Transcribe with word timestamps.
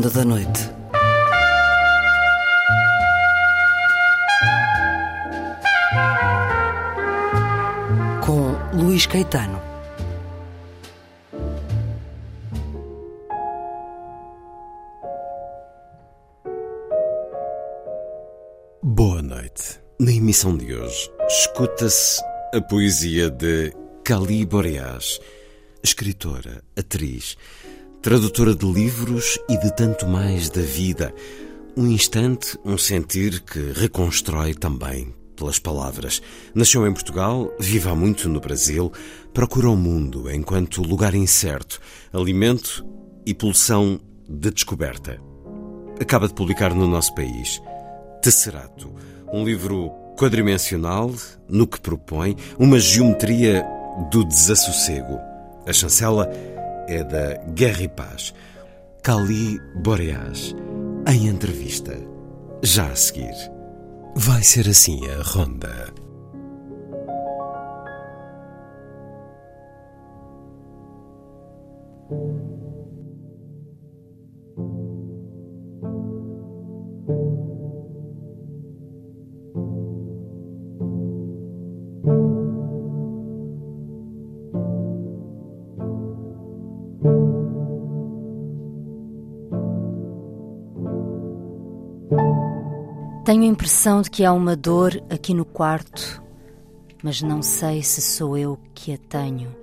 Ronda 0.00 0.08
da 0.08 0.24
Noite. 0.24 0.70
Com 8.24 8.78
Luís 8.82 9.04
Caetano. 9.04 9.60
Boa 18.82 19.20
noite. 19.20 19.80
Na 19.98 20.12
emissão 20.12 20.56
de 20.56 20.74
hoje, 20.74 21.10
escuta-se 21.28 22.22
a 22.54 22.60
poesia 22.62 23.30
de 23.30 23.74
Cali 24.02 24.46
Boreas, 24.46 25.20
escritora, 25.84 26.62
atriz, 26.74 27.36
tradutora 28.02 28.54
de 28.54 28.64
livros 28.64 29.38
e 29.48 29.58
de 29.58 29.74
tanto 29.76 30.06
mais 30.06 30.48
da 30.48 30.62
vida. 30.62 31.14
Um 31.76 31.86
instante, 31.86 32.58
um 32.64 32.78
sentir 32.78 33.40
que 33.40 33.72
reconstrói 33.74 34.54
também 34.54 35.14
pelas 35.36 35.58
palavras. 35.58 36.22
Nasceu 36.54 36.86
em 36.86 36.92
Portugal, 36.92 37.52
vive 37.58 37.88
há 37.88 37.94
muito 37.94 38.28
no 38.28 38.40
Brasil, 38.40 38.90
procura 39.34 39.68
o 39.68 39.76
mundo 39.76 40.30
enquanto 40.30 40.82
lugar 40.82 41.14
incerto, 41.14 41.78
alimento 42.12 42.84
e 43.26 43.34
pulsão 43.34 44.00
de 44.26 44.50
descoberta. 44.50 45.20
Acaba 46.00 46.26
de 46.26 46.34
publicar 46.34 46.74
no 46.74 46.86
nosso 46.86 47.14
país 47.14 47.60
Tesserato, 48.22 48.94
um 49.32 49.44
livro 49.44 49.90
quadrimensional 50.18 51.12
no 51.48 51.66
que 51.66 51.80
propõe 51.80 52.36
uma 52.58 52.78
geometria 52.78 53.64
do 54.10 54.24
desassossego. 54.24 55.18
A 55.66 55.72
chancela 55.72 56.30
é 56.90 57.04
da 57.04 57.36
Guerra 57.52 57.82
e 57.82 57.88
Paz. 57.88 58.34
Cali 59.02 59.58
Boreas, 59.76 60.54
em 61.08 61.28
entrevista. 61.28 61.96
Já 62.62 62.88
a 62.88 62.96
seguir. 62.96 63.34
Vai 64.14 64.42
ser 64.42 64.68
assim 64.68 65.00
a 65.08 65.22
ronda. 65.22 65.92
Tenho 93.30 93.44
a 93.44 93.46
impressão 93.46 94.02
de 94.02 94.10
que 94.10 94.24
há 94.24 94.32
uma 94.32 94.56
dor 94.56 95.00
aqui 95.08 95.34
no 95.34 95.44
quarto, 95.44 96.20
mas 97.00 97.22
não 97.22 97.42
sei 97.42 97.80
se 97.80 98.02
sou 98.02 98.36
eu 98.36 98.58
que 98.74 98.92
a 98.92 98.98
tenho. 98.98 99.54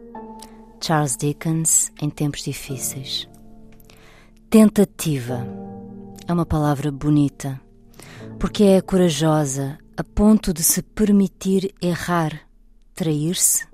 Charles 0.81 1.17
Dickens, 1.17 1.91
em 2.01 2.09
tempos 2.09 2.43
difíceis. 2.43 3.27
Tentativa 4.49 5.45
é 6.25 6.31
uma 6.31 6.45
palavra 6.45 6.89
bonita, 6.89 7.59
porque 8.39 8.63
é 8.63 8.79
corajosa 8.79 9.77
a 9.97 10.03
ponto 10.03 10.53
de 10.53 10.63
se 10.63 10.81
permitir 10.81 11.75
errar, 11.81 12.47
trair-se, 12.95 13.67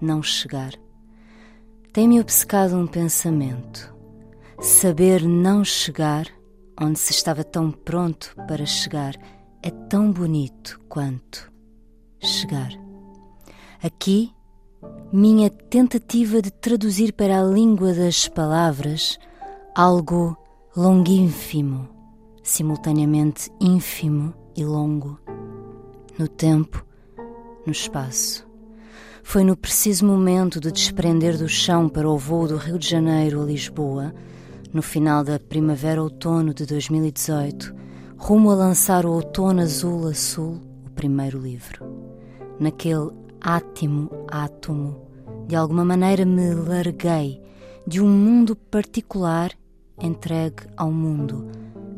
não 0.00 0.22
chegar. 0.22 0.72
Tem-me 1.92 2.22
obcecado 2.22 2.74
um 2.74 2.86
pensamento. 2.86 3.94
Saber 4.62 5.22
não 5.22 5.62
chegar 5.62 6.26
onde 6.80 6.98
se 6.98 7.12
estava 7.12 7.42
tão 7.42 7.70
pronto 7.70 8.34
para 8.46 8.66
chegar, 8.66 9.14
é 9.62 9.70
tão 9.70 10.12
bonito 10.12 10.80
quanto 10.88 11.50
chegar. 12.20 12.70
Aqui, 13.82 14.32
minha 15.12 15.50
tentativa 15.50 16.42
de 16.42 16.50
traduzir 16.50 17.12
para 17.12 17.40
a 17.40 17.44
língua 17.44 17.94
das 17.94 18.28
palavras 18.28 19.18
algo 19.74 20.36
longínfimo, 20.76 21.88
simultaneamente 22.42 23.50
ínfimo 23.60 24.34
e 24.56 24.64
longo, 24.64 25.18
no 26.18 26.28
tempo, 26.28 26.84
no 27.64 27.72
espaço. 27.72 28.46
Foi 29.22 29.42
no 29.42 29.56
preciso 29.56 30.06
momento 30.06 30.60
de 30.60 30.70
desprender 30.70 31.36
do 31.36 31.48
chão 31.48 31.88
para 31.88 32.08
o 32.08 32.16
voo 32.16 32.46
do 32.46 32.56
Rio 32.56 32.78
de 32.78 32.88
Janeiro 32.88 33.42
a 33.42 33.44
Lisboa 33.44 34.14
no 34.72 34.82
final 34.82 35.24
da 35.24 35.38
primavera-outono 35.38 36.52
de 36.52 36.66
2018, 36.66 37.74
rumo 38.16 38.50
a 38.50 38.54
lançar 38.54 39.04
o 39.06 39.12
Outono 39.12 39.60
Azul 39.60 40.08
a 40.08 40.14
Sul, 40.14 40.60
o 40.86 40.90
primeiro 40.90 41.38
livro. 41.38 41.84
Naquele 42.58 43.10
átimo 43.40 44.10
átomo, 44.28 45.00
de 45.46 45.56
alguma 45.56 45.84
maneira 45.84 46.24
me 46.24 46.54
larguei 46.54 47.40
de 47.86 48.00
um 48.00 48.08
mundo 48.08 48.56
particular 48.56 49.52
entregue 50.00 50.64
ao 50.76 50.90
mundo, 50.90 51.46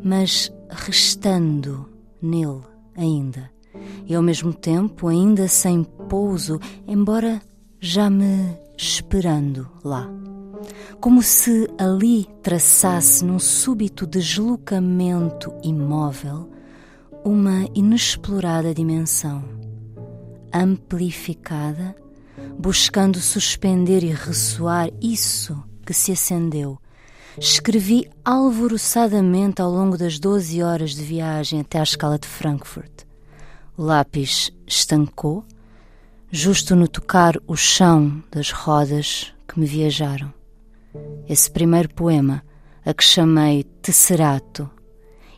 mas 0.02 0.52
restando 0.68 1.88
nele 2.20 2.60
ainda. 2.96 3.50
E 4.06 4.14
ao 4.14 4.22
mesmo 4.22 4.52
tempo, 4.52 5.08
ainda 5.08 5.46
sem 5.48 5.84
pouso, 6.08 6.58
embora 6.86 7.40
já 7.80 8.10
me 8.10 8.56
esperando 8.76 9.68
lá 9.84 10.08
como 11.00 11.22
se 11.22 11.68
ali 11.78 12.26
traçasse 12.42 13.24
num 13.24 13.38
súbito 13.38 14.06
deslocamento 14.06 15.54
imóvel 15.62 16.50
uma 17.24 17.68
inexplorada 17.74 18.74
dimensão, 18.74 19.44
amplificada, 20.52 21.94
buscando 22.58 23.20
suspender 23.20 24.02
e 24.02 24.12
ressoar 24.12 24.90
isso 25.00 25.62
que 25.86 25.94
se 25.94 26.12
acendeu. 26.12 26.78
Escrevi 27.38 28.10
alvoroçadamente 28.24 29.62
ao 29.62 29.70
longo 29.70 29.96
das 29.96 30.18
doze 30.18 30.62
horas 30.62 30.90
de 30.90 31.04
viagem 31.04 31.60
até 31.60 31.78
à 31.78 31.82
escala 31.84 32.18
de 32.18 32.26
Frankfurt. 32.26 33.04
O 33.76 33.82
lápis 33.84 34.50
estancou, 34.66 35.44
justo 36.32 36.74
no 36.74 36.88
tocar 36.88 37.36
o 37.46 37.54
chão 37.54 38.22
das 38.32 38.50
rodas 38.50 39.32
que 39.46 39.60
me 39.60 39.66
viajaram. 39.66 40.37
Esse 41.28 41.50
primeiro 41.50 41.92
poema, 41.94 42.42
a 42.84 42.94
que 42.94 43.04
chamei 43.04 43.64
Tesserato, 43.82 44.70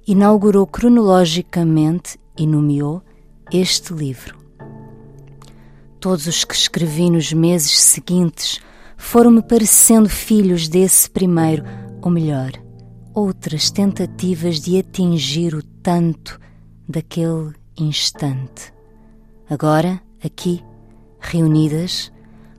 inaugurou 0.07 0.67
cronologicamente 0.67 2.19
e 2.37 2.47
nomeou 2.47 3.03
este 3.53 3.93
livro. 3.93 4.39
Todos 5.99 6.27
os 6.27 6.45
que 6.45 6.55
escrevi 6.55 7.11
nos 7.11 7.33
meses 7.33 7.79
seguintes 7.79 8.61
foram-me 8.97 9.43
parecendo 9.43 10.09
filhos 10.09 10.69
desse 10.69 11.11
primeiro, 11.11 11.65
ou 12.01 12.11
melhor, 12.11 12.53
outras 13.15 13.71
tentativas 13.71 14.61
de 14.61 14.79
atingir 14.79 15.55
o 15.55 15.63
tanto 15.63 16.39
daquele 16.89 17.53
instante. 17.79 18.73
Agora, 19.49 20.01
aqui, 20.25 20.63
reunidas, 21.19 22.13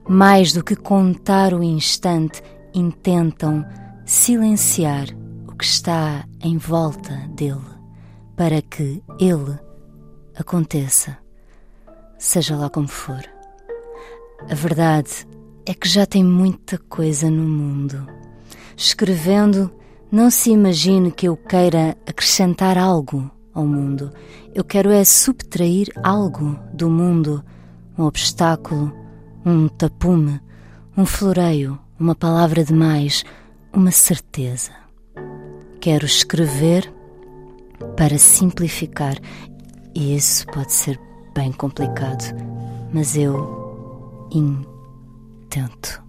mais 0.08 0.52
do 0.52 0.64
que 0.64 0.76
contar 0.76 1.54
o 1.54 1.64
instante, 1.64 2.44
intentam 2.74 3.66
silenciar 4.06 5.08
o 5.48 5.56
que 5.56 5.66
está 5.66 6.26
em 6.42 6.58
volta 6.58 7.14
dele 7.36 7.62
para 8.36 8.62
que 8.62 9.04
ele 9.20 9.60
aconteça, 10.36 11.18
seja 12.18 12.56
lá 12.56 12.70
como 12.70 12.88
for. 12.88 13.24
A 14.50 14.56
verdade 14.56 15.28
é 15.66 15.74
que 15.74 15.88
já 15.88 16.06
tem 16.06 16.24
muita 16.24 16.78
coisa 16.78 17.30
no 17.30 17.44
mundo. 17.44 18.08
Escrevendo, 18.76 19.72
não 20.12 20.30
se 20.32 20.52
imagine 20.52 21.12
que 21.12 21.28
eu 21.28 21.38
queira 21.38 21.96
acrescentar 22.08 22.78
algo 22.78 23.30
ao 23.54 23.66
mundo. 23.66 24.12
Eu 24.54 24.64
quero 24.64 24.90
é 24.90 25.04
subtrair 25.04 25.88
algo 26.04 26.60
do 26.74 26.90
mundo, 26.90 27.44
um 27.98 28.04
obstáculo, 28.06 28.92
um 29.46 29.68
tapume, 29.68 30.42
um 30.98 31.06
floreio, 31.06 31.80
uma 32.02 32.16
palavra 32.16 32.64
demais, 32.66 33.24
uma 33.72 33.92
certeza. 33.92 34.72
Quero 35.80 36.04
escrever 36.04 36.92
para 37.96 38.18
simplificar, 38.18 39.18
e 39.94 40.16
isso 40.16 40.48
pode 40.48 40.74
ser 40.74 41.00
bem 41.36 41.52
complicado, 41.52 42.24
mas 42.92 43.16
eu 43.16 44.28
intento. 44.34 46.02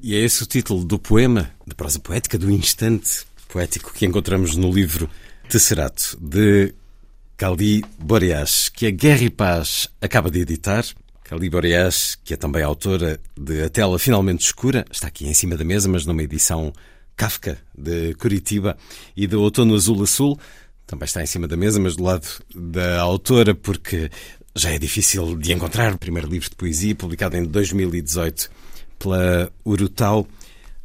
E 0.00 0.14
é 0.14 0.18
esse 0.18 0.44
o 0.44 0.46
título 0.46 0.84
do 0.84 0.98
poema, 0.98 1.50
de 1.66 1.74
prosa 1.74 1.98
poética, 1.98 2.38
do 2.38 2.50
instante 2.50 3.24
poético 3.48 3.92
que 3.92 4.06
encontramos 4.06 4.56
no 4.56 4.70
livro 4.70 5.10
Tesserato, 5.48 6.16
de 6.20 6.72
Cali 7.36 7.84
Boreas, 7.98 8.68
que 8.68 8.86
a 8.86 8.90
Guerra 8.90 9.22
e 9.22 9.30
Paz 9.30 9.88
acaba 10.00 10.30
de 10.30 10.40
editar. 10.40 10.84
Caliboreas, 11.24 12.18
que 12.22 12.34
é 12.34 12.36
também 12.36 12.62
autora 12.62 13.18
de 13.34 13.62
A 13.62 13.70
Tela 13.70 13.98
Finalmente 13.98 14.44
Escura, 14.44 14.84
está 14.90 15.06
aqui 15.06 15.26
em 15.26 15.32
cima 15.32 15.56
da 15.56 15.64
mesa, 15.64 15.88
mas 15.88 16.04
numa 16.04 16.22
edição 16.22 16.72
Kafka 17.16 17.56
de 17.74 18.12
Curitiba 18.14 18.76
e 19.16 19.26
do 19.26 19.40
Outono 19.40 19.74
Azul 19.74 20.02
Azul. 20.02 20.38
Também 20.86 21.06
está 21.06 21.22
em 21.22 21.26
cima 21.26 21.48
da 21.48 21.56
mesa, 21.56 21.80
mas 21.80 21.96
do 21.96 22.02
lado 22.02 22.26
da 22.54 23.00
autora, 23.00 23.54
porque 23.54 24.10
já 24.54 24.72
é 24.72 24.78
difícil 24.78 25.36
de 25.38 25.54
encontrar. 25.54 25.94
O 25.94 25.98
primeiro 25.98 26.28
livro 26.28 26.50
de 26.50 26.56
poesia, 26.56 26.94
publicado 26.94 27.36
em 27.36 27.44
2018 27.44 28.50
pela 28.98 29.50
Urutau. 29.64 30.28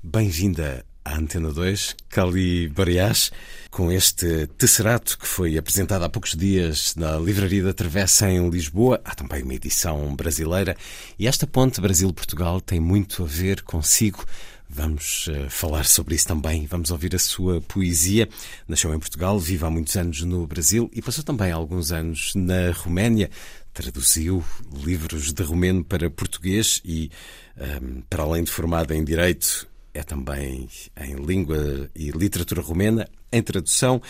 Bem-vinda 0.01 0.85
à 1.07 1.17
Antena 1.17 1.53
2, 1.53 1.95
Cali 2.09 2.67
Bariás, 2.67 3.31
com 3.71 3.89
este 3.89 4.47
tesserato 4.57 5.17
que 5.17 5.25
foi 5.25 5.57
apresentado 5.57 6.03
há 6.03 6.09
poucos 6.09 6.35
dias 6.35 6.95
na 6.95 7.17
Livraria 7.17 7.63
da 7.63 7.73
Travessa 7.73 8.29
em 8.29 8.49
Lisboa. 8.49 8.99
Há 9.05 9.15
também 9.15 9.41
uma 9.41 9.53
edição 9.53 10.13
brasileira. 10.15 10.75
E 11.17 11.25
esta 11.25 11.47
ponte 11.47 11.79
Brasil-Portugal 11.79 12.59
tem 12.59 12.81
muito 12.81 13.23
a 13.23 13.25
ver 13.25 13.61
consigo. 13.61 14.25
Vamos 14.69 15.27
uh, 15.27 15.49
falar 15.49 15.85
sobre 15.85 16.13
isso 16.13 16.27
também. 16.27 16.65
Vamos 16.65 16.91
ouvir 16.91 17.15
a 17.15 17.19
sua 17.19 17.61
poesia. 17.61 18.27
Nasceu 18.67 18.93
em 18.93 18.99
Portugal, 18.99 19.39
vive 19.39 19.65
há 19.65 19.69
muitos 19.69 19.95
anos 19.95 20.21
no 20.23 20.45
Brasil 20.45 20.89
e 20.93 21.01
passou 21.01 21.23
também 21.23 21.51
alguns 21.51 21.93
anos 21.93 22.33
na 22.35 22.71
Roménia. 22.71 23.29
Traduziu 23.73 24.43
livros 24.83 25.31
de 25.31 25.41
romeno 25.41 25.85
para 25.85 26.09
português 26.09 26.81
e, 26.83 27.09
um, 27.55 27.63
ehm, 27.63 28.03
para 28.09 28.23
além 28.23 28.43
de 28.43 28.51
formada 28.51 28.93
em 28.93 29.05
Direito, 29.05 29.67
é 29.97 30.03
também 30.03 30.69
em 31.01 31.15
língua 31.15 31.89
e 31.95 32.11
literatura 32.11 32.61
romena, 32.61 33.07
em 33.31 33.41
tradução, 33.41 34.01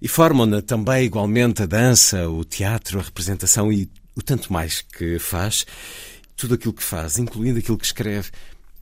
e 0.00 0.06
formam-na 0.06 0.62
também 0.62 1.04
igualmente 1.04 1.62
a 1.62 1.66
dança, 1.66 2.28
o 2.28 2.44
teatro, 2.44 3.00
a 3.00 3.02
representação 3.02 3.72
e 3.72 3.90
o 4.14 4.22
tanto 4.22 4.52
mais 4.52 4.80
que 4.80 5.18
faz. 5.18 5.66
Tudo 6.36 6.54
aquilo 6.54 6.72
que 6.72 6.82
faz, 6.82 7.18
incluindo 7.18 7.58
aquilo 7.58 7.78
que 7.78 7.84
escreve, 7.84 8.30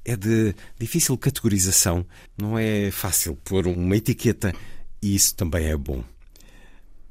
é 0.05 0.15
de 0.15 0.55
difícil 0.79 1.17
categorização. 1.17 2.05
Não 2.37 2.59
é 2.59 2.91
fácil 2.91 3.37
pôr 3.45 3.67
uma 3.67 3.97
etiqueta 3.97 4.55
e 5.01 5.15
isso 5.15 5.35
também 5.35 5.67
é 5.67 5.77
bom. 5.77 6.05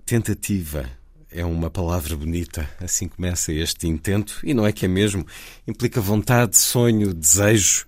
Tentativa 0.06 0.90
é 1.32 1.44
uma 1.46 1.70
palavra 1.70 2.16
bonita, 2.16 2.70
assim 2.80 3.08
começa 3.08 3.52
este 3.54 3.88
intento, 3.88 4.40
e 4.44 4.54
não 4.54 4.68
é 4.68 4.72
que 4.72 4.86
é 4.86 4.88
mesmo, 4.88 5.26
implica 5.66 6.02
vontade, 6.02 6.58
sonho, 6.58 7.14
desejo, 7.14 7.86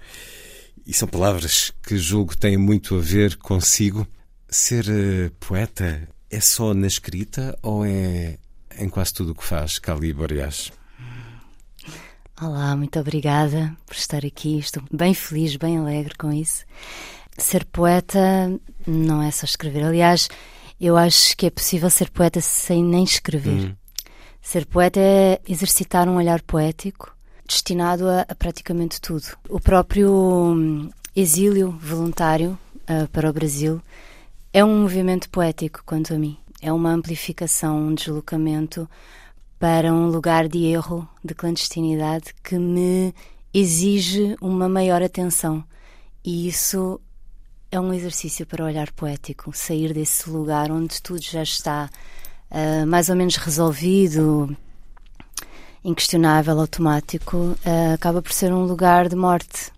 e 0.86 0.94
são 0.94 1.08
palavras 1.08 1.72
que 1.82 1.98
julgo 1.98 2.36
têm 2.36 2.58
muito 2.58 2.96
a 2.98 3.02
ver 3.02 3.38
consigo. 3.38 4.08
Ser 4.50 4.86
uh, 4.86 5.32
poeta 5.40 6.08
é 6.30 6.40
só 6.40 6.74
na 6.74 6.88
escrita 6.88 7.58
ou 7.62 7.86
é 7.86 8.38
em 8.78 8.90
quase 8.90 9.14
tudo 9.14 9.32
o 9.32 9.36
que 9.36 9.44
faz, 9.44 9.80
Cali 9.80 10.14
Boreas? 10.14 10.72
Olá, 12.42 12.76
muito 12.76 13.00
obrigada 13.00 13.76
por 13.86 13.96
estar 13.96 14.26
aqui. 14.26 14.60
Estou 14.60 14.84
bem 14.92 15.14
feliz, 15.14 15.56
bem 15.56 15.78
alegre 15.78 16.16
com 16.18 16.32
isso. 16.32 16.66
Ser 17.38 17.66
poeta 17.66 18.20
não 18.86 19.22
é 19.22 19.32
só 19.32 19.46
escrever. 19.46 19.84
Aliás, 19.84 20.28
eu 20.80 20.98
acho 20.98 21.38
que 21.38 21.46
é 21.46 21.50
possível 21.50 21.90
ser 21.90 22.10
poeta 22.10 22.42
sem 22.42 22.84
nem 22.84 23.04
escrever. 23.04 23.70
Hum. 23.70 23.76
Ser 24.42 24.66
poeta 24.66 25.00
é 25.00 25.40
exercitar 25.48 26.10
um 26.10 26.18
olhar 26.18 26.42
poético 26.42 27.16
destinado 27.54 28.10
a, 28.10 28.22
a 28.28 28.36
praticamente 28.36 29.00
tudo. 29.00 29.26
O 29.48 29.60
próprio 29.60 30.12
hum, 30.12 30.90
exílio 31.16 31.72
voluntário 31.80 32.58
uh, 32.90 33.08
para 33.10 33.30
o 33.30 33.34
Brasil 33.34 33.82
é 34.52 34.66
um 34.66 34.82
movimento 34.82 35.30
poético, 35.30 35.84
quanto 35.86 36.14
a 36.14 36.18
mim. 36.18 36.38
É 36.62 36.72
uma 36.72 36.92
amplificação, 36.92 37.78
um 37.78 37.94
deslocamento 37.94 38.90
para 39.60 39.94
um 39.94 40.08
lugar 40.08 40.48
de 40.48 40.66
erro, 40.66 41.08
de 41.24 41.34
clandestinidade, 41.34 42.34
que 42.44 42.58
me 42.58 43.14
exige 43.54 44.36
uma 44.42 44.68
maior 44.68 45.02
atenção. 45.02 45.64
E 46.24 46.48
isso 46.48 47.00
é 47.72 47.80
um 47.80 47.94
exercício 47.94 48.46
para 48.46 48.66
olhar 48.66 48.92
poético, 48.92 49.52
sair 49.54 49.94
desse 49.94 50.30
lugar 50.30 50.72
onde 50.72 51.02
tudo 51.02 51.22
já 51.22 51.44
está 51.44 51.90
uh, 52.50 52.88
mais 52.88 53.10
ou 53.10 53.16
menos 53.16 53.36
resolvido, 53.36 54.56
inquestionável, 55.84 56.60
automático, 56.60 57.38
uh, 57.38 57.94
acaba 57.94 58.22
por 58.22 58.32
ser 58.32 58.54
um 58.54 58.64
lugar 58.66 59.10
de 59.10 59.16
morte. 59.16 59.72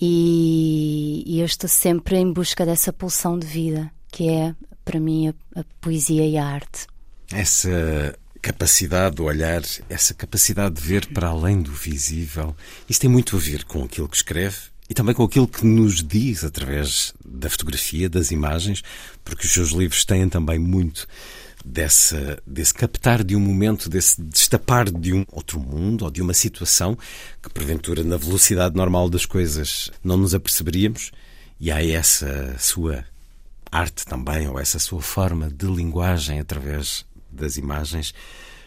E, 0.00 1.22
e, 1.26 1.40
eu 1.40 1.46
estou 1.46 1.68
sempre 1.68 2.16
em 2.16 2.32
busca 2.32 2.66
dessa 2.66 2.92
pulsão 2.92 3.38
de 3.38 3.46
vida, 3.46 3.90
que 4.10 4.28
é, 4.28 4.54
para 4.84 4.98
mim, 4.98 5.28
a, 5.28 5.60
a 5.60 5.64
poesia 5.80 6.26
e 6.26 6.36
a 6.36 6.44
arte. 6.44 6.86
Essa 7.30 8.18
capacidade 8.42 9.16
de 9.16 9.22
olhar, 9.22 9.62
essa 9.88 10.12
capacidade 10.12 10.74
de 10.74 10.82
ver 10.82 11.06
para 11.06 11.28
além 11.28 11.62
do 11.62 11.70
visível, 11.70 12.56
isso 12.88 13.00
tem 13.00 13.08
muito 13.08 13.36
a 13.36 13.38
ver 13.38 13.64
com 13.64 13.84
aquilo 13.84 14.08
que 14.08 14.16
escreve 14.16 14.72
e 14.90 14.94
também 14.94 15.14
com 15.14 15.22
aquilo 15.22 15.46
que 15.46 15.64
nos 15.64 16.02
diz 16.02 16.42
através 16.42 17.14
da 17.24 17.48
fotografia, 17.48 18.10
das 18.10 18.32
imagens, 18.32 18.82
porque 19.24 19.46
os 19.46 19.52
seus 19.52 19.70
livros 19.70 20.04
têm 20.04 20.28
também 20.28 20.58
muito 20.58 21.06
dessa, 21.64 22.42
desse 22.46 22.74
captar 22.74 23.22
de 23.22 23.36
um 23.36 23.40
momento, 23.40 23.88
desse 23.88 24.20
destapar 24.20 24.90
de 24.90 25.12
um 25.12 25.24
outro 25.30 25.60
mundo 25.60 26.04
ou 26.04 26.10
de 26.10 26.20
uma 26.20 26.34
situação 26.34 26.96
que, 27.42 27.48
porventura, 27.50 28.02
na 28.02 28.16
velocidade 28.16 28.76
normal 28.76 29.08
das 29.08 29.26
coisas 29.26 29.90
não 30.02 30.16
nos 30.16 30.34
aperceberíamos, 30.34 31.12
e 31.60 31.70
há 31.70 31.84
essa 31.84 32.56
sua 32.58 33.04
arte 33.70 34.04
também, 34.04 34.48
ou 34.48 34.58
essa 34.58 34.78
sua 34.78 35.00
forma 35.00 35.48
de 35.48 35.66
linguagem 35.66 36.40
através 36.40 37.06
das 37.30 37.56
imagens. 37.56 38.12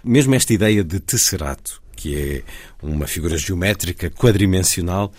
Mesmo 0.03 0.33
esta 0.33 0.53
ideia 0.53 0.83
de 0.83 0.99
tesserato, 0.99 1.81
que 1.95 2.15
é 2.15 2.43
uma 2.81 3.07
figura 3.07 3.37
geométrica 3.37 4.09
quadrimensional, 4.09 5.11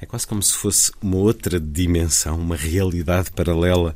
é 0.00 0.06
quase 0.06 0.26
como 0.26 0.42
se 0.42 0.52
fosse 0.52 0.92
uma 1.00 1.16
outra 1.16 1.60
dimensão, 1.60 2.38
uma 2.38 2.56
realidade 2.56 3.30
paralela. 3.30 3.94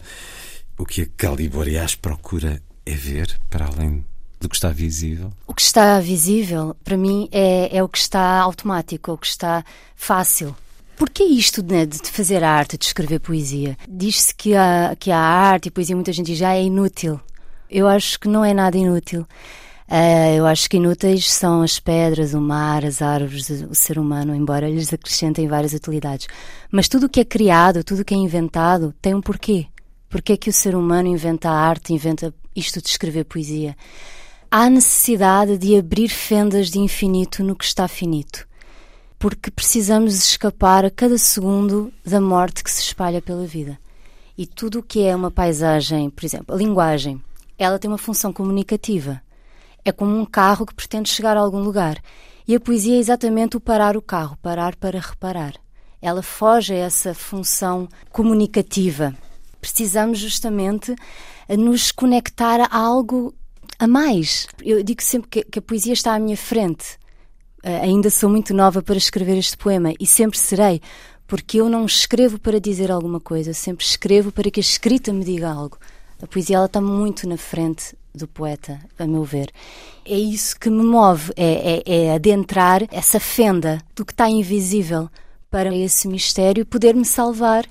O 0.79 0.87
que 0.87 1.03
a 1.03 1.07
Caliborias 1.17 1.95
procura 1.95 2.63
é 2.87 2.95
ver 2.95 3.37
para 3.51 3.67
além 3.67 4.05
do 4.41 4.49
que 4.49 4.55
está 4.55 4.71
visível? 4.71 5.33
O 5.47 5.53
que 5.53 5.63
está 5.63 5.99
visível, 6.01 6.77
para 6.85 6.97
mim, 6.97 7.29
é, 7.33 7.77
é 7.77 7.83
o 7.83 7.89
que 7.89 7.99
está 7.99 8.41
automático, 8.41 9.13
o 9.13 9.19
que 9.19 9.27
está 9.27 9.65
fácil. 9.97 10.57
Porquê 10.97 11.25
isto 11.25 11.63
né, 11.63 11.85
de 11.85 11.99
fazer 12.11 12.43
arte, 12.43 12.79
de 12.79 12.87
escrever 12.87 13.19
poesia? 13.19 13.77
Diz-se 13.87 14.35
que 14.35 14.55
a, 14.55 14.97
que 14.99 15.11
a 15.11 15.19
arte 15.19 15.67
e 15.67 15.69
a 15.69 15.73
poesia, 15.73 15.97
muita 15.97 16.13
gente 16.13 16.27
diz, 16.27 16.39
já 16.39 16.55
é 16.55 16.63
inútil. 16.63 17.21
Eu 17.69 17.87
acho 17.89 18.19
que 18.19 18.29
não 18.29 18.45
é 18.45 18.55
nada 18.55 18.79
inútil. 18.79 19.27
Uh, 19.89 20.37
eu 20.37 20.47
acho 20.47 20.69
que 20.69 20.79
inúteis 20.79 21.31
são 21.31 21.63
as 21.63 21.79
pedras, 21.79 22.35
o 22.35 22.41
mar, 22.41 22.85
as 22.85 23.03
árvores, 23.03 23.49
o 23.51 23.75
ser 23.75 23.99
humano, 23.99 24.35
embora 24.35 24.69
lhes 24.69 24.93
acrescentem 24.93 25.47
várias 25.47 25.75
utilidades. 25.75 26.27
Mas 26.71 26.89
tudo 26.89 27.07
o 27.07 27.09
que 27.09 27.21
é 27.21 27.25
criado, 27.25 27.85
tudo 27.85 28.01
o 28.01 28.05
que 28.05 28.15
é 28.15 28.17
inventado, 28.17 28.95
tem 29.01 29.15
um 29.15 29.21
porquê. 29.21 29.67
Porquê 30.09 30.35
é 30.35 30.37
que 30.37 30.51
o 30.51 30.53
ser 30.53 30.75
humano 30.75 31.09
inventa 31.09 31.51
a 31.51 31.55
arte, 31.55 31.93
inventa 31.93 32.35
isto 32.55 32.81
de 32.81 32.89
escrever 32.89 33.25
poesia? 33.25 33.77
Há 34.51 34.71
necessidade 34.71 35.59
de 35.59 35.77
abrir 35.77 36.09
fendas 36.09 36.71
de 36.71 36.79
infinito 36.79 37.43
no 37.43 37.57
que 37.57 37.65
está 37.65 37.89
finito. 37.89 38.47
Porque 39.19 39.51
precisamos 39.51 40.15
escapar 40.15 40.85
a 40.85 40.91
cada 40.91 41.19
segundo 41.19 41.93
da 42.05 42.21
morte 42.21 42.63
que 42.63 42.71
se 42.71 42.83
espalha 42.83 43.21
pela 43.21 43.47
vida. 43.47 43.79
E 44.39 44.47
tudo 44.47 44.81
o 44.81 44.83
que 44.83 45.03
é 45.03 45.17
uma 45.17 45.31
paisagem, 45.31 46.11
por 46.11 46.25
exemplo, 46.25 46.55
a 46.55 46.59
linguagem, 46.59 47.21
ela 47.59 47.79
tem 47.79 47.91
uma 47.91 47.99
função 47.99 48.33
comunicativa. 48.33 49.21
É 49.85 49.91
como 49.91 50.17
um 50.19 50.27
carro 50.27 50.67
que 50.67 50.75
pretende 50.75 51.09
chegar 51.09 51.37
a 51.37 51.41
algum 51.41 51.61
lugar. 51.61 52.01
E 52.47 52.55
a 52.55 52.61
poesia 52.61 52.97
é 52.97 52.99
exatamente 52.99 53.57
o 53.57 53.61
parar 53.61 53.97
o 53.97 54.03
carro, 54.03 54.37
parar 54.41 54.77
para 54.77 55.01
reparar. 55.01 55.55
Ela 56.01 56.23
foge 56.23 56.75
a 56.75 56.79
essa 56.79 57.15
função 57.15 57.89
comunicativa. 58.11 59.15
Precisamos 59.61 60.19
justamente 60.19 60.95
nos 61.49 61.93
conectar 61.93 62.61
a 62.61 62.77
algo 62.77 63.35
a 63.79 63.87
mais. 63.87 64.47
Eu 64.63 64.83
digo 64.83 65.03
sempre 65.03 65.29
que, 65.29 65.45
que 65.45 65.59
a 65.59 65.63
poesia 65.63 65.93
está 65.93 66.15
à 66.15 66.19
minha 66.19 66.37
frente. 66.37 66.99
Uh, 67.65 67.83
ainda 67.83 68.11
sou 68.11 68.31
muito 68.31 68.55
nova 68.55 68.83
para 68.83 68.97
escrever 68.97 69.37
este 69.37 69.57
poema 69.57 69.93
e 69.99 70.07
sempre 70.07 70.39
serei, 70.39 70.81
porque 71.27 71.61
eu 71.61 71.69
não 71.69 71.85
escrevo 71.85 72.39
para 72.39 72.61
dizer 72.61 72.91
alguma 72.91 73.21
coisa, 73.21 73.53
sempre 73.53 73.85
escrevo 73.85 74.31
para 74.31 74.51
que 74.51 74.61
a 74.61 74.63
escrita 74.63 75.13
me 75.13 75.25
diga 75.25 75.51
algo. 75.51 75.79
A 76.23 76.27
poesia 76.27 76.57
ela 76.57 76.67
está 76.67 76.81
muito 76.81 77.29
na 77.29 77.37
frente 77.37 77.97
do 78.15 78.27
poeta, 78.27 78.81
a 78.99 79.07
meu 79.07 79.25
ver. 79.25 79.51
É 80.05 80.17
isso 80.17 80.59
que 80.59 80.71
me 80.71 80.83
move, 80.83 81.33
é, 81.37 81.83
é, 81.85 82.05
é 82.05 82.15
adentrar 82.15 82.83
essa 82.91 83.21
fenda 83.21 83.83
do 83.95 84.05
que 84.05 84.13
está 84.13 84.29
invisível 84.31 85.11
para 85.51 85.75
esse 85.75 86.09
mistério 86.09 86.65
poder 86.65 86.95
me 86.95 87.05
salvar 87.05 87.67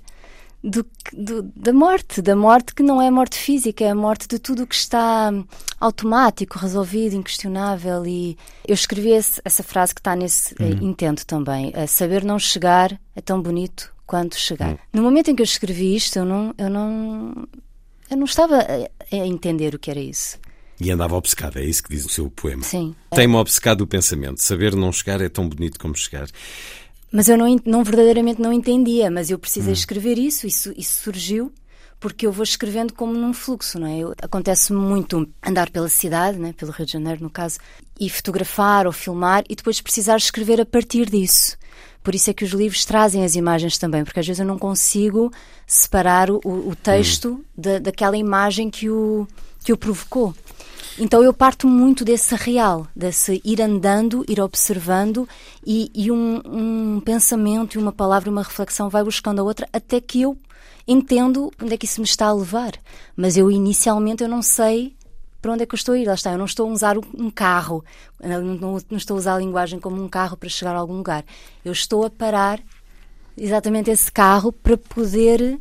do, 0.66 0.86
do, 1.14 1.44
da 1.56 1.72
morte, 1.72 2.22
da 2.22 2.36
morte 2.36 2.74
que 2.74 2.82
não 2.82 3.00
é 3.00 3.08
a 3.08 3.12
morte 3.12 3.38
física, 3.38 3.84
é 3.84 3.90
a 3.90 3.96
morte 3.96 4.28
de 4.28 4.40
tudo 4.40 4.64
o 4.64 4.68
que 4.68 4.76
está 4.76 5.32
automático, 5.80 6.58
resolvido, 6.58 7.16
inquestionável. 7.16 8.06
E 8.06 8.36
eu 8.68 8.74
escrevi 8.74 9.12
esse, 9.12 9.40
essa 9.46 9.62
frase 9.62 9.94
que 9.94 10.02
está 10.02 10.16
nesse 10.16 10.56
uhum. 10.60 10.70
uh, 10.70 10.84
intento 10.84 11.26
também: 11.26 11.72
saber 11.88 12.24
não 12.24 12.40
chegar 12.40 13.00
é 13.16 13.22
tão 13.22 13.40
bonito 13.42 13.94
quanto 14.08 14.38
chegar. 14.38 14.72
Uhum. 14.72 14.78
No 14.94 15.04
momento 15.04 15.30
em 15.30 15.36
que 15.36 15.42
eu 15.42 15.46
escrevi 15.46 15.96
isto, 15.96 16.18
eu 16.18 16.26
não, 16.26 16.54
eu 16.58 16.70
não, 16.70 17.48
eu 18.10 18.18
não 18.18 18.26
estava 18.26 18.58
a, 18.58 19.16
a 19.16 19.28
entender 19.28 19.76
o 19.76 19.80
que 19.80 19.92
era 19.92 20.00
isso. 20.00 20.40
E 20.80 20.92
andava 20.92 21.16
obcecada, 21.16 21.62
é 21.62 21.64
isso 21.64 21.84
que 21.84 21.90
diz 21.90 22.06
o 22.06 22.10
seu 22.10 22.30
poema. 22.30 22.64
Sim. 22.64 22.94
Tem-me 23.12 23.36
obcecado 23.36 23.82
o 23.82 23.88
pensamento. 23.88 24.42
Saber 24.42 24.76
não 24.76 24.92
chegar 24.92 25.22
é 25.22 25.30
tão 25.30 25.48
bonito 25.48 25.80
como 25.80 25.96
chegar. 25.96 26.28
Mas 27.16 27.30
eu 27.30 27.38
não, 27.38 27.56
não 27.66 27.84
verdadeiramente 27.84 28.42
não 28.42 28.52
entendia, 28.52 29.10
mas 29.10 29.30
eu 29.30 29.40
precisei 29.40 29.72
Hum. 29.72 29.74
escrever 29.74 30.18
isso, 30.18 30.46
isso, 30.46 30.74
isso 30.76 31.02
surgiu 31.04 31.52
porque 32.00 32.28
eu 32.28 32.32
vou 32.32 32.44
escrevendo 32.44 32.94
como 32.94 33.14
num 33.14 33.34
fluxo, 33.34 33.80
não 33.80 33.88
é? 33.88 34.14
Acontece-me 34.22 34.78
muito 34.78 35.28
andar 35.42 35.70
pela 35.70 35.90
cidade, 35.90 36.38
né, 36.38 36.54
pelo 36.54 36.72
Rio 36.72 36.86
de 36.86 36.92
Janeiro 36.92 37.24
no 37.24 37.30
caso, 37.30 37.58
e 38.00 38.10
fotografar 38.10 38.86
ou 38.86 38.92
filmar 38.92 39.44
e 39.50 39.56
depois 39.56 39.82
precisar 39.82 40.18
escrever 40.18 40.60
a 40.60 40.66
partir 40.66 41.10
disso. 41.10 41.58
Por 42.04 42.14
isso 42.14 42.30
é 42.30 42.34
que 42.34 42.44
os 42.44 42.52
livros 42.52 42.86
trazem 42.86 43.24
as 43.24 43.36
imagens 43.36 43.78
também, 43.78 44.04
porque 44.04 44.20
às 44.20 44.28
vezes 44.28 44.40
eu 44.40 44.46
não 44.46 44.60
consigo 44.60 45.32
separar 45.66 46.30
o, 46.30 46.40
o 46.44 46.76
texto 46.76 47.44
da, 47.58 47.80
daquela 47.80 48.18
imagem 48.18 48.70
que 48.70 48.90
o, 48.90 49.28
que 49.64 49.74
o 49.74 49.78
provocou. 49.78 50.36
Então 50.98 51.22
eu 51.24 51.34
parto 51.34 51.68
muito 51.68 52.06
desse 52.06 52.36
real, 52.36 52.88
desse 52.96 53.42
ir 53.44 53.62
andando, 53.62 54.24
ir 54.28 54.40
observando 54.40 55.28
e, 55.66 55.92
e 55.94 56.12
um, 56.12 56.42
um 56.46 57.02
pensamento 57.04 57.80
uma 57.80 57.92
palavra, 57.92 58.30
uma 58.30 58.44
reflexão 58.44 58.90
vai 58.90 59.04
buscando 59.04 59.40
a 59.40 59.44
outra 59.44 59.68
até 59.74 60.00
que 60.00 60.22
eu 60.22 60.38
entendo 60.88 61.52
onde 61.62 61.74
é 61.74 61.78
que 61.78 61.86
isso 61.86 62.00
me 62.00 62.06
está 62.08 62.28
a 62.28 62.34
levar. 62.34 62.74
Mas 63.16 63.36
eu 63.36 63.52
inicialmente 63.52 64.24
eu 64.24 64.30
não 64.30 64.42
sei 64.42 64.96
para 65.42 65.52
onde 65.54 65.64
é 65.64 65.66
que 65.66 65.76
eu 65.76 65.78
estou 65.78 65.94
a 65.96 65.98
ir. 65.98 66.06
Lá 66.08 66.14
está, 66.14 66.32
eu 66.32 66.38
não 66.38 66.46
estou 66.46 66.70
a 66.70 66.72
usar 66.74 66.98
um 66.98 67.30
carro, 67.30 67.84
não, 68.24 68.42
não- 68.42 68.78
não 68.90 68.98
estou 68.98 69.16
a 69.16 69.20
usar 69.20 69.36
a 69.36 69.40
linguagem 69.40 69.80
como 69.80 70.02
um 70.02 70.08
carro 70.08 70.38
para 70.38 70.50
chegar 70.50 70.76
a 70.76 70.80
algum 70.80 70.96
lugar. 70.98 71.26
Eu 71.64 71.72
estou 71.72 72.06
a 72.06 72.10
parar 72.10 72.60
exatamente 73.38 73.90
esse 73.92 74.12
carro 74.12 74.52
para 74.52 74.78
poder 74.78 75.60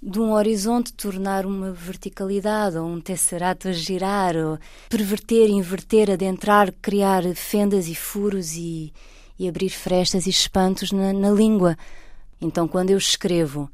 de 0.00 0.20
um 0.20 0.32
horizonte 0.32 0.92
tornar 0.92 1.44
uma 1.44 1.72
verticalidade 1.72 2.78
ou 2.78 2.86
um 2.86 3.00
tesserato 3.00 3.68
a 3.68 3.72
girar 3.72 4.36
ou 4.36 4.58
perverter, 4.88 5.50
inverter, 5.50 6.10
adentrar, 6.10 6.72
criar 6.80 7.22
fendas 7.34 7.88
e 7.88 7.94
furos 7.94 8.54
e, 8.54 8.92
e 9.38 9.48
abrir 9.48 9.70
frestas 9.70 10.26
e 10.26 10.30
espantos 10.30 10.92
na, 10.92 11.12
na 11.12 11.30
língua. 11.30 11.76
Então, 12.40 12.68
quando 12.68 12.90
eu 12.90 12.98
escrevo 12.98 13.68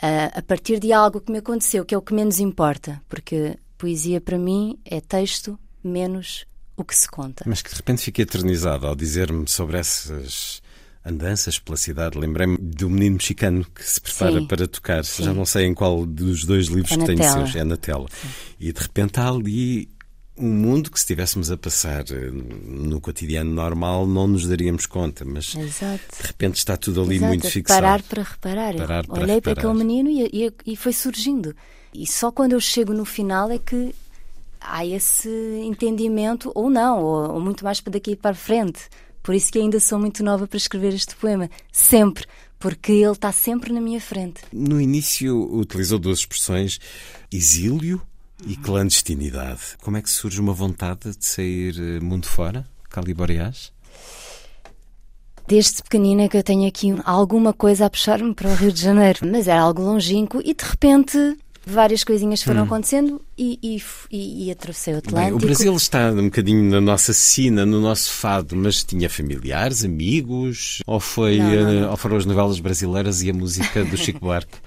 a, 0.00 0.38
a 0.38 0.42
partir 0.42 0.78
de 0.78 0.92
algo 0.92 1.20
que 1.20 1.32
me 1.32 1.38
aconteceu, 1.38 1.84
que 1.84 1.94
é 1.94 1.98
o 1.98 2.02
que 2.02 2.14
menos 2.14 2.38
importa, 2.40 3.00
porque 3.08 3.56
poesia 3.78 4.20
para 4.20 4.38
mim 4.38 4.78
é 4.84 5.00
texto 5.00 5.58
menos 5.82 6.44
o 6.76 6.84
que 6.84 6.94
se 6.94 7.08
conta. 7.08 7.44
Mas 7.46 7.62
que 7.62 7.70
de 7.70 7.76
repente 7.76 8.02
fiquei 8.02 8.24
eternizado 8.24 8.86
ao 8.86 8.94
dizer-me 8.94 9.48
sobre 9.48 9.78
essas 9.78 10.62
andanças 11.04 11.58
pela 11.58 11.76
cidade. 11.76 12.18
Lembrei-me 12.18 12.56
do 12.58 12.88
menino 12.88 13.16
mexicano 13.16 13.64
que 13.74 13.84
se 13.84 14.00
prepara 14.00 14.40
Sim. 14.40 14.46
para 14.46 14.66
tocar. 14.68 15.04
Sim. 15.04 15.24
Já 15.24 15.34
não 15.34 15.44
sei 15.44 15.66
em 15.66 15.74
qual 15.74 16.06
dos 16.06 16.44
dois 16.44 16.66
livros 16.68 16.92
É 16.92 16.96
que 16.96 17.04
tenho 17.04 17.18
tela. 17.18 17.32
seus. 17.46 17.56
É 17.56 17.64
na 17.64 17.76
tela. 17.76 18.06
E 18.58 18.72
de 18.72 18.80
repente 18.80 19.20
há 19.20 19.28
ali 19.28 19.88
um 20.36 20.48
mundo 20.50 20.90
que 20.90 20.98
se 20.98 21.04
estivéssemos 21.04 21.48
a 21.50 21.56
passar 21.56 22.04
eh, 22.10 22.28
no 22.32 23.00
cotidiano 23.00 23.52
normal 23.52 24.04
não 24.04 24.26
nos 24.26 24.44
daríamos 24.48 24.84
conta, 24.84 25.24
mas 25.24 25.54
Exato. 25.54 26.02
de 26.20 26.26
repente 26.26 26.56
está 26.56 26.76
tudo 26.76 27.02
ali 27.02 27.16
Exato, 27.16 27.28
muito 27.28 27.46
fixado. 27.48 27.80
Parar 27.82 28.02
para 28.02 28.22
reparar. 28.24 28.74
Parar 28.74 29.06
para 29.06 29.22
Olhei 29.22 29.40
para 29.40 29.50
reparar. 29.52 29.58
aquele 29.70 29.84
menino 29.84 30.10
e, 30.10 30.46
e- 30.46 30.72
e 30.72 30.74
foi 30.76 30.92
surgindo. 30.92 31.54
E 31.94 32.04
só 32.04 32.32
quando 32.32 32.54
eu 32.54 32.60
chego 32.60 32.92
no 32.92 33.04
final 33.04 33.48
é 33.48 33.58
que 33.58 33.94
há 34.60 34.84
esse 34.84 35.28
entendimento, 35.64 36.50
ou 36.54 36.68
não, 36.68 37.00
ou, 37.00 37.34
ou 37.34 37.40
muito 37.40 37.62
mais 37.64 37.80
para 37.80 37.92
daqui 37.92 38.16
para 38.16 38.34
frente. 38.34 38.80
Por 39.24 39.34
isso 39.34 39.50
que 39.50 39.58
ainda 39.58 39.80
sou 39.80 39.98
muito 39.98 40.22
nova 40.22 40.46
para 40.46 40.58
escrever 40.58 40.92
este 40.92 41.16
poema. 41.16 41.50
Sempre. 41.72 42.26
Porque 42.58 42.92
ele 42.92 43.12
está 43.12 43.32
sempre 43.32 43.72
na 43.72 43.80
minha 43.80 44.00
frente. 44.00 44.42
No 44.52 44.78
início 44.78 45.50
utilizou 45.50 45.98
duas 45.98 46.18
expressões, 46.18 46.78
exílio 47.32 48.02
e 48.46 48.54
clandestinidade. 48.54 49.78
Como 49.82 49.96
é 49.96 50.02
que 50.02 50.10
surge 50.10 50.38
uma 50.38 50.52
vontade 50.52 51.16
de 51.16 51.24
sair 51.24 51.74
eh, 51.78 52.00
mundo 52.00 52.26
fora, 52.26 52.68
Caliboreás? 52.90 53.72
Desde 55.48 55.82
pequenina 55.82 56.28
que 56.28 56.36
eu 56.36 56.42
tenho 56.42 56.68
aqui 56.68 56.94
alguma 57.02 57.54
coisa 57.54 57.86
a 57.86 57.90
puxar-me 57.90 58.34
para 58.34 58.50
o 58.50 58.54
Rio 58.54 58.72
de 58.72 58.82
Janeiro. 58.82 59.20
Mas 59.30 59.48
era 59.48 59.62
algo 59.62 59.80
longínquo 59.80 60.42
e 60.44 60.52
de 60.52 60.64
repente 60.64 61.18
várias 61.66 62.04
coisinhas 62.04 62.42
foram 62.42 62.62
acontecendo 62.64 63.20
e, 63.36 63.58
e, 63.62 63.82
e, 64.10 64.46
e 64.46 64.50
atravessei 64.50 64.94
o 64.94 64.98
Atlântico. 64.98 65.24
Bem, 65.24 65.32
o 65.32 65.38
Brasil 65.38 65.74
está 65.74 66.10
um 66.10 66.24
bocadinho 66.24 66.62
na 66.70 66.80
nossa 66.80 67.12
sina, 67.12 67.64
no 67.64 67.80
nosso 67.80 68.12
fado, 68.12 68.54
mas 68.56 68.82
tinha 68.84 69.08
familiares, 69.08 69.84
amigos? 69.84 70.82
Ou, 70.86 71.00
foi, 71.00 71.38
Não, 71.38 71.46
não, 71.46 71.52
eh, 71.70 71.80
não. 71.82 71.90
ou 71.90 71.96
foram 71.96 72.16
as 72.16 72.26
novelas 72.26 72.60
brasileiras 72.60 73.22
e 73.22 73.30
a 73.30 73.34
música 73.34 73.84
do 73.84 73.96
Chico 73.96 74.20
Buarque? 74.20 74.58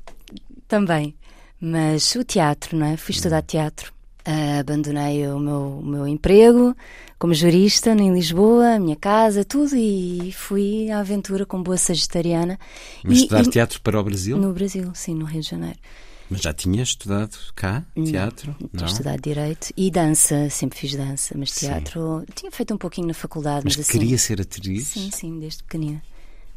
Também. 0.68 1.14
Mas 1.60 2.14
o 2.14 2.24
teatro, 2.24 2.76
não 2.76 2.86
é? 2.86 2.96
Fui 2.96 3.14
estudar 3.14 3.42
teatro. 3.42 3.92
Ah, 4.24 4.58
abandonei 4.58 5.26
o 5.28 5.38
meu, 5.38 5.78
o 5.80 5.86
meu 5.86 6.06
emprego 6.06 6.74
como 7.18 7.32
jurista 7.32 7.92
em 7.92 8.12
Lisboa, 8.12 8.74
a 8.74 8.78
minha 8.78 8.96
casa, 8.96 9.44
tudo, 9.44 9.74
e 9.76 10.32
fui 10.32 10.90
à 10.90 10.98
aventura 10.98 11.46
com 11.46 11.62
boa 11.62 11.76
sagitariana. 11.78 12.58
Mas 13.02 13.18
E- 13.18 13.20
estudar 13.22 13.44
e- 13.46 13.50
teatro 13.50 13.80
para 13.80 13.98
o 13.98 14.02
Brasil? 14.04 14.36
No 14.36 14.52
Brasil, 14.52 14.90
sim, 14.94 15.14
no 15.14 15.24
Rio 15.24 15.40
de 15.40 15.48
Janeiro. 15.48 15.78
Mas 16.28 16.40
já 16.40 16.52
tinha 16.52 16.82
estudado 16.82 17.36
cá, 17.54 17.84
teatro? 18.04 18.54
Tinha 18.76 18.86
estudado 18.86 19.20
Direito 19.22 19.72
e 19.76 19.90
dança, 19.90 20.50
sempre 20.50 20.78
fiz 20.78 20.94
dança, 20.96 21.34
mas 21.38 21.52
Sim. 21.52 21.66
teatro 21.66 22.24
tinha 22.34 22.50
feito 22.50 22.74
um 22.74 22.78
pouquinho 22.78 23.06
na 23.06 23.14
faculdade, 23.14 23.62
mas, 23.64 23.76
Mas 23.76 23.88
assim. 23.88 23.98
queria 23.98 24.18
ser 24.18 24.40
atriz? 24.40 24.88
Sim, 24.88 25.10
sim, 25.12 25.38
desde 25.38 25.62
pequenina. 25.62 26.02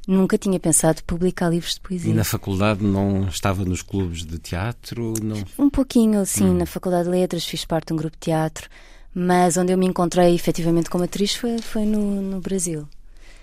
Nunca 0.07 0.39
tinha 0.39 0.59
pensado 0.59 1.03
publicar 1.03 1.49
livros 1.49 1.75
de 1.75 1.81
poesia. 1.81 2.11
E 2.11 2.15
na 2.15 2.23
faculdade 2.23 2.83
não 2.83 3.27
estava 3.27 3.63
nos 3.63 3.83
clubes 3.83 4.25
de 4.25 4.39
teatro? 4.39 5.13
Não... 5.21 5.43
Um 5.57 5.69
pouquinho, 5.69 6.25
sim, 6.25 6.45
Hum. 6.45 6.57
na 6.57 6.65
Faculdade 6.65 7.03
de 7.03 7.09
Letras 7.11 7.45
fiz 7.45 7.63
parte 7.63 7.88
de 7.89 7.93
um 7.93 7.97
grupo 7.97 8.15
de 8.15 8.21
teatro, 8.21 8.67
mas 9.13 9.55
onde 9.55 9.71
eu 9.71 9.77
me 9.77 9.85
encontrei 9.85 10.33
efetivamente 10.33 10.89
como 10.89 11.03
atriz 11.03 11.35
foi, 11.35 11.59
foi 11.61 11.85
no, 11.85 12.21
no 12.23 12.39
Brasil. 12.41 12.88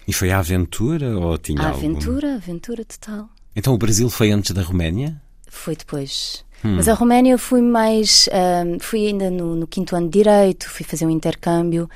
E 0.09 0.13
foi 0.13 0.33
a 0.33 0.39
aventura 0.41 1.17
ou 1.17 1.39
tinha 1.39 1.61
A 1.63 1.69
aventura, 1.69 2.35
aventura 2.35 2.85
total. 2.85 3.29
Então 3.55 3.73
o 3.73 3.79
Brasil 3.79 4.11
foi 4.11 4.33
antes 4.33 4.51
da 4.53 4.63
Roménia? 4.63 5.21
Foi 5.47 5.77
depois. 5.77 6.45
Hum. 6.65 6.77
Mas 6.77 6.89
a 6.89 6.95
Roménia 6.95 7.33
eu 7.33 7.39
fui 7.39 7.61
mais. 7.61 8.29
ahm, 8.33 8.79
fui 8.81 9.07
ainda 9.07 9.31
no, 9.31 9.55
no 9.55 9.67
quinto 9.67 9.95
ano 9.95 10.09
de 10.09 10.19
Direito, 10.19 10.69
fui 10.69 10.85
fazer 10.85 11.07
um 11.07 11.11
intercâmbio, 11.11 11.89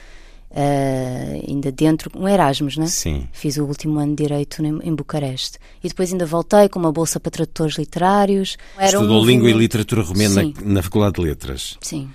ah, 0.54 1.40
ainda 1.48 1.70
dentro, 1.70 2.10
um 2.18 2.28
Erasmus, 2.28 2.76
né? 2.76 2.86
Sim. 2.86 3.28
Fiz 3.32 3.56
o 3.56 3.64
último 3.64 3.98
ano 3.98 4.14
de 4.14 4.24
Direito 4.24 4.62
em, 4.64 4.80
em 4.82 4.94
Bucareste. 4.94 5.58
E 5.82 5.88
depois 5.88 6.12
ainda 6.12 6.26
voltei 6.26 6.68
com 6.68 6.78
uma 6.78 6.92
bolsa 6.92 7.20
para 7.20 7.30
tradutores 7.30 7.78
literários. 7.78 8.56
Era 8.76 8.98
um 8.98 9.02
Estudou 9.02 9.24
Língua 9.24 9.50
e 9.50 9.52
Literatura 9.52 10.02
Romena 10.02 10.42
Sim. 10.42 10.54
na 10.64 10.82
Faculdade 10.82 11.14
de 11.14 11.20
Letras. 11.22 11.78
Sim. 11.80 12.10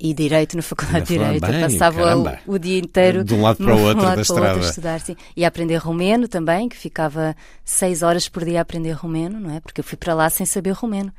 E 0.00 0.14
Direito 0.14 0.56
na 0.56 0.62
Faculdade 0.62 1.06
de 1.06 1.18
Direito. 1.18 1.46
Bem, 1.46 1.60
passava 1.60 2.16
o, 2.46 2.54
o 2.54 2.58
dia 2.58 2.78
inteiro 2.78 3.22
De 3.22 3.34
um 3.34 3.42
lado 3.42 3.58
para 3.58 3.74
o 3.76 3.80
outro 3.84 4.02
um 4.02 4.06
lado 4.06 4.16
da 4.18 4.24
para 4.24 4.34
o 4.34 4.38
outro 4.38 4.60
estrada. 4.60 4.60
a 4.60 4.68
estudar, 4.68 5.00
sim. 5.00 5.16
E 5.36 5.44
a 5.44 5.48
aprender 5.48 5.76
romeno 5.76 6.26
também, 6.26 6.68
que 6.68 6.76
ficava 6.76 7.36
seis 7.64 8.02
horas 8.02 8.28
por 8.28 8.44
dia 8.44 8.60
a 8.60 8.62
aprender 8.62 8.92
romeno, 8.92 9.38
não 9.38 9.54
é? 9.54 9.60
Porque 9.60 9.80
eu 9.80 9.84
fui 9.84 9.98
para 9.98 10.14
lá 10.14 10.30
sem 10.30 10.46
saber 10.46 10.70
romeno. 10.70 11.12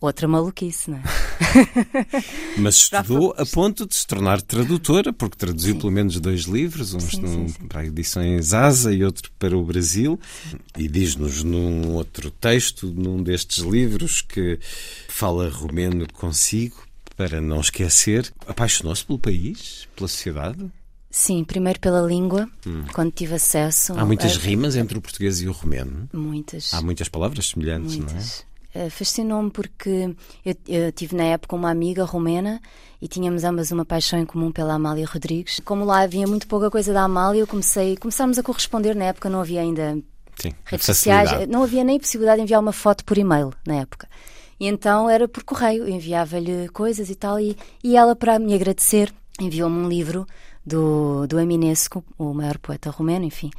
Outra 0.00 0.28
maluquice, 0.28 0.90
não 0.90 0.98
é? 0.98 1.02
Mas 2.60 2.74
estudou 2.74 3.34
a 3.38 3.46
ponto 3.46 3.86
de 3.86 3.94
se 3.94 4.06
tornar 4.06 4.42
tradutora, 4.42 5.14
porque 5.14 5.34
traduziu 5.34 5.76
pelo 5.76 5.90
menos 5.90 6.20
dois 6.20 6.42
livros, 6.42 6.92
uns 6.92 7.04
Sim, 7.04 7.26
sim, 7.26 7.48
sim. 7.48 7.66
para 7.68 7.86
edições 7.86 8.52
Asa 8.52 8.92
e 8.92 9.02
outro 9.02 9.30
para 9.38 9.56
o 9.56 9.64
Brasil. 9.64 10.20
E 10.76 10.88
diz-nos 10.88 11.42
num 11.42 11.92
outro 11.92 12.30
texto, 12.30 12.92
num 12.94 13.22
destes 13.22 13.64
livros, 13.64 14.20
que 14.20 14.58
fala 15.08 15.48
romeno 15.48 16.06
consigo, 16.12 16.83
para 17.16 17.40
não 17.40 17.60
esquecer. 17.60 18.32
Apaixonou-se 18.46 19.04
pelo 19.04 19.18
país, 19.18 19.88
pela 19.96 20.08
sociedade? 20.08 20.70
Sim, 21.10 21.44
primeiro 21.44 21.78
pela 21.78 22.00
língua, 22.02 22.48
quando 22.92 23.12
tive 23.12 23.34
acesso. 23.34 23.92
Hum. 23.92 24.00
Há 24.00 24.04
muitas 24.04 24.36
a- 24.36 24.40
rimas 24.40 24.74
entre 24.74 24.98
o 24.98 25.00
português 25.00 25.40
e 25.40 25.46
o 25.48 25.52
romeno. 25.52 26.08
Muitas. 26.12 26.74
Há 26.74 26.82
muitas 26.82 27.08
palavras 27.08 27.46
semelhantes, 27.50 27.96
não 27.98 28.06
é? 28.08 28.12
Muitas. 28.12 28.44
Eh, 28.74 28.90
Fascinou-me 28.90 29.48
porque 29.50 30.12
eu, 30.44 30.56
eu 30.66 30.90
tive 30.90 31.14
na 31.14 31.22
época 31.22 31.54
uma 31.54 31.70
amiga 31.70 32.02
romena 32.02 32.60
e 33.00 33.06
tínhamos 33.06 33.44
ambas 33.44 33.70
uma 33.70 33.84
paixão 33.84 34.18
em 34.18 34.26
comum 34.26 34.50
pela 34.50 34.74
Amália 34.74 35.06
Rodrigues. 35.06 35.60
Como 35.64 35.84
lá 35.84 36.00
havia 36.00 36.26
muito 36.26 36.48
pouca 36.48 36.68
coisa 36.68 36.92
da 36.92 37.02
Amália, 37.04 37.38
eu 37.42 37.46
comecei, 37.46 37.96
começámos 37.96 38.36
a 38.36 38.42
corresponder 38.42 38.96
na 38.96 39.04
época, 39.04 39.30
não 39.30 39.40
havia 39.40 39.60
ainda 39.60 39.96
Sim, 40.36 40.50
redes 40.64 40.86
sociais, 40.86 41.30
não 41.48 41.62
havia 41.62 41.84
nem 41.84 42.00
possibilidade 42.00 42.38
de 42.38 42.42
enviar 42.42 42.60
uma 42.60 42.72
foto 42.72 43.04
por 43.04 43.16
e-mail 43.16 43.52
na 43.64 43.76
época. 43.76 44.08
E 44.64 44.66
então 44.66 45.10
era 45.10 45.28
por 45.28 45.44
correio, 45.44 45.86
enviava-lhe 45.86 46.70
coisas 46.70 47.10
e 47.10 47.14
tal, 47.14 47.38
e, 47.38 47.54
e 47.82 47.98
ela, 47.98 48.16
para 48.16 48.38
me 48.38 48.54
agradecer, 48.54 49.12
enviou-me 49.38 49.76
um 49.76 49.86
livro 49.86 50.26
do, 50.64 51.26
do 51.26 51.38
Eminescu, 51.38 52.02
o 52.16 52.32
maior 52.32 52.56
poeta 52.56 52.88
romeno, 52.88 53.26
enfim, 53.26 53.50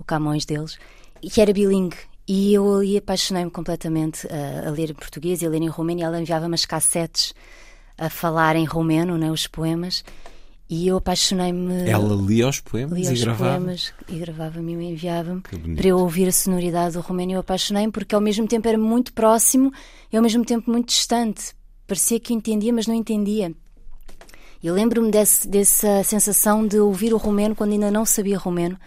o 0.00 0.04
Camões 0.04 0.46
deles, 0.46 0.78
que 1.20 1.38
era 1.38 1.52
bilingue. 1.52 1.98
E 2.26 2.54
eu 2.54 2.76
ali 2.76 2.96
apaixonei-me 2.96 3.50
completamente 3.50 4.26
a, 4.28 4.68
a 4.68 4.70
ler 4.70 4.92
em 4.92 4.94
português 4.94 5.42
e 5.42 5.46
a 5.46 5.50
ler 5.50 5.60
em 5.60 5.68
romeno, 5.68 6.00
e 6.00 6.02
ela 6.02 6.18
enviava-me 6.18 6.54
as 6.54 6.64
cassetes 6.64 7.34
a 7.98 8.08
falar 8.08 8.56
em 8.56 8.64
romeno, 8.64 9.18
né, 9.18 9.30
os 9.30 9.46
poemas, 9.46 10.02
e 10.74 10.88
eu 10.88 10.96
apaixonei-me. 10.96 11.88
Ela 11.88 12.14
lia 12.14 12.48
os 12.48 12.60
poemas 12.60 12.98
Lia 12.98 13.10
e 13.10 13.12
os 13.14 13.22
gravava. 13.22 13.58
poemas 13.58 13.92
e 14.08 14.18
gravava-me 14.18 14.72
e 14.74 14.90
enviava-me 14.90 15.40
para 15.40 15.86
eu 15.86 15.98
ouvir 15.98 16.26
a 16.28 16.32
sonoridade 16.32 16.94
do 16.94 17.00
romeno 17.00 17.32
e 17.32 17.34
eu 17.34 17.40
apaixonei-me 17.40 17.92
porque 17.92 18.14
ao 18.14 18.20
mesmo 18.20 18.46
tempo 18.48 18.66
era 18.66 18.78
muito 18.78 19.12
próximo 19.12 19.72
e 20.12 20.16
ao 20.16 20.22
mesmo 20.22 20.44
tempo 20.44 20.70
muito 20.70 20.88
distante. 20.88 21.54
Parecia 21.86 22.18
que 22.18 22.34
entendia, 22.34 22.72
mas 22.72 22.86
não 22.86 22.94
entendia. 22.94 23.52
Eu 24.62 24.74
lembro-me 24.74 25.10
dessa 25.10 26.02
sensação 26.02 26.66
de 26.66 26.78
ouvir 26.78 27.12
o 27.12 27.18
romeno 27.18 27.54
quando 27.54 27.72
ainda 27.72 27.90
não 27.90 28.04
sabia 28.06 28.38
romeno 28.38 28.78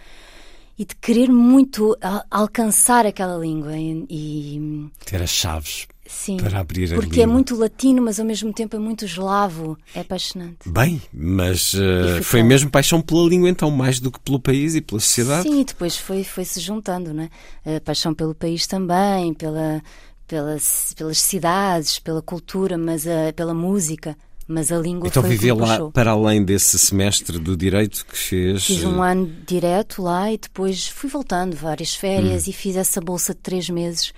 e 0.78 0.84
de 0.84 0.94
querer 0.94 1.28
muito 1.28 1.96
alcançar 2.30 3.06
aquela 3.06 3.36
língua 3.38 3.76
e, 3.76 4.06
e 4.10 4.90
ter 5.04 5.22
as 5.22 5.30
chaves 5.30 5.86
Sim, 6.08 6.38
para 6.38 6.60
abrir 6.60 6.94
porque 6.94 7.20
é 7.20 7.26
muito 7.26 7.54
latino, 7.54 8.00
mas 8.00 8.18
ao 8.18 8.24
mesmo 8.24 8.50
tempo 8.50 8.74
é 8.74 8.78
muito 8.78 9.04
eslavo. 9.04 9.76
É 9.94 10.00
apaixonante. 10.00 10.66
Bem, 10.66 11.02
mas 11.12 11.74
uh, 11.74 12.22
foi 12.22 12.42
mesmo 12.42 12.70
paixão 12.70 13.02
pela 13.02 13.28
língua, 13.28 13.50
então, 13.50 13.70
mais 13.70 14.00
do 14.00 14.10
que 14.10 14.18
pelo 14.18 14.40
país 14.40 14.74
e 14.74 14.80
pela 14.80 15.00
sociedade? 15.00 15.42
Sim, 15.42 15.60
e 15.60 15.64
depois 15.64 15.98
foi, 15.98 16.24
foi 16.24 16.46
se 16.46 16.60
juntando, 16.60 17.12
né? 17.12 17.28
A 17.62 17.78
paixão 17.82 18.14
pelo 18.14 18.34
país 18.34 18.66
também, 18.66 19.34
pela, 19.34 19.82
pelas, 20.26 20.94
pelas 20.96 21.18
cidades, 21.18 21.98
pela 21.98 22.22
cultura, 22.22 22.78
mas 22.78 23.06
a, 23.06 23.30
pela 23.36 23.52
música. 23.52 24.16
Mas 24.46 24.72
a 24.72 24.78
língua 24.78 25.08
então 25.08 25.22
foi 25.22 25.32
vivia 25.32 25.54
lá 25.54 25.90
para 25.90 26.12
além 26.12 26.42
desse 26.42 26.78
semestre 26.78 27.38
do 27.38 27.54
direito 27.54 28.06
que 28.06 28.16
fez? 28.16 28.64
Fiz 28.64 28.82
um 28.82 29.04
eh, 29.04 29.12
ano 29.12 29.30
direto 29.46 30.00
lá 30.00 30.32
e 30.32 30.38
depois 30.38 30.88
fui 30.88 31.10
voltando 31.10 31.54
várias 31.54 31.94
férias 31.94 32.46
hum. 32.46 32.50
e 32.50 32.52
fiz 32.54 32.76
essa 32.76 32.98
bolsa 32.98 33.34
de 33.34 33.40
três 33.40 33.68
meses 33.68 34.10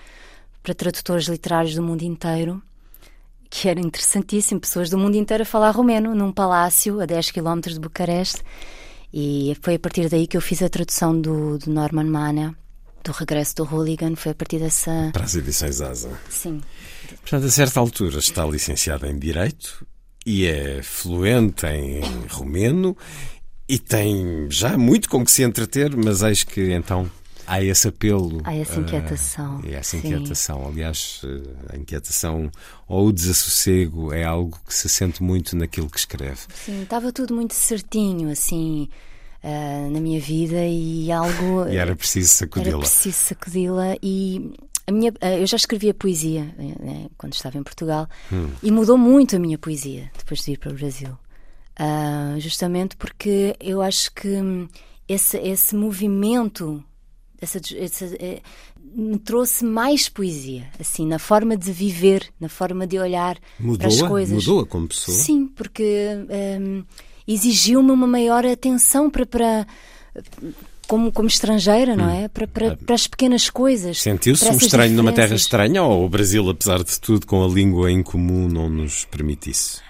para 0.63 0.75
tradutores 0.75 1.27
literários 1.27 1.75
do 1.75 1.83
mundo 1.83 2.03
inteiro, 2.03 2.63
que 3.49 3.69
era 3.69 3.81
interessantíssimo, 3.81 4.61
pessoas 4.61 4.89
do 4.89 4.99
mundo 4.99 5.17
inteiro 5.17 5.43
a 5.43 5.47
falar 5.47 5.71
romeno, 5.73 6.15
num 6.15 6.33
palácio 6.33 7.01
a 7.01 7.07
10 7.07 7.31
km 7.33 7.61
de 7.61 7.81
Bucareste. 7.81 8.43
E 9.13 9.57
foi 9.61 9.75
a 9.75 9.79
partir 9.79 10.09
daí 10.09 10.27
que 10.27 10.37
eu 10.37 10.41
fiz 10.41 10.63
a 10.63 10.69
tradução 10.69 11.21
do, 11.21 11.59
do 11.59 11.71
Norman 11.71 12.05
Mann, 12.05 12.55
do 13.03 13.13
Regresso 13.13 13.57
do 13.57 13.65
Hooligan, 13.65 14.15
foi 14.15 14.33
a 14.33 14.35
partir 14.35 14.59
dessa... 14.59 15.11
Para 15.13 15.25
as 15.25 15.35
edições 15.35 15.81
ASA. 15.81 16.11
Sim. 16.29 16.61
Portanto, 17.23 17.47
a 17.47 17.51
certa 17.51 17.81
altura 17.81 18.19
está 18.19 18.45
licenciada 18.47 19.09
em 19.09 19.19
Direito 19.19 19.85
e 20.25 20.47
é 20.47 20.83
fluente 20.83 21.67
em 21.67 22.03
romeno 22.29 22.97
e 23.69 23.79
tem 23.79 24.47
já 24.51 24.77
muito 24.77 25.09
com 25.09 25.25
que 25.25 25.31
se 25.31 25.43
entreter, 25.43 25.97
mas 25.97 26.23
eis 26.23 26.45
que 26.45 26.73
então 26.73 27.11
há 27.51 27.63
esse 27.63 27.89
apelo. 27.89 28.41
Há 28.45 28.55
essa 28.55 28.79
inquietação. 28.79 29.59
Uh, 29.59 29.75
essa 29.75 29.97
inquietação. 29.97 30.69
Aliás, 30.69 31.21
eh, 31.25 31.75
a 31.75 31.77
inquietação 31.77 32.51
ou 32.87 33.09
o 33.09 33.13
desassossego 33.13 34.13
é 34.13 34.23
algo 34.23 34.57
que 34.65 34.73
se 34.73 34.89
sente 34.89 35.21
muito 35.23 35.57
naquilo 35.57 35.91
que 35.91 35.99
escreve. 35.99 36.41
Sim, 36.55 36.83
estava 36.83 37.13
tudo 37.13 37.35
muito 37.35 37.55
certinho, 37.55 38.31
assim. 38.31 38.89
Uh, 39.43 39.91
na 39.91 40.01
minha 40.01 40.21
vida 40.21 40.67
e 40.67 41.11
algo 41.11 41.67
e 41.67 41.79
era 41.79 41.97
preciso 41.97 42.29
sacudi-la 42.29 42.73
era 42.73 42.79
preciso 42.79 43.17
sacudi-la 43.17 43.97
e 44.03 44.53
a 44.87 44.93
minha 44.93 45.15
eu 45.41 45.47
já 45.47 45.57
escrevia 45.57 45.95
poesia 45.95 46.55
né, 46.59 47.07
quando 47.17 47.33
estava 47.33 47.57
em 47.57 47.63
Portugal 47.63 48.07
hum. 48.31 48.51
e 48.63 48.71
mudou 48.71 48.99
muito 48.99 49.37
a 49.37 49.39
minha 49.39 49.57
poesia 49.57 50.11
depois 50.19 50.45
de 50.45 50.53
ir 50.53 50.59
para 50.59 50.71
o 50.71 50.75
Brasil 50.75 51.09
uh, 51.81 52.39
justamente 52.39 52.99
porque 52.99 53.57
eu 53.61 53.81
acho 53.81 54.13
que 54.13 54.29
esse 55.09 55.39
esse 55.39 55.75
movimento 55.75 56.85
essa, 57.41 57.61
essa, 57.77 58.05
é, 58.17 58.41
me 58.95 59.19
trouxe 59.19 59.65
mais 59.65 60.09
poesia, 60.09 60.67
assim, 60.79 61.07
na 61.07 61.19
forma 61.19 61.57
de 61.57 61.73
viver, 61.73 62.29
na 62.41 62.49
forma 62.49 62.87
de 62.87 62.99
olhar 62.99 63.39
para 63.79 63.87
as 63.87 64.03
coisas. 64.03 64.47
Mudou-a 64.47 64.67
como 64.67 64.89
pessoa? 64.89 65.17
Sim, 65.17 65.47
porque 65.47 66.07
um, 66.61 66.85
exigiu-me 67.27 67.91
uma 67.91 68.07
maior 68.07 68.45
atenção 68.45 69.09
para, 69.09 69.25
para 69.25 69.67
como, 70.87 71.13
como 71.13 71.29
estrangeira, 71.29 71.97
não 71.97 72.07
hum. 72.07 72.25
é? 72.25 72.29
Para, 72.29 72.49
para, 72.49 72.77
para 72.77 72.95
as 72.95 73.07
pequenas 73.07 73.49
coisas. 73.49 74.03
Sentiu-se 74.03 74.49
um 74.49 74.57
estranho 74.57 74.95
numa 74.95 75.13
terra 75.13 75.35
estranha 75.35 75.83
ou 75.83 76.05
o 76.05 76.09
Brasil, 76.09 76.49
apesar 76.51 76.83
de 76.83 77.01
tudo, 77.01 77.27
com 77.27 77.45
a 77.45 77.49
língua 77.49 77.91
em 77.91 78.03
comum, 78.03 78.49
não 78.49 78.69
nos 78.69 79.05
permitisse? 79.05 79.81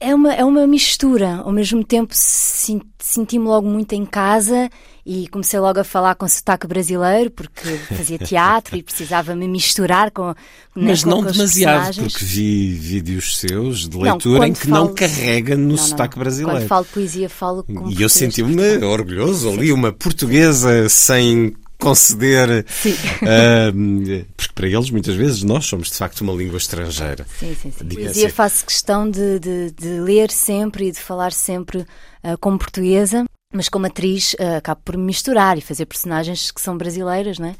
É 0.00 0.14
uma, 0.14 0.32
é 0.32 0.44
uma 0.44 0.64
mistura. 0.64 1.38
Ao 1.38 1.50
mesmo 1.50 1.82
tempo, 1.82 2.14
senti-me 2.14 3.46
logo 3.46 3.68
muito 3.68 3.94
em 3.94 4.06
casa 4.06 4.70
e 5.10 5.26
comecei 5.28 5.58
logo 5.58 5.80
a 5.80 5.84
falar 5.84 6.14
com 6.16 6.28
sotaque 6.28 6.66
brasileiro, 6.66 7.30
porque 7.30 7.78
fazia 7.96 8.18
teatro 8.18 8.76
e 8.76 8.82
precisava 8.82 9.34
me 9.34 9.48
misturar 9.48 10.10
com. 10.10 10.26
Né, 10.28 10.34
Mas 10.74 11.02
com, 11.02 11.08
não 11.08 11.24
com 11.24 11.32
demasiado, 11.32 12.02
porque 12.02 12.24
vi 12.26 12.74
vídeos 12.74 13.38
seus 13.38 13.88
de 13.88 13.96
leitura 13.96 14.40
não, 14.40 14.46
em 14.46 14.52
que 14.52 14.66
falo... 14.66 14.84
não 14.84 14.94
carrega 14.94 15.56
no 15.56 15.68
não, 15.68 15.76
sotaque 15.78 16.14
não. 16.14 16.22
brasileiro. 16.22 16.60
Quando 16.60 16.68
falo 16.68 16.84
poesia, 16.84 17.30
falo 17.30 17.64
com. 17.64 17.88
E 17.88 18.02
eu 18.02 18.08
senti-me 18.10 18.84
orgulhoso 18.84 19.48
ali, 19.48 19.72
uma 19.72 19.90
portuguesa 19.92 20.90
sem 20.90 21.56
conceder. 21.78 22.66
Sim. 22.68 22.92
Uh, 22.92 24.26
porque 24.36 24.52
para 24.54 24.68
eles, 24.68 24.90
muitas 24.90 25.14
vezes, 25.14 25.42
nós 25.42 25.64
somos 25.64 25.88
de 25.88 25.94
facto 25.94 26.20
uma 26.20 26.34
língua 26.34 26.58
estrangeira. 26.58 27.24
Sim, 27.40 27.56
sim, 27.62 27.72
sim. 27.72 27.86
Poesia 27.86 28.26
assim. 28.26 28.28
faço 28.28 28.66
questão 28.66 29.10
de, 29.10 29.38
de, 29.38 29.70
de, 29.70 30.00
ler 30.00 30.30
sempre 30.30 30.88
e 30.88 30.92
de 30.92 31.00
falar 31.00 31.32
sempre 31.32 31.78
uh, 31.78 32.36
como 32.38 32.58
portuguesa, 32.58 33.24
mas 33.52 33.68
como 33.68 33.86
atriz 33.86 34.34
uh, 34.34 34.56
acabo 34.58 34.80
por 34.84 34.96
misturar 34.96 35.56
e 35.56 35.62
fazer 35.62 35.86
personagens 35.86 36.50
que 36.50 36.60
são 36.60 36.76
brasileiras, 36.76 37.38
não 37.38 37.48
é? 37.48 37.56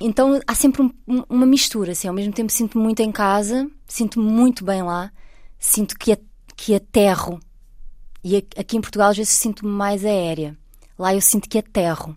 Então 0.00 0.40
há 0.46 0.54
sempre 0.54 0.82
um, 0.82 0.92
uma 1.28 1.46
mistura, 1.46 1.92
assim, 1.92 2.08
ao 2.08 2.14
mesmo 2.14 2.32
tempo 2.32 2.52
sinto-me 2.52 2.84
muito 2.84 3.00
em 3.00 3.10
casa, 3.10 3.68
sinto-me 3.86 4.30
muito 4.30 4.64
bem 4.64 4.82
lá, 4.82 5.10
sinto 5.58 5.96
que, 5.98 6.12
a, 6.12 6.18
que 6.56 6.74
aterro. 6.74 7.40
E 8.22 8.36
aqui 8.56 8.76
em 8.76 8.80
Portugal 8.80 9.10
às 9.10 9.16
vezes 9.16 9.32
sinto-me 9.32 9.70
mais 9.70 10.04
aérea. 10.04 10.56
Lá 10.98 11.14
eu 11.14 11.20
sinto 11.20 11.48
que 11.48 11.58
aterro 11.58 12.14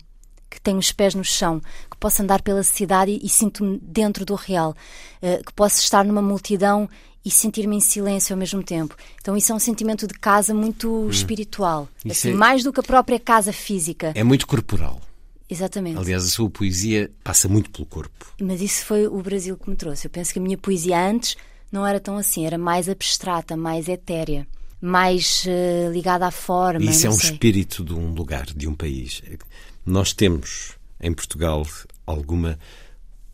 que 0.52 0.60
tenho 0.60 0.78
os 0.78 0.92
pés 0.92 1.14
no 1.14 1.24
chão, 1.24 1.60
que 1.90 1.96
posso 1.98 2.22
andar 2.22 2.42
pela 2.42 2.62
cidade 2.62 3.10
e, 3.10 3.24
e 3.24 3.28
sinto-me 3.28 3.78
dentro 3.78 4.26
do 4.26 4.34
real, 4.34 4.76
uh, 5.22 5.42
que 5.44 5.52
posso 5.54 5.80
estar 5.80 6.04
numa 6.04 6.20
multidão 6.20 6.88
e 7.24 7.30
sentir-me 7.30 7.76
em 7.76 7.80
silêncio 7.80 8.34
ao 8.34 8.38
mesmo 8.38 8.62
tempo. 8.62 8.96
Então 9.20 9.36
isso 9.36 9.52
é 9.52 9.54
um 9.54 9.58
sentimento 9.58 10.06
de 10.06 10.14
casa 10.14 10.52
muito 10.52 10.90
hum. 10.90 11.10
espiritual, 11.10 11.88
assim, 12.08 12.30
é... 12.30 12.34
mais 12.34 12.62
do 12.62 12.72
que 12.72 12.80
a 12.80 12.82
própria 12.82 13.18
casa 13.18 13.52
física. 13.52 14.12
É 14.14 14.24
muito 14.24 14.46
corporal. 14.46 15.00
Exatamente. 15.48 15.98
Aliás, 15.98 16.24
a 16.24 16.28
sua 16.28 16.48
poesia 16.48 17.10
passa 17.22 17.46
muito 17.46 17.70
pelo 17.70 17.84
corpo. 17.86 18.32
Mas 18.40 18.62
isso 18.62 18.86
foi 18.86 19.06
o 19.06 19.20
Brasil 19.20 19.56
que 19.56 19.68
me 19.68 19.76
trouxe. 19.76 20.06
Eu 20.06 20.10
penso 20.10 20.32
que 20.32 20.38
a 20.38 20.42
minha 20.42 20.56
poesia 20.56 20.98
antes 20.98 21.36
não 21.70 21.86
era 21.86 22.00
tão 22.00 22.16
assim, 22.16 22.46
era 22.46 22.56
mais 22.56 22.88
abstrata, 22.88 23.54
mais 23.54 23.86
etérea, 23.86 24.46
mais 24.80 25.44
uh, 25.44 25.92
ligada 25.92 26.26
à 26.26 26.30
forma. 26.30 26.90
Isso 26.90 27.06
é 27.06 27.10
um 27.10 27.12
sei. 27.12 27.30
espírito 27.30 27.84
de 27.84 27.92
um 27.92 28.14
lugar, 28.14 28.46
de 28.46 28.66
um 28.66 28.74
país. 28.74 29.22
Nós 29.84 30.14
temos 30.14 30.72
em 31.00 31.12
Portugal 31.12 31.66
alguma 32.06 32.58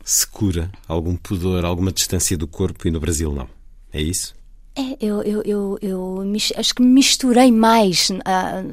secura, 0.03 0.71
algum 0.87 1.15
pudor, 1.15 1.63
alguma 1.63 1.91
distância 1.91 2.37
do 2.37 2.47
corpo 2.47 2.87
e 2.87 2.91
no 2.91 2.99
Brasil 2.99 3.33
não. 3.33 3.47
É 3.93 4.01
isso? 4.01 4.35
É, 4.75 4.97
eu, 5.01 5.21
eu, 5.23 5.41
eu, 5.43 5.79
eu 5.81 6.23
acho 6.55 6.75
que 6.75 6.81
me 6.81 6.89
misturei 6.89 7.51
mais 7.51 8.09
à, 8.23 8.63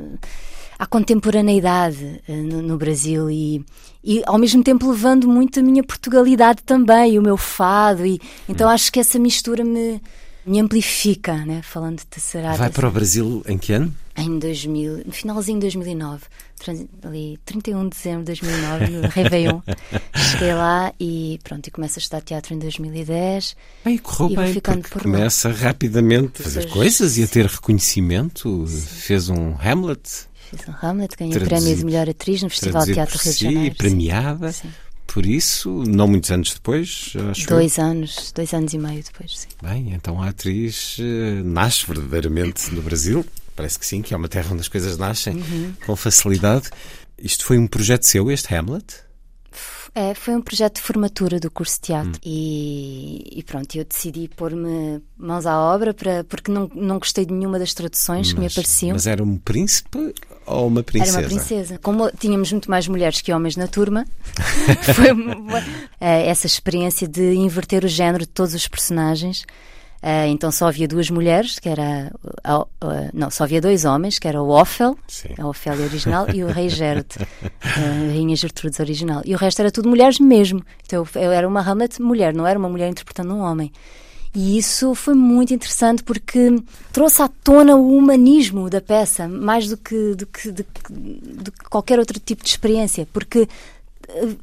à 0.79 0.87
contemporaneidade 0.87 2.21
eh, 2.29 2.37
no, 2.37 2.63
no, 2.63 2.77
Brasil 2.77 3.31
e, 3.31 3.65
e 4.05 4.23
ao 4.27 4.39
mesmo 4.39 4.63
tempo 4.63 4.89
levando 4.91 5.27
muito 5.27 5.59
a 5.59 5.63
minha 5.63 5.83
Portugalidade 5.83 6.63
também, 6.63 7.19
o 7.19 7.23
meu 7.23 7.37
fado. 7.37 8.07
E, 8.07 8.21
então 8.49 8.69
hum. 8.69 8.71
acho 8.71 8.93
que 8.93 9.01
essa 9.01 9.19
mistura 9.19 9.65
me, 9.65 10.01
me 10.45 10.61
amplifica, 10.61 11.45
né? 11.45 11.61
falando 11.63 11.99
de 11.99 12.07
Tesserata. 12.07 12.59
Vai 12.59 12.71
para 12.71 12.89
o 12.89 12.93
Brasil 12.93 13.43
em 13.49 13.59
que 13.59 13.73
ano? 13.73 13.93
Em 14.17 14.39
2000, 14.39 15.03
no 15.07 15.13
finalzinho 15.13 15.59
de 15.59 15.67
2009, 15.67 16.25
ali 17.05 17.39
31 17.45 17.89
de 17.89 17.97
dezembro 17.97 18.21
de 18.21 18.41
2009, 18.41 18.87
no 18.89 19.09
Réveillon. 19.09 19.61
Cheguei 20.15 20.55
lá 20.55 20.93
e 20.99 21.39
pronto, 21.45 21.67
e 21.67 21.71
começo 21.71 21.99
a 21.99 22.01
estudar 22.01 22.21
teatro 22.23 22.55
em 22.55 22.59
2010. 22.59 23.57
Bem, 23.85 23.99
correu 23.99 24.31
e 24.31 24.37
bem, 24.37 24.53
ficando 24.53 24.89
por 24.89 25.03
começa 25.03 25.49
lá. 25.49 25.55
rapidamente 25.55 26.41
a 26.41 26.45
fazer 26.45 26.69
coisas 26.69 27.19
e 27.19 27.23
a 27.23 27.27
ter 27.27 27.47
reconhecimento. 27.47 28.67
Sim. 28.67 28.87
Fez 28.87 29.29
um 29.29 29.55
Hamlet. 29.61 30.27
Fiz 30.51 30.69
um 30.69 30.75
Hamlet, 30.87 31.17
ganhei 31.17 31.37
o 31.37 31.45
prémio 31.45 31.77
de 31.77 31.85
melhor 31.85 32.09
atriz 32.09 32.43
no 32.43 32.49
Festival 32.51 32.85
de 32.85 32.95
Teatro 32.95 33.19
Rio 33.19 33.33
de 33.33 33.39
Janeiro. 33.41 33.75
premiada. 33.75 34.53
Sim 34.53 34.71
por 35.07 35.25
isso, 35.25 35.83
não 35.87 36.07
muitos 36.07 36.31
anos 36.31 36.53
depois, 36.53 37.15
acho 37.31 37.47
Dois 37.47 37.79
eu. 37.79 37.85
anos, 37.85 38.33
dois 38.35 38.53
anos 38.53 38.75
e 38.75 38.79
meio 38.79 39.03
depois, 39.03 39.39
sim. 39.39 39.49
Bem, 39.63 39.95
então 39.95 40.21
a 40.23 40.29
atriz 40.29 40.99
uh, 40.99 41.43
nasce 41.43 41.87
verdadeiramente 41.87 42.75
no 42.75 42.83
Brasil, 42.83 43.25
parece 43.57 43.79
que 43.79 43.87
sim, 43.87 44.03
que 44.03 44.15
é 44.15 44.17
uma 44.17 44.29
terra 44.29 44.53
onde 44.53 44.61
as 44.61 44.69
coisas 44.69 44.97
nascem 44.99 45.37
uhum. 45.37 45.73
com 45.85 45.97
facilidade. 45.97 46.71
Isto 47.19 47.45
foi 47.45 47.59
um 47.59 47.67
projeto 47.67 48.05
seu, 48.05 48.31
este 48.31 48.55
Hamlet? 48.55 49.07
É, 49.99 50.13
foi 50.13 50.37
um 50.37 50.43
projeto 50.43 50.75
de 50.75 50.83
formatura 50.83 51.41
do 51.41 51.51
curso 51.51 51.77
de 51.77 51.81
teatro 51.81 52.11
hum. 52.11 52.21
e, 52.23 53.39
e, 53.39 53.43
pronto, 53.43 53.75
eu 53.79 53.83
decidi 53.83 54.29
pôr-me 54.29 55.01
mãos 55.17 55.47
à 55.47 55.59
obra 55.59 55.95
para, 55.95 56.23
porque 56.25 56.53
não, 56.53 56.71
não 56.75 56.99
gostei 56.99 57.25
de 57.25 57.33
nenhuma 57.33 57.59
das 57.59 57.73
traduções 57.73 58.27
mas, 58.27 58.33
que 58.35 58.41
me 58.41 58.47
apareciam. 58.47 58.93
Mas 58.93 59.07
era 59.07 59.25
um 59.25 59.39
príncipe 59.39 60.15
ou 60.45 60.67
uma 60.67 60.83
princesa? 60.83 61.17
Era 61.17 61.27
uma 61.27 61.29
princesa. 61.29 61.79
Como 61.79 62.11
tínhamos 62.11 62.53
muito 62.53 62.71
mais 62.71 62.87
mulheres 62.87 63.23
que 63.23 63.33
homens 63.33 63.57
na 63.57 63.67
turma, 63.69 64.05
foi 64.95 65.13
uma, 65.13 65.65
eh, 65.99 66.29
essa 66.29 66.47
experiência 66.47 67.09
de 67.09 67.33
inverter 67.33 67.83
o 67.83 67.89
género 67.89 68.27
de 68.27 68.33
todos 68.33 68.53
os 68.53 68.69
personagens 68.69 69.47
Uh, 70.03 70.29
então 70.29 70.51
só 70.53 70.69
havia 70.69 70.87
duas 70.87 71.11
mulheres, 71.11 71.59
que 71.59 71.69
era. 71.69 72.13
Uh, 72.47 72.63
uh, 72.63 73.11
não, 73.13 73.31
só 73.31 73.45
havia 73.45 73.61
dois 73.61 73.85
homens, 73.85 74.19
que 74.19 74.29
era 74.29 74.43
o 74.43 74.51
Ofel, 74.51 74.97
a 75.39 75.47
Ofélia 75.47 75.85
original, 75.85 76.27
e 76.33 76.45
o 76.45 76.49
Rei 76.49 76.69
Gerard, 76.71 77.09
a 77.63 77.81
Rainha 78.13 78.37
Gertrudes 78.37 78.79
original. 78.79 79.23
E 79.25 79.35
o 79.35 79.39
resto 79.39 79.61
era 79.61 79.71
tudo 79.71 79.89
mulheres 79.89 80.21
mesmo. 80.21 80.63
Então 80.85 81.07
eu, 81.15 81.33
era 81.33 81.49
uma 81.49 81.61
Hamlet 81.61 82.01
mulher, 82.01 82.35
não 82.35 82.47
era 82.47 82.59
uma 82.59 82.69
mulher 82.69 82.89
interpretando 82.89 83.35
um 83.35 83.41
homem. 83.41 83.73
E 84.39 84.59
isso 84.59 84.95
foi 84.95 85.15
muito 85.15 85.55
interessante 85.55 86.03
porque 86.03 86.63
trouxe 86.93 87.23
à 87.23 87.29
tona 87.43 87.75
o 87.75 87.97
humanismo 87.97 88.69
da 88.69 88.83
peça, 88.83 89.27
mais 89.27 89.67
do 89.67 89.79
que, 89.79 90.15
do 90.15 90.27
que, 90.27 90.53
do 90.53 90.63
que, 90.63 90.93
do 90.93 91.51
que 91.51 91.65
qualquer 91.71 91.99
outro 91.99 92.21
tipo 92.21 92.45
de 92.45 92.51
experiência. 92.51 93.09
Porque 93.15 93.49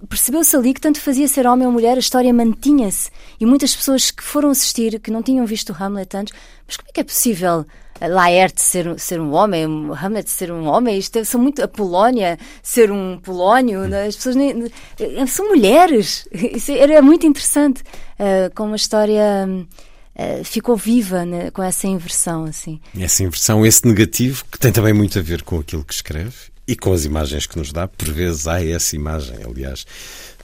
percebeu-se 0.10 0.56
ali 0.56 0.73
que 0.73 0.82
tanto 0.82 0.99
fazia 0.99 1.28
ser 1.28 1.47
homem 1.47 1.65
ou 1.65 1.73
mulher, 1.73 1.95
a 1.95 1.99
história 1.99 2.34
mantinha-se. 2.34 3.10
E 3.39 3.45
muitas 3.45 3.76
pessoas 3.76 4.12
que 4.12 4.23
foram 4.23 4.49
assistir, 4.49 4.99
que 4.99 5.12
não 5.12 5.23
tinham 5.23 5.45
visto 5.45 5.76
Hamlet 5.78 6.15
antes, 6.15 6.34
mas 6.67 6.78
como 6.78 6.89
é 6.89 6.93
que 6.93 6.99
é 6.99 7.04
possível 7.04 7.65
Laerte 8.02 8.62
ser, 8.62 8.99
ser 8.99 9.21
um 9.21 9.32
homem, 9.34 9.65
Hamlet 9.65 10.30
ser 10.30 10.52
um 10.52 10.65
homem, 10.65 10.97
isto 10.97 11.17
é, 11.19 11.23
são 11.23 11.39
muito, 11.39 11.63
a 11.63 11.67
Polónia 11.67 12.38
ser 12.62 12.91
um 12.91 13.17
polónio, 13.17 13.88
né? 13.88 14.08
as 14.08 14.15
pessoas 14.15 14.36
nem, 14.36 14.65
eh, 14.99 15.26
são 15.26 15.47
mulheres. 15.47 16.28
Isso 16.34 16.71
era 16.71 17.02
muito 17.02 17.26
interessante, 17.26 17.82
uh, 17.82 18.54
como 18.56 18.73
a 18.73 18.76
história 18.76 19.47
uh, 19.47 20.43
ficou 20.43 20.76
viva 20.76 21.23
né, 21.23 21.52
com 21.52 21.63
essa 21.63 21.88
inversão. 21.88 22.43
Assim. 22.43 22.82
Essa 22.99 23.23
inversão, 23.23 23.65
esse 23.65 23.88
negativo, 23.88 24.43
que 24.52 24.60
tem 24.60 24.71
também 24.71 24.91
muito 24.91 25.17
a 25.17 25.21
ver 25.21 25.43
com 25.43 25.60
aquilo 25.60 25.86
que 25.86 25.93
escreve 25.93 26.53
e 26.67 26.76
com 26.76 26.93
as 26.93 27.06
imagens 27.06 27.45
que 27.45 27.58
nos 27.58 27.71
dá. 27.71 27.88
Por 27.88 28.12
vezes 28.12 28.47
há 28.47 28.63
essa 28.63 28.95
imagem, 28.95 29.38
aliás. 29.43 29.86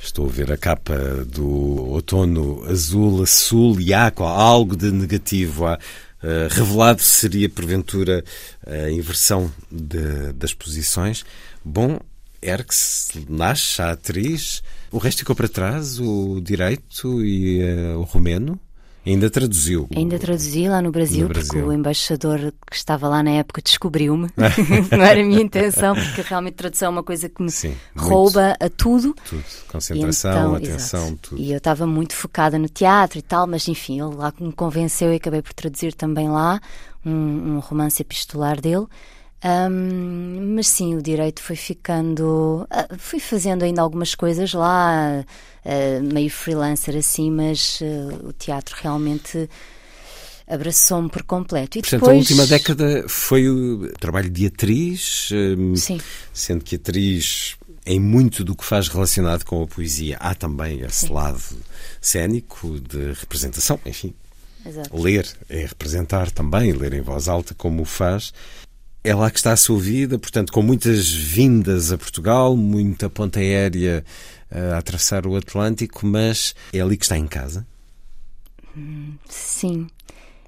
Estou 0.02 0.28
a 0.28 0.30
ver 0.30 0.52
a 0.52 0.58
capa 0.58 0.96
do 1.26 1.48
outono 1.48 2.64
azul, 2.66 3.22
azul 3.22 3.80
e 3.82 3.94
há 3.94 4.12
algo 4.18 4.76
de 4.76 4.92
negativo. 4.92 5.66
Há 5.66 5.80
Uh, 6.22 6.54
revelado 6.54 7.02
seria 7.02 7.48
porventura 7.48 8.26
a 8.68 8.90
inversão 8.90 9.50
de, 9.72 10.34
das 10.34 10.54
posições. 10.54 11.24
Bom, 11.64 11.98
Erx 12.42 13.12
nasce 13.30 13.82
a 13.82 13.92
atriz, 13.92 14.62
o 14.92 14.98
resto 14.98 15.20
ficou 15.20 15.34
para 15.34 15.48
trás, 15.48 15.98
o 15.98 16.42
direito 16.42 17.24
e 17.24 17.64
uh, 17.64 18.00
o 18.00 18.04
romeno. 18.04 18.60
Ainda 19.06 19.30
traduziu? 19.30 19.88
Ainda 19.96 20.20
traduzi 20.20 20.68
lá 20.68 20.82
no 20.82 20.92
Brasil, 20.92 21.24
no 21.24 21.30
Brasil, 21.30 21.48
porque 21.48 21.66
o 21.66 21.74
embaixador 21.74 22.54
que 22.70 22.76
estava 22.76 23.08
lá 23.08 23.24
na 23.24 23.32
época 23.32 23.62
descobriu-me. 23.62 24.30
não 24.92 25.04
era 25.04 25.22
a 25.22 25.24
minha 25.24 25.42
intenção, 25.42 25.96
porque 25.96 26.22
realmente 26.22 26.56
tradução 26.56 26.88
é 26.88 26.90
uma 26.90 27.04
coisa 27.04 27.30
que 27.30 27.42
me 27.42 27.50
Sim, 27.50 27.76
rouba 27.96 28.50
muito. 28.50 28.64
a 28.64 28.70
tudo. 28.70 29.16
Tudo. 29.28 29.44
Concentração, 29.68 30.32
então, 30.32 30.56
atenção, 30.56 31.08
exato. 31.08 31.18
tudo. 31.22 31.42
E 31.42 31.52
eu 31.52 31.58
estava 31.58 31.88
muito 31.88 32.14
focada 32.14 32.60
no 32.60 32.68
teatro 32.68 33.20
e 33.20 33.22
tal, 33.22 33.48
mas 33.48 33.68
enfim, 33.68 34.02
ele 34.02 34.16
lá 34.16 34.34
me 34.40 34.52
convenceu 34.52 35.14
e 35.14 35.16
acabei 35.16 35.42
por 35.42 35.54
traduzir 35.54 35.94
também 35.94 36.30
lá 36.30 36.60
um, 37.06 37.56
um 37.56 37.60
romance 37.60 38.02
epistolar 38.02 38.60
dele. 38.60 38.86
Um, 39.44 40.56
mas 40.56 40.68
sim, 40.68 40.96
o 40.96 41.02
direito 41.02 41.42
foi 41.42 41.56
ficando. 41.56 42.68
Uh, 42.72 42.98
fui 42.98 43.20
fazendo 43.20 43.64
ainda 43.64 43.82
algumas 43.82 44.14
coisas 44.14 44.54
lá, 44.54 45.24
uh, 45.66 46.14
meio 46.14 46.30
freelancer 46.30 46.96
assim, 46.98 47.32
mas 47.32 47.80
uh, 47.80 48.28
o 48.28 48.34
teatro 48.34 48.76
realmente 48.82 49.50
abraçou-me 50.46 51.10
por 51.10 51.24
completo. 51.24 51.78
E 51.78 51.82
Portanto, 51.82 52.02
depois... 52.02 52.16
a 52.16 52.20
última 52.20 52.48
década 52.48 53.06
foi 53.08 53.48
o 53.48 53.90
trabalho 54.00 54.30
de 54.30 54.48
atriz, 54.48 55.30
sim. 55.76 56.00
sendo 56.34 56.64
que 56.64 56.76
atriz 56.76 57.56
em 57.86 58.00
muito 58.00 58.44
do 58.44 58.56
que 58.56 58.66
faz 58.66 58.88
relacionado 58.88 59.46
com 59.46 59.64
a 59.64 59.68
poesia 59.68 60.18
há 60.20 60.36
também 60.36 60.82
esse 60.82 61.08
sim. 61.08 61.14
lado 61.14 61.40
cénico 62.02 62.80
de 62.80 63.14
representação, 63.14 63.80
enfim. 63.86 64.14
Exato. 64.66 64.98
Ler 65.00 65.26
é 65.48 65.66
representar 65.66 66.30
também, 66.32 66.74
ler 66.74 66.94
em 66.94 67.02
voz 67.02 67.30
alta 67.30 67.54
como 67.54 67.84
o 67.84 67.86
faz 67.86 68.34
é 69.10 69.16
lá 69.16 69.32
que 69.32 69.40
está 69.40 69.52
a 69.54 69.58
sua 69.58 69.80
vida, 69.80 70.20
portanto, 70.20 70.54
com 70.54 70.62
muitas 70.62 71.10
vindas 71.10 71.92
a 71.92 71.98
Portugal, 71.98 72.56
muita 72.56 73.10
ponta 73.10 73.40
aérea 73.40 74.06
uh, 74.52 74.76
a 74.76 74.78
atravessar 74.78 75.26
o 75.26 75.36
Atlântico, 75.36 76.06
mas 76.06 76.54
é 76.72 76.80
ali 76.80 76.96
que 76.96 77.06
está 77.06 77.18
em 77.18 77.26
casa? 77.26 77.66
Sim. 79.28 79.88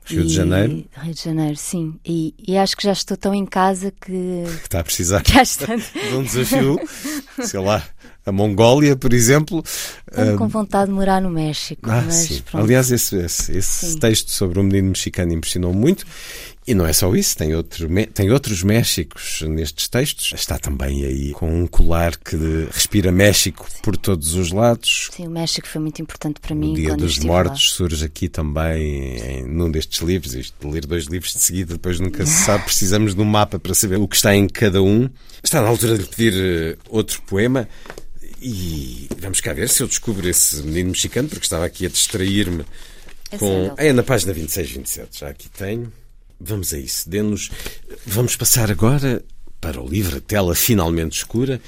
Rio 0.05 0.21
e... 0.21 0.25
de 0.27 0.33
Janeiro? 0.33 0.85
Rio 0.95 1.13
de 1.13 1.23
Janeiro, 1.23 1.55
sim. 1.55 1.99
E, 2.05 2.35
e, 2.37 2.55
acho 2.55 2.77
que 2.77 2.83
já 2.83 2.91
estou 2.91 3.17
tão 3.17 3.33
em 3.33 3.47
casa 3.47 3.91
que. 3.91 4.11
que 4.11 4.47
está 4.63 4.81
a 4.81 4.83
precisar 4.83 5.23
já 5.25 5.41
está... 5.41 5.65
de 5.75 6.15
um 6.15 6.21
desafio, 6.23 6.79
sei 7.41 7.59
lá, 7.59 7.83
a 8.23 8.31
Mongólia, 8.31 8.95
por 8.95 9.11
exemplo. 9.11 9.63
Estou 10.11 10.37
com 10.37 10.47
vontade 10.47 10.91
de 10.91 10.95
morar 10.95 11.19
no 11.19 11.31
México. 11.31 11.89
Ah, 11.89 12.09
sim. 12.11 12.43
Pronto. 12.43 12.63
Aliás, 12.63 12.91
esse, 12.91 13.15
esse, 13.15 13.57
esse 13.57 13.97
texto 13.97 14.29
sobre 14.29 14.59
o 14.59 14.63
menino 14.63 14.89
mexicano 14.89 15.33
impressionou 15.33 15.73
muito. 15.73 16.05
E 16.67 16.75
não 16.75 16.85
é 16.85 16.93
só 16.93 17.13
isso, 17.15 17.35
tem, 17.35 17.55
outro, 17.55 17.89
tem 18.13 18.29
outros 18.29 18.61
Méxicos 18.61 19.41
nestes 19.41 19.87
textos. 19.87 20.31
Está 20.35 20.59
também 20.59 21.03
aí 21.03 21.31
com 21.31 21.63
um 21.63 21.65
colar 21.65 22.15
que 22.15 22.37
respira 22.71 23.11
México 23.11 23.65
Sim. 23.67 23.79
por 23.81 23.97
todos 23.97 24.35
os 24.35 24.51
lados. 24.51 25.09
Sim, 25.11 25.25
o 25.25 25.31
México 25.31 25.67
foi 25.67 25.81
muito 25.81 25.99
importante 26.03 26.39
para 26.39 26.53
mim. 26.53 26.73
O 26.73 26.75
Dia 26.75 26.95
dos 26.95 27.17
Mortos 27.17 27.71
lá. 27.71 27.75
surge 27.77 28.05
aqui 28.05 28.29
também 28.29 29.17
em, 29.17 29.43
num 29.43 29.71
destes 29.71 30.01
livros. 30.01 30.35
Isto 30.35 30.67
de 30.67 30.71
ler 30.71 30.85
dois 30.85 31.05
livros 31.05 31.33
de 31.33 31.39
seguida, 31.39 31.73
depois 31.73 31.99
nunca 31.99 32.23
se 32.27 32.45
sabe. 32.45 32.63
Precisamos 32.65 33.15
de 33.15 33.21
um 33.21 33.25
mapa 33.25 33.57
para 33.57 33.73
saber 33.73 33.97
o 33.97 34.07
que 34.07 34.15
está 34.15 34.35
em 34.35 34.47
cada 34.47 34.83
um. 34.83 35.09
Está 35.43 35.61
na 35.61 35.67
altura 35.67 35.97
de 35.97 36.05
pedir 36.05 36.33
eh, 36.35 36.77
outro 36.89 37.23
poema. 37.23 37.67
E 38.39 39.07
vamos 39.19 39.41
cá 39.41 39.51
ver 39.51 39.67
se 39.67 39.81
eu 39.81 39.87
descubro 39.87 40.27
esse 40.29 40.61
menino 40.61 40.91
mexicano, 40.91 41.27
porque 41.27 41.45
estava 41.45 41.65
aqui 41.65 41.87
a 41.87 41.89
distrair-me 41.89 42.65
com. 43.39 43.73
É 43.77 43.91
na 43.93 44.03
página 44.03 44.31
26, 44.31 44.71
27. 44.71 45.19
Já 45.19 45.29
aqui 45.29 45.49
tenho. 45.49 45.91
Vamos 46.43 46.73
a 46.73 46.79
isso. 46.79 47.09
Dê-nos. 47.09 47.51
Vamos 48.05 48.35
passar 48.35 48.71
agora 48.71 49.23
para 49.59 49.81
o 49.81 49.87
livro 49.87 50.17
A 50.17 50.21
Tela 50.21 50.55
Finalmente 50.55 51.17
Escura. 51.17 51.61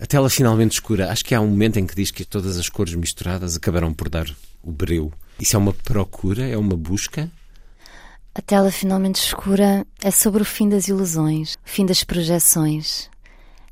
A 0.00 0.06
tela 0.06 0.28
finalmente 0.28 0.72
escura, 0.72 1.10
acho 1.10 1.24
que 1.24 1.34
há 1.34 1.40
um 1.40 1.46
momento 1.46 1.78
em 1.78 1.86
que 1.86 1.94
diz 1.94 2.10
que 2.10 2.24
todas 2.24 2.58
as 2.58 2.68
cores 2.68 2.94
misturadas 2.94 3.56
acabaram 3.56 3.94
por 3.94 4.08
dar 4.08 4.28
o 4.62 4.72
breu. 4.72 5.12
Isso 5.40 5.56
é 5.56 5.58
uma 5.58 5.72
procura? 5.72 6.46
É 6.46 6.56
uma 6.56 6.76
busca? 6.76 7.30
A 8.34 8.42
tela 8.42 8.70
finalmente 8.70 9.16
escura 9.16 9.86
é 10.02 10.10
sobre 10.10 10.42
o 10.42 10.44
fim 10.44 10.68
das 10.68 10.88
ilusões, 10.88 11.54
o 11.54 11.68
fim 11.68 11.86
das 11.86 12.02
projeções. 12.02 13.08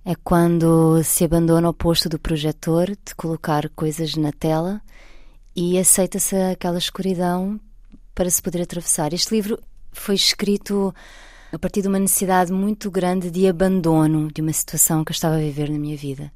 É 0.05 0.15
quando 0.15 1.03
se 1.05 1.25
abandona 1.25 1.69
o 1.69 1.75
posto 1.75 2.09
do 2.09 2.19
projetor 2.19 2.87
de 2.91 3.15
colocar 3.17 3.69
coisas 3.71 4.15
na 4.15 4.33
tela 4.33 4.81
e 5.55 5.79
aceita-se 5.79 6.35
aquela 6.35 6.79
escuridão 6.79 7.61
para 8.15 8.31
se 8.31 8.41
poder 8.41 8.63
atravessar. 8.63 9.13
Este 9.13 9.35
livro 9.35 9.59
foi 9.93 10.15
escrito 10.15 10.95
a 11.53 11.59
partir 11.59 11.83
de 11.83 11.89
uma 11.89 11.99
necessidade 11.99 12.53
muito 12.53 12.91
grande 12.91 13.31
de 13.31 13.47
abandono 13.47 14.31
de 14.33 14.41
uma 14.41 14.53
situação 14.53 15.05
que 15.05 15.11
eu 15.11 15.15
estava 15.15 15.37
a 15.37 15.39
viver 15.39 15.71
na 15.71 15.79
minha 15.79 15.97
vida 15.97 16.33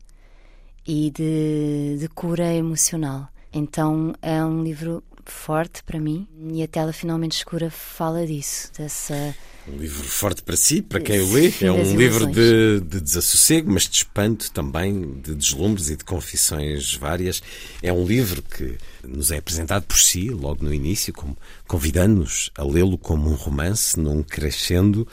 e 0.87 1.11
de, 1.11 1.97
de 1.99 2.09
cura 2.09 2.53
emocional. 2.53 3.29
Então 3.53 4.15
é 4.21 4.45
um 4.45 4.63
livro 4.63 5.03
forte 5.33 5.83
para 5.83 6.01
mim 6.01 6.27
e 6.53 6.63
a 6.63 6.69
tela 6.69 6.93
finalmente 6.93 7.39
escura 7.39 7.71
fala 7.71 8.27
disso, 8.27 8.71
dessa 8.77 9.35
um 9.69 9.79
livro 9.79 10.05
forte 10.05 10.43
para 10.43 10.57
si, 10.57 10.81
para 10.81 11.01
quem 11.01 11.21
o 11.21 11.33
lê. 11.33 11.53
É 11.61 11.73
um 11.73 11.97
livro 11.97 12.27
de, 12.27 12.81
de, 12.81 13.01
desassossego, 13.01 13.71
mas 13.73 13.83
de 13.83 13.97
espanto 13.97 14.51
também, 14.53 15.19
de 15.21 15.35
deslumbres 15.35 15.91
e 15.91 15.97
de 15.97 16.05
confissões 16.05 16.95
várias. 16.95 17.43
É 17.83 17.93
um 17.93 18.07
livro 18.07 18.43
que 18.43 18.79
nos 19.03 19.33
é 19.33 19.39
apresentado 19.39 19.83
por 19.83 19.99
si, 19.99 20.31
logo 20.31 20.65
no 20.65 20.73
início, 20.73 21.13
como 21.13 21.37
convidando-nos 21.67 22.51
a 22.57 22.63
lê-lo 22.63 22.97
como 22.97 23.29
um 23.29 23.35
romance, 23.35 23.99
num 23.99 24.23
crescendo, 24.23 25.07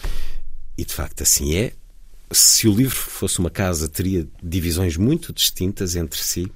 e 0.77 0.85
de 0.85 0.93
facto 0.93 1.23
assim 1.23 1.55
é. 1.55 1.73
Se 2.31 2.67
o 2.67 2.73
livro 2.73 2.95
fosse 2.95 3.39
uma 3.39 3.49
casa, 3.49 3.87
teria 3.87 4.27
divisões 4.41 4.97
muito 4.97 5.33
distintas 5.33 5.95
entre 5.95 6.19
si. 6.19 6.51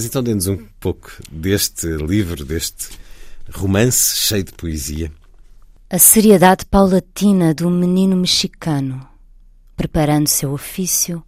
Mas 0.00 0.06
então 0.06 0.22
dê-nos 0.22 0.46
um 0.46 0.56
pouco 0.80 1.12
deste 1.30 1.86
livro, 1.86 2.42
deste 2.42 2.88
romance 3.52 4.16
cheio 4.16 4.42
de 4.42 4.52
poesia. 4.54 5.12
A 5.90 5.98
seriedade 5.98 6.64
paulatina 6.64 7.52
do 7.52 7.68
menino 7.68 8.16
mexicano, 8.16 9.06
preparando 9.76 10.26
seu 10.26 10.54
ofício, 10.54 11.22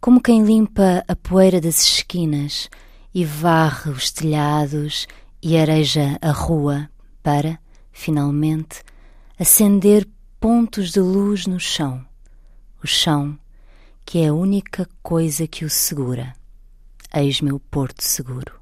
como 0.00 0.22
quem 0.22 0.44
limpa 0.44 1.02
a 1.08 1.16
poeira 1.16 1.60
das 1.60 1.80
esquinas 1.80 2.70
e 3.12 3.24
varre 3.24 3.90
os 3.90 4.12
telhados 4.12 5.08
e 5.42 5.56
areja 5.56 6.16
a 6.22 6.30
rua 6.30 6.88
para, 7.20 7.58
finalmente, 7.90 8.80
acender 9.36 10.06
pontos 10.38 10.92
de 10.92 11.00
luz 11.00 11.48
no 11.48 11.58
chão, 11.58 12.06
o 12.80 12.86
chão 12.86 13.36
que 14.06 14.20
é 14.20 14.28
a 14.28 14.34
única 14.34 14.88
coisa 15.02 15.48
que 15.48 15.64
o 15.64 15.68
segura. 15.68 16.37
Eis 17.14 17.40
meu 17.40 17.58
porto 17.58 18.02
seguro. 18.02 18.52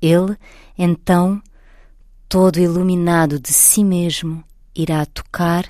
Ele, 0.00 0.36
então, 0.76 1.42
todo 2.28 2.58
iluminado 2.58 3.38
de 3.40 3.52
si 3.52 3.82
mesmo, 3.82 4.44
irá 4.74 5.06
tocar 5.06 5.66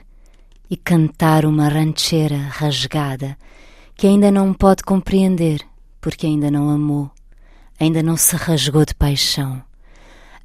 e 0.68 0.76
cantar 0.76 1.44
uma 1.44 1.68
rancheira 1.68 2.36
rasgada 2.36 3.36
que 3.96 4.06
ainda 4.06 4.30
não 4.30 4.52
pode 4.52 4.82
compreender 4.82 5.60
porque 6.00 6.26
ainda 6.26 6.50
não 6.50 6.68
amou, 6.68 7.10
ainda 7.80 8.02
não 8.02 8.16
se 8.16 8.36
rasgou 8.36 8.84
de 8.84 8.94
paixão, 8.94 9.62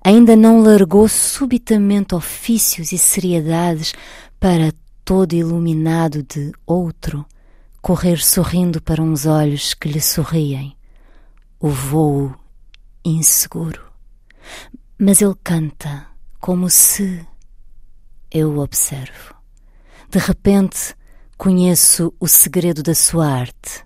ainda 0.02 0.36
não 0.36 0.62
largou 0.62 1.08
subitamente 1.10 2.16
ofícios 2.16 2.92
e 2.92 2.98
seriedades 2.98 3.94
para 4.40 4.72
todo 5.04 5.34
iluminado 5.34 6.24
de 6.24 6.54
outro 6.66 7.26
correr 7.82 8.20
sorrindo 8.20 8.82
para 8.82 9.02
uns 9.02 9.26
olhos 9.26 9.74
que 9.74 9.90
lhe 9.90 10.00
sorriem. 10.00 10.79
O 11.62 11.68
voo 11.68 12.34
inseguro. 13.04 13.92
Mas 14.98 15.22
ele 15.22 15.36
canta 15.44 16.08
como 16.40 16.70
se 16.70 17.28
eu 18.32 18.52
o 18.54 18.60
observo. 18.60 19.36
De 20.10 20.20
repente, 20.20 20.96
conheço 21.38 22.14
o 22.18 22.30
segredo 22.30 22.82
da 22.82 22.96
sua 22.96 23.28
arte, 23.28 23.86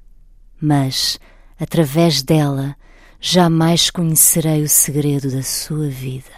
mas, 0.62 1.20
através 1.60 2.22
dela, 2.22 2.76
jamais 3.20 3.90
conhecerei 3.90 4.62
o 4.62 4.70
segredo 4.70 5.32
da 5.32 5.42
sua 5.42 5.90
vida. 5.90 6.32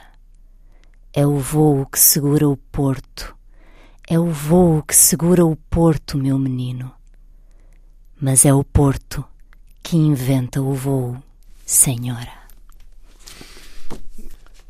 É 1.11 1.27
o 1.27 1.37
voo 1.37 1.85
que 1.85 1.99
segura 1.99 2.47
o 2.47 2.55
porto, 2.55 3.35
é 4.07 4.17
o 4.17 4.31
voo 4.31 4.81
que 4.83 4.95
segura 4.95 5.45
o 5.45 5.55
porto, 5.55 6.17
meu 6.17 6.39
menino. 6.39 6.93
Mas 8.21 8.45
é 8.45 8.53
o 8.53 8.63
porto 8.63 9.25
que 9.83 9.95
inventa 9.95 10.61
o 10.61 10.73
voo, 10.73 11.15
senhora. 11.65 12.45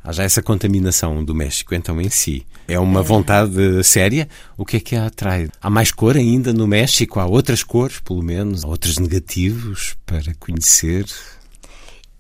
Há 0.04 0.12
já 0.12 0.24
essa 0.24 0.42
contaminação 0.42 1.26
do 1.26 1.34
México, 1.34 1.74
então, 1.74 2.00
em 2.00 2.10
si. 2.10 2.46
É 2.68 2.80
uma 2.80 3.00
é. 3.00 3.04
vontade 3.04 3.84
séria? 3.84 4.30
O 4.56 4.64
que 4.64 4.78
é 4.78 4.80
que 4.80 4.96
a 4.96 5.08
atrai? 5.08 5.50
Há 5.60 5.70
mais 5.70 5.92
cor 5.92 6.16
ainda 6.16 6.54
no 6.54 6.68
México? 6.68 7.20
Há 7.20 7.26
outras 7.26 7.64
cores, 7.64 8.00
pelo 8.00 8.22
menos? 8.22 8.64
Há 8.64 8.68
outros 8.68 9.00
negativos 9.00 9.96
para 10.06 10.34
conhecer? 10.40 11.06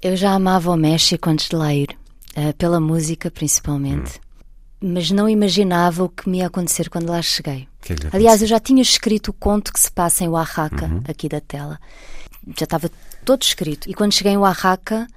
Eu 0.01 0.15
já 0.15 0.31
amava 0.31 0.71
o 0.71 0.75
México 0.75 1.29
antes 1.29 1.47
de 1.47 1.55
lá 1.55 1.73
ir, 1.73 1.95
eh, 2.35 2.53
pela 2.53 2.79
música 2.79 3.29
principalmente. 3.29 4.17
Hum. 4.81 4.93
Mas 4.93 5.09
não 5.11 5.29
imaginava 5.29 6.03
o 6.03 6.09
que 6.09 6.27
me 6.27 6.39
ia 6.39 6.47
acontecer 6.47 6.89
quando 6.89 7.09
lá 7.09 7.21
cheguei. 7.21 7.67
Que 7.81 7.95
Aliás, 8.11 8.41
eu 8.41 8.47
já 8.47 8.59
tinha 8.59 8.81
escrito 8.81 9.29
o 9.29 9.33
conto 9.33 9.71
que 9.71 9.79
se 9.79 9.91
passa 9.91 10.23
em 10.23 10.27
Oaxaca, 10.27 10.85
uhum. 10.85 11.01
aqui 11.07 11.29
da 11.29 11.39
tela. 11.39 11.79
Já 12.57 12.65
estava 12.65 12.89
todo 13.25 13.41
escrito. 13.41 13.89
E 13.89 13.93
quando 13.93 14.13
cheguei 14.13 14.33
em 14.33 14.37
Oaxaca, 14.37 15.07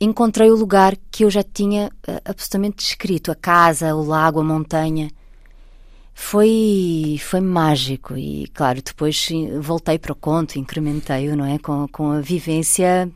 encontrei 0.00 0.50
o 0.50 0.56
lugar 0.56 0.96
que 1.10 1.24
eu 1.24 1.30
já 1.30 1.42
tinha 1.42 1.86
uh, 2.08 2.20
absolutamente 2.24 2.78
descrito: 2.78 3.30
a 3.30 3.34
casa, 3.34 3.94
o 3.94 4.02
lago, 4.02 4.40
a 4.40 4.44
montanha. 4.44 5.10
Foi, 6.18 7.20
foi 7.20 7.40
mágico 7.42 8.16
e, 8.16 8.48
claro, 8.54 8.80
depois 8.82 9.28
voltei 9.60 9.98
para 9.98 10.12
o 10.12 10.16
conto, 10.16 10.58
incrementei-o, 10.58 11.36
não 11.36 11.44
é? 11.44 11.58
Com, 11.58 11.86
com 11.88 12.10
a 12.10 12.22
vivência 12.22 13.06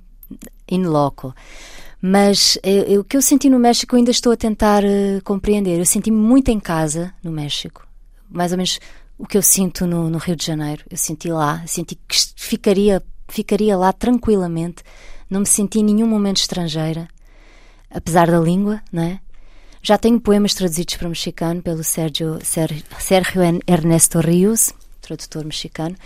in 0.71 0.85
loco. 0.85 1.35
Mas 2.01 2.59
eh, 2.63 2.99
o 2.99 3.05
que 3.05 3.17
eu 3.17 3.23
senti 3.23 3.51
no 3.51 3.59
México 3.59 3.95
ainda 3.95 4.11
estou 4.11 4.33
a 4.33 4.37
tentar 4.37 4.83
uh, 4.85 5.23
compreender. 5.23 5.79
Eu 5.79 5.85
senti-me 5.85 6.17
muito 6.17 6.51
em 6.51 6.59
casa 6.59 7.13
no 7.23 7.31
México, 7.31 7.87
mais 8.31 8.53
ou 8.53 8.59
menos 8.59 8.79
o 9.19 9.27
que 9.27 9.37
eu 9.37 9.43
sinto 9.43 9.87
no, 9.87 10.09
no 10.09 10.17
Rio 10.17 10.35
de 10.35 10.47
Janeiro. 10.47 10.83
Eu 10.91 10.97
senti 10.97 11.29
lá, 11.29 11.63
senti 11.67 11.95
que 11.95 12.17
ficaria, 12.37 13.03
ficaria 13.33 13.77
lá 13.77 13.93
tranquilamente 13.93 14.83
não 15.31 15.41
me 15.41 15.47
senti 15.47 15.79
em 15.79 15.85
nenhum 15.85 16.09
momento 16.09 16.39
estrangeira, 16.39 17.09
apesar 17.89 18.29
da 18.29 18.41
língua, 18.41 18.83
não 18.93 19.05
é? 19.05 19.21
Já 19.81 19.97
tenho 19.97 20.21
poemas 20.21 20.53
traduzidos 20.53 20.97
para 20.97 21.07
o 21.07 21.11
mexicano 21.11 21.63
pelo 21.63 21.85
Sérgio, 21.85 22.39
Sérgio 22.43 23.41
Ernesto 23.67 24.19
Rios, 24.19 24.73
tradutor 25.01 25.45
mexicano. 25.45 25.97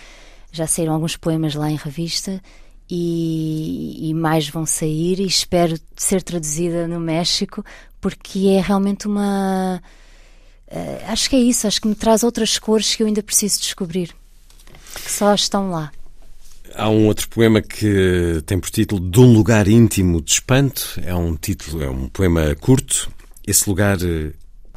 Já 0.52 0.66
saíram 0.66 0.92
alguns 0.92 1.16
poemas 1.16 1.54
lá 1.54 1.68
em 1.70 1.76
revista 1.76 2.40
e, 2.88 4.10
e, 4.10 4.14
mais 4.14 4.48
vão 4.48 4.64
sair 4.64 5.18
e 5.18 5.26
espero 5.26 5.76
ser 5.96 6.22
traduzida 6.22 6.86
no 6.86 7.00
México 7.00 7.64
porque 8.00 8.48
é 8.48 8.60
realmente 8.60 9.08
uma. 9.08 9.82
Uh, 10.68 11.10
acho 11.10 11.28
que 11.28 11.34
é 11.34 11.40
isso, 11.40 11.66
acho 11.66 11.80
que 11.80 11.88
me 11.88 11.94
traz 11.94 12.22
outras 12.22 12.58
cores 12.58 12.94
que 12.94 13.02
eu 13.02 13.06
ainda 13.06 13.22
preciso 13.22 13.58
descobrir, 13.60 14.14
que 15.02 15.10
só 15.10 15.34
estão 15.34 15.70
lá. 15.70 15.90
Há 16.74 16.88
um 16.88 17.06
outro 17.06 17.28
poema 17.28 17.60
que 17.60 18.42
tem 18.46 18.58
por 18.58 18.70
título 18.70 19.10
De 19.10 19.20
um 19.20 19.32
lugar 19.32 19.68
íntimo 19.68 20.20
de 20.20 20.32
espanto. 20.32 21.00
É 21.04 21.14
um 21.14 21.36
título, 21.36 21.82
é 21.82 21.90
um 21.90 22.08
poema 22.08 22.54
curto. 22.56 23.10
Esse 23.46 23.68
lugar 23.68 23.98
eh, 24.02 24.32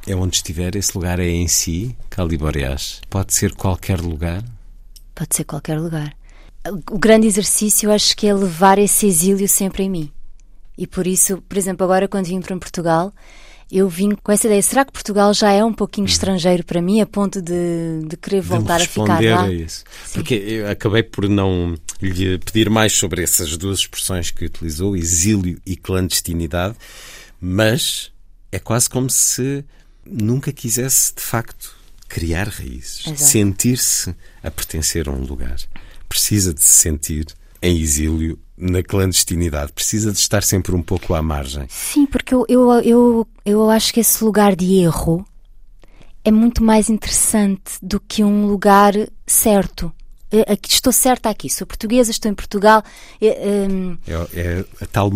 é 0.05 0.15
onde 0.15 0.35
estiver, 0.35 0.75
esse 0.75 0.95
lugar 0.95 1.19
é 1.19 1.29
em 1.29 1.47
si, 1.47 1.95
Caliboreás. 2.09 3.01
Pode 3.09 3.33
ser 3.33 3.53
qualquer 3.53 3.99
lugar? 3.99 4.43
Pode 5.15 5.35
ser 5.35 5.45
qualquer 5.45 5.79
lugar. 5.79 6.15
O 6.91 6.99
grande 6.99 7.27
exercício 7.27 7.91
acho 7.91 8.15
que 8.15 8.27
é 8.27 8.33
levar 8.33 8.77
esse 8.77 9.07
exílio 9.07 9.47
sempre 9.47 9.83
em 9.83 9.89
mim. 9.89 10.11
E 10.77 10.85
por 10.85 11.07
isso, 11.07 11.41
por 11.47 11.57
exemplo, 11.57 11.83
agora 11.83 12.07
quando 12.07 12.25
vim 12.25 12.41
para 12.41 12.57
Portugal, 12.57 13.13
eu 13.71 13.89
vim 13.89 14.11
com 14.11 14.31
essa 14.31 14.47
ideia. 14.47 14.61
Será 14.61 14.85
que 14.85 14.91
Portugal 14.91 15.33
já 15.33 15.51
é 15.51 15.63
um 15.63 15.73
pouquinho 15.73 16.05
hum. 16.05 16.09
estrangeiro 16.09 16.63
para 16.63 16.81
mim, 16.81 17.01
a 17.01 17.05
ponto 17.05 17.41
de, 17.41 18.03
de 18.07 18.17
querer 18.17 18.41
voltar 18.41 18.77
de 18.77 18.83
a 18.83 18.87
ficar 18.87 19.21
lá? 19.21 19.43
A 19.43 19.51
isso. 19.51 19.83
Porque 20.13 20.35
eu 20.35 20.69
acabei 20.69 21.03
por 21.03 21.27
não 21.27 21.75
lhe 22.01 22.37
pedir 22.39 22.69
mais 22.69 22.93
sobre 22.93 23.23
essas 23.23 23.57
duas 23.57 23.79
expressões 23.79 24.31
que 24.31 24.45
utilizou, 24.45 24.95
exílio 24.95 25.59
e 25.65 25.75
clandestinidade, 25.75 26.75
mas 27.39 28.11
é 28.51 28.59
quase 28.59 28.89
como 28.89 29.09
se 29.09 29.65
nunca 30.05 30.53
quisesse, 30.53 31.13
de 31.13 31.21
facto, 31.21 31.75
criar 32.07 32.47
raízes, 32.47 33.03
sentir-se 33.17 34.15
a 34.41 34.49
pertencer 34.49 35.09
a 35.09 35.11
um 35.11 35.21
lugar. 35.21 35.57
Precisa 36.07 36.53
de 36.53 36.61
se 36.61 36.81
sentir 36.81 37.25
em 37.61 37.79
exílio 37.79 38.39
na 38.57 38.81
clandestinidade, 38.81 39.71
precisa 39.71 40.11
de 40.11 40.17
estar 40.17 40.41
sempre 40.41 40.73
um 40.73 40.81
pouco 40.81 41.13
à 41.13 41.21
margem. 41.21 41.65
Sim, 41.69 42.07
porque 42.07 42.33
eu, 42.33 42.45
eu, 42.49 42.71
eu, 42.81 43.27
eu 43.45 43.69
acho 43.69 43.93
que 43.93 43.99
esse 43.99 44.23
lugar 44.23 44.55
de 44.55 44.75
erro 44.79 45.23
é 46.25 46.31
muito 46.31 46.63
mais 46.63 46.89
interessante 46.89 47.73
do 47.81 47.99
que 47.99 48.23
um 48.23 48.47
lugar 48.47 48.93
certo. 49.25 49.93
Aqui, 50.47 50.71
estou 50.71 50.91
certa 50.91 51.29
aqui, 51.29 51.49
sou 51.49 51.65
portuguesa, 51.65 52.11
estou 52.11 52.29
em 52.29 52.33
Portugal. 52.33 52.83
É, 53.21 53.27
é, 53.27 54.27
é 54.33 54.65
a 54.81 54.85
tal 54.87 55.11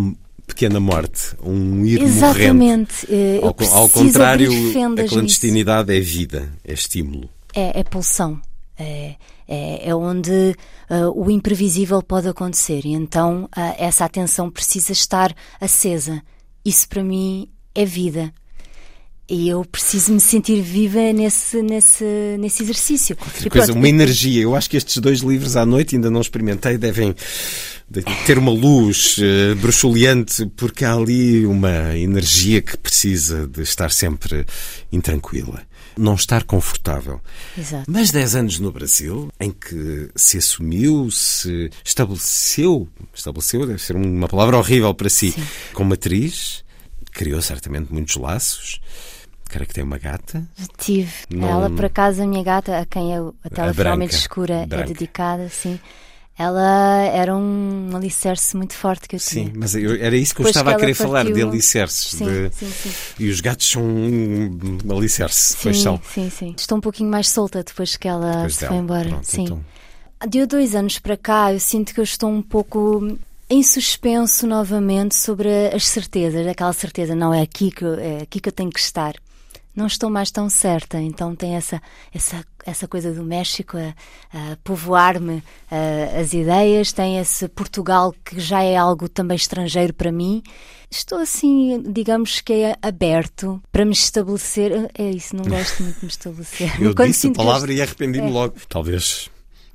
pequena 0.47 0.79
morte, 0.79 1.35
um 1.43 1.85
ir 1.85 2.01
Exatamente. 2.01 3.07
morrendo. 3.09 3.45
Ao, 3.71 3.79
ao 3.79 3.89
contrário, 3.89 4.51
a 4.51 5.07
clandestinidade 5.07 5.91
nisso. 5.91 5.99
é 5.99 6.05
vida, 6.05 6.53
é 6.63 6.73
estímulo. 6.73 7.29
É, 7.53 7.79
é 7.79 7.83
pulsão. 7.83 8.39
É, 8.77 9.15
é, 9.51 9.89
é 9.89 9.95
onde 9.95 10.55
uh, 10.89 11.11
o 11.13 11.29
imprevisível 11.29 12.01
pode 12.01 12.29
acontecer 12.29 12.85
e 12.85 12.93
então 12.93 13.43
uh, 13.45 13.75
essa 13.77 14.05
atenção 14.05 14.49
precisa 14.49 14.93
estar 14.93 15.35
acesa. 15.59 16.23
Isso 16.63 16.87
para 16.87 17.03
mim 17.03 17.49
é 17.75 17.83
vida. 17.83 18.33
E 19.29 19.49
eu 19.49 19.63
preciso 19.63 20.13
me 20.13 20.19
sentir 20.19 20.61
viva 20.61 21.13
nesse, 21.13 21.61
nesse, 21.61 22.03
nesse 22.37 22.63
exercício. 22.63 23.17
Outra 23.19 23.49
coisa, 23.49 23.73
uma 23.73 23.87
energia. 23.87 24.41
Eu 24.41 24.55
acho 24.55 24.69
que 24.69 24.75
estes 24.75 24.97
dois 24.97 25.19
livros 25.19 25.55
à 25.55 25.65
noite 25.65 25.95
ainda 25.95 26.11
não 26.11 26.19
experimentei, 26.19 26.77
devem 26.77 27.15
ter 28.25 28.37
uma 28.37 28.51
luz 28.51 29.17
uh, 29.17 29.55
bruxuleante, 29.57 30.45
porque 30.55 30.85
há 30.85 30.93
ali 30.93 31.45
uma 31.45 31.97
energia 31.97 32.61
que 32.61 32.77
precisa 32.77 33.47
de 33.47 33.61
estar 33.61 33.91
sempre 33.91 34.45
intranquila 34.91 35.61
não 35.97 36.15
estar 36.15 36.43
confortável. 36.43 37.21
Exato. 37.57 37.89
Mas 37.89 38.11
10 38.11 38.35
anos 38.35 38.59
no 38.59 38.71
Brasil, 38.71 39.29
em 39.39 39.51
que 39.51 40.09
se 40.15 40.37
assumiu, 40.37 41.09
se 41.11 41.69
estabeleceu, 41.83 42.87
estabeleceu, 43.13 43.65
deve 43.65 43.81
ser 43.81 43.95
uma 43.95 44.27
palavra 44.27 44.57
horrível 44.57 44.93
para 44.93 45.09
si, 45.09 45.31
Sim. 45.31 45.43
como 45.73 45.93
atriz, 45.93 46.63
criou 47.11 47.41
certamente 47.41 47.91
muitos 47.91 48.15
laços. 48.15 48.81
Creio 49.49 49.67
que 49.67 49.73
tem 49.73 49.83
uma 49.83 49.97
gata. 49.97 50.47
Tive. 50.77 51.11
Não... 51.29 51.49
Ela, 51.49 51.69
por 51.69 51.83
acaso, 51.83 52.23
a 52.23 52.25
minha 52.25 52.43
gata, 52.43 52.79
a 52.79 52.85
quem 52.85 53.13
eu, 53.13 53.35
a 53.43 53.49
tela 53.49 53.73
finalmente 53.73 54.15
escura 54.15 54.61
é 54.61 54.65
branca. 54.65 54.85
é 54.85 54.87
dedicada, 54.87 55.49
sim 55.49 55.77
ela 56.41 57.03
era 57.13 57.35
um 57.35 57.89
alicerce 57.95 58.57
muito 58.57 58.73
forte 58.73 59.07
que 59.07 59.15
eu 59.15 59.19
tinha. 59.19 59.45
Sim, 59.45 59.53
mas 59.55 59.75
eu, 59.75 59.95
era 59.95 60.15
isso 60.15 60.33
que 60.33 60.41
eu 60.41 60.47
estava 60.47 60.71
que 60.71 60.75
a 60.75 60.79
querer 60.79 60.93
falar, 60.95 61.25
de 61.31 61.41
alicerces. 61.41 62.17
Sim, 62.17 62.25
de... 62.25 62.55
sim, 62.55 62.71
sim. 62.71 62.91
E 63.19 63.29
os 63.29 63.39
gatos 63.39 63.69
são 63.69 63.83
um 63.83 64.97
alicerce, 64.97 65.55
sim, 65.55 65.73
são. 65.73 66.01
Sim, 66.13 66.29
sim. 66.29 66.55
Estou 66.57 66.77
um 66.77 66.81
pouquinho 66.81 67.09
mais 67.09 67.29
solta 67.29 67.63
depois 67.63 67.95
que 67.95 68.07
ela 68.07 68.31
depois 68.31 68.55
se 68.55 68.61
dela. 68.61 68.73
foi 68.73 68.81
embora. 68.81 69.09
Pronto, 69.09 69.25
sim. 69.25 69.43
Então... 69.43 69.65
De 70.27 70.45
dois 70.45 70.75
anos 70.75 70.99
para 70.99 71.17
cá, 71.17 71.51
eu 71.51 71.59
sinto 71.59 71.93
que 71.93 71.99
eu 71.99 72.03
estou 72.03 72.29
um 72.29 72.43
pouco 72.43 73.17
em 73.49 73.63
suspenso 73.63 74.47
novamente 74.47 75.15
sobre 75.15 75.49
as 75.73 75.87
certezas, 75.87 76.47
aquela 76.47 76.73
certeza, 76.73 77.15
não 77.15 77.33
é 77.33 77.41
aqui 77.41 77.71
que, 77.71 77.83
é 77.83 78.21
aqui 78.21 78.39
que 78.39 78.47
eu 78.47 78.53
tenho 78.53 78.69
que 78.69 78.79
estar 78.79 79.13
não 79.75 79.87
estou 79.87 80.09
mais 80.09 80.31
tão 80.31 80.49
certa. 80.49 80.99
Então 80.99 81.35
tem 81.35 81.55
essa, 81.55 81.81
essa, 82.13 82.45
essa 82.65 82.87
coisa 82.87 83.13
do 83.13 83.23
México 83.23 83.77
a, 83.77 83.93
a 84.33 84.57
povoar-me 84.63 85.43
as 86.19 86.33
ideias, 86.33 86.91
tem 86.91 87.17
esse 87.17 87.47
Portugal 87.47 88.13
que 88.23 88.39
já 88.39 88.61
é 88.63 88.75
algo 88.75 89.07
também 89.07 89.35
estrangeiro 89.35 89.93
para 89.93 90.11
mim. 90.11 90.43
Estou 90.89 91.19
assim, 91.19 91.81
digamos 91.87 92.41
que 92.41 92.51
é 92.51 92.75
aberto 92.81 93.61
para 93.71 93.85
me 93.85 93.93
estabelecer. 93.93 94.91
É 94.97 95.09
isso, 95.09 95.35
não 95.35 95.45
gosto 95.45 95.83
muito 95.83 95.99
de 95.99 96.05
me 96.05 96.11
estabelecer. 96.11 96.69
Eu 96.81 96.93
Quando 96.93 97.09
disse 97.09 97.27
a 97.27 97.31
palavra 97.31 97.71
e 97.71 97.81
arrependi-me 97.81 98.27
é. 98.27 98.31
logo. 98.31 98.55
Talvez 98.67 99.29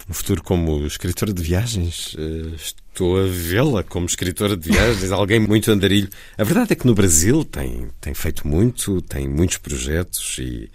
um 0.08 0.12
futuro 0.12 0.42
como 0.42 0.86
escritora 0.86 1.32
de 1.32 1.42
viagens. 1.42 2.14
Estou 2.96 3.22
a 3.22 3.26
vê-la 3.28 3.82
como 3.82 4.06
escritora 4.06 4.56
de 4.56 4.70
viagens, 4.70 5.12
alguém 5.12 5.38
muito 5.38 5.70
andarilho. 5.70 6.08
A 6.38 6.42
verdade 6.42 6.72
é 6.72 6.74
que 6.74 6.86
no 6.86 6.94
Brasil 6.94 7.44
tem, 7.44 7.88
tem 8.00 8.14
feito 8.14 8.48
muito, 8.48 9.02
tem 9.02 9.28
muitos 9.28 9.58
projetos 9.58 10.38
e 10.38 10.70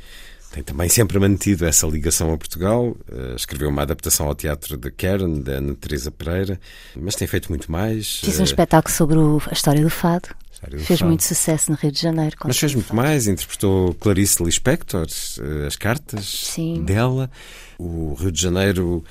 tem 0.51 0.61
também 0.61 0.87
sempre 0.87 1.17
mantido 1.17 1.65
essa 1.65 1.87
ligação 1.87 2.31
a 2.31 2.37
Portugal. 2.37 2.95
Uh, 3.11 3.35
escreveu 3.35 3.69
uma 3.69 3.81
adaptação 3.81 4.27
ao 4.27 4.35
teatro 4.35 4.77
de 4.77 4.91
Karen, 4.91 5.39
da 5.39 5.53
Ana 5.53 5.73
Teresa 5.73 6.11
Pereira, 6.11 6.61
mas 6.95 7.15
tem 7.15 7.27
feito 7.27 7.49
muito 7.49 7.71
mais. 7.71 8.19
Fiz 8.19 8.37
um 8.37 8.43
uh, 8.43 8.45
espetáculo 8.45 8.93
sobre 8.93 9.17
o, 9.17 9.41
a 9.49 9.53
história 9.53 9.81
do 9.81 9.89
fado. 9.89 10.29
Fez 10.77 11.01
muito 11.01 11.23
sucesso 11.23 11.71
no 11.71 11.77
Rio 11.77 11.91
de 11.91 11.99
Janeiro. 11.99 12.35
Mas 12.45 12.59
fez 12.59 12.75
muito 12.75 12.95
mais, 12.95 13.25
interpretou 13.25 13.95
Clarice 13.95 14.43
Lispector, 14.43 15.07
eh, 15.39 15.65
as 15.65 15.75
cartas 15.75 16.23
Sim. 16.23 16.83
dela. 16.83 17.31
O 17.79 18.13
Rio 18.13 18.31
de 18.31 18.39
Janeiro 18.39 19.03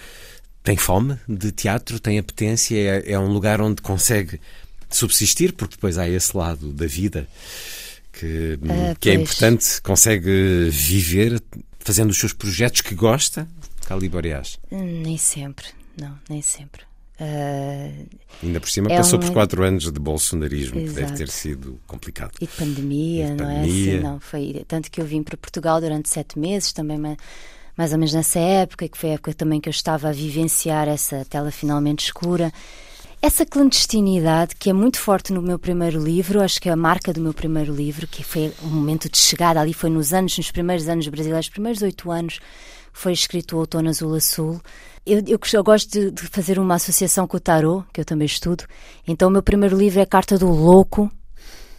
tem 0.63 0.77
fome 0.77 1.19
de 1.29 1.53
teatro, 1.53 1.99
tem 1.99 2.19
apetência, 2.19 2.77
é, 2.77 3.13
é 3.13 3.19
um 3.19 3.29
lugar 3.29 3.61
onde 3.61 3.81
consegue 3.81 4.41
subsistir, 4.89 5.53
porque 5.53 5.77
depois 5.77 5.99
há 5.99 6.09
esse 6.09 6.37
lado 6.37 6.73
da 6.73 6.87
vida 6.87 7.27
que, 8.13 8.59
ah, 8.69 8.95
que 8.99 9.11
é 9.11 9.15
importante, 9.15 9.81
consegue 9.83 10.69
viver 10.71 11.41
fazendo 11.79 12.11
os 12.11 12.19
seus 12.19 12.33
projetos 12.33 12.81
que 12.81 12.95
gosta, 12.95 13.49
Caliboreás? 13.87 14.59
Nem 14.71 15.17
sempre, 15.17 15.67
não, 16.01 16.19
nem 16.29 16.43
sempre. 16.43 16.83
Uh, 17.21 18.07
Ainda 18.43 18.61
por 18.61 18.71
cima 18.71 18.91
é 18.91 18.97
passou 18.97 19.19
um... 19.19 19.23
por 19.23 19.33
quatro 19.33 19.63
anos 19.63 19.93
de 19.93 20.01
bolsonarismo, 20.01 20.81
Exato. 20.81 20.95
que 20.95 21.01
deve 21.03 21.17
ter 21.19 21.29
sido 21.29 21.79
complicado. 21.87 22.33
E 22.41 22.47
de 22.47 22.53
pandemia, 22.53 23.27
e 23.27 23.31
de 23.31 23.43
não 23.43 23.51
é 23.51 23.61
assim? 23.61 24.01
Não, 24.01 24.21
foi 24.21 24.65
tanto 24.67 24.91
que 24.91 25.01
eu 25.01 25.05
vim 25.05 25.23
para 25.23 25.37
Portugal 25.37 25.81
durante 25.81 26.09
sete 26.09 26.39
meses, 26.39 26.73
também 26.73 26.97
mais 27.77 27.93
ou 27.93 27.99
menos 27.99 28.13
nessa 28.13 28.39
época, 28.39 28.89
que 28.89 28.99
foi 28.99 29.11
a 29.11 29.15
época 29.15 29.35
também 29.35 29.61
que 29.61 29.69
eu 29.69 29.73
estava 29.73 30.09
a 30.09 30.13
vivenciar 30.13 30.89
essa 30.89 31.25
tela 31.25 31.51
finalmente 31.51 32.05
escura. 32.05 32.53
Essa 33.23 33.45
clandestinidade, 33.45 34.57
que 34.57 34.71
é 34.71 34.73
muito 34.73 34.99
forte 34.99 35.31
no 35.31 35.43
meu 35.43 35.59
primeiro 35.59 36.03
livro, 36.03 36.41
acho 36.41 36.59
que 36.59 36.71
é 36.71 36.73
a 36.73 36.77
marca 36.77 37.13
do 37.13 37.21
meu 37.21 37.35
primeiro 37.35 37.75
livro, 37.75 38.07
que 38.07 38.25
foi 38.25 38.51
o 38.63 38.67
momento 38.67 39.11
de 39.11 39.19
chegada 39.19 39.61
ali, 39.61 39.75
foi 39.75 39.91
nos 39.91 40.15
anos, 40.15 40.39
nos 40.39 40.51
primeiros 40.51 40.89
anos 40.89 41.07
brasileiros, 41.07 41.47
os 41.47 41.51
primeiros 41.53 41.83
oito 41.83 42.11
anos, 42.11 42.41
foi 42.95 43.13
escrito 43.13 43.57
o 43.57 43.59
Outono 43.59 43.91
Azul 43.91 44.15
Azul. 44.15 44.61
Eu, 45.05 45.23
eu, 45.27 45.39
eu 45.53 45.63
gosto 45.63 45.91
de, 45.91 46.11
de, 46.11 46.23
fazer 46.29 46.59
uma 46.59 46.77
associação 46.77 47.27
com 47.27 47.37
o 47.37 47.41
tarot, 47.41 47.85
que 47.93 48.01
eu 48.01 48.07
também 48.07 48.25
estudo. 48.25 48.65
Então, 49.07 49.29
o 49.29 49.31
meu 49.31 49.43
primeiro 49.43 49.77
livro 49.77 50.01
é 50.01 50.03
a 50.03 50.07
Carta 50.07 50.39
do 50.39 50.49
Louco, 50.49 51.11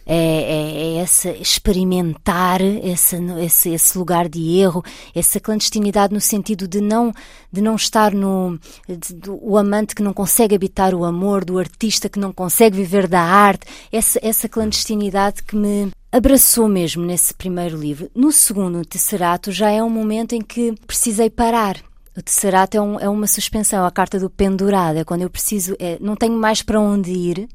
é, 0.06 0.16
é, 0.16 0.98
é 0.98 1.02
esse 1.02 1.28
experimentar 1.40 2.60
esse, 2.60 3.16
esse, 3.40 3.70
esse, 3.70 3.98
lugar 3.98 4.28
de 4.28 4.58
erro, 4.58 4.84
essa 5.14 5.40
clandestinidade 5.40 6.12
no 6.12 6.20
sentido 6.20 6.66
de 6.66 6.80
não, 6.80 7.12
de 7.50 7.60
não 7.60 7.76
estar 7.76 8.12
no. 8.12 8.58
De, 8.88 9.14
do, 9.14 9.38
o 9.42 9.56
amante 9.56 9.94
que 9.94 10.02
não 10.02 10.12
consegue 10.12 10.54
habitar 10.54 10.94
o 10.94 11.04
amor, 11.04 11.44
do 11.44 11.58
artista 11.58 12.08
que 12.08 12.18
não 12.18 12.32
consegue 12.32 12.76
viver 12.76 13.06
da 13.06 13.20
arte, 13.20 13.66
essa, 13.90 14.18
essa 14.22 14.48
clandestinidade 14.48 15.42
que 15.42 15.56
me 15.56 15.90
abraçou 16.10 16.68
mesmo 16.68 17.04
nesse 17.04 17.32
primeiro 17.32 17.76
livro. 17.76 18.10
No 18.14 18.30
segundo, 18.30 18.80
o 18.80 18.84
Tesserato, 18.84 19.50
já 19.50 19.70
é 19.70 19.82
um 19.82 19.90
momento 19.90 20.34
em 20.34 20.42
que 20.42 20.74
precisei 20.86 21.30
parar. 21.30 21.78
O 22.16 22.20
Tesserato 22.22 22.76
é, 22.76 22.80
um, 22.80 23.00
é 23.00 23.08
uma 23.08 23.26
suspensão, 23.26 23.86
a 23.86 23.90
carta 23.90 24.20
do 24.20 24.28
pendurado, 24.28 24.98
é 24.98 25.04
quando 25.04 25.22
eu 25.22 25.30
preciso, 25.30 25.74
é, 25.78 25.96
não 25.98 26.14
tenho 26.14 26.34
mais 26.34 26.62
para 26.62 26.78
onde 26.78 27.10
ir 27.10 27.48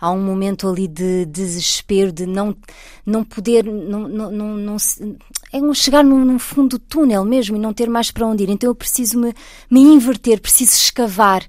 há 0.00 0.10
um 0.10 0.22
momento 0.22 0.68
ali 0.68 0.86
de 0.86 1.26
desespero, 1.26 2.12
de 2.12 2.26
não, 2.26 2.56
não 3.04 3.24
poder, 3.24 3.64
não, 3.64 4.08
não, 4.08 4.30
não, 4.30 4.56
não 4.56 4.76
é 5.52 5.58
um 5.58 5.74
chegar 5.74 6.04
no, 6.04 6.38
fundo 6.38 6.70
do 6.70 6.78
túnel 6.78 7.24
mesmo 7.24 7.56
e 7.56 7.60
não 7.60 7.72
ter 7.72 7.88
mais 7.88 8.10
para 8.10 8.26
onde 8.26 8.44
ir. 8.44 8.50
Então 8.50 8.70
eu 8.70 8.74
preciso 8.74 9.18
me, 9.18 9.34
me 9.70 9.80
inverter, 9.80 10.40
preciso 10.40 10.72
escavar, 10.72 11.44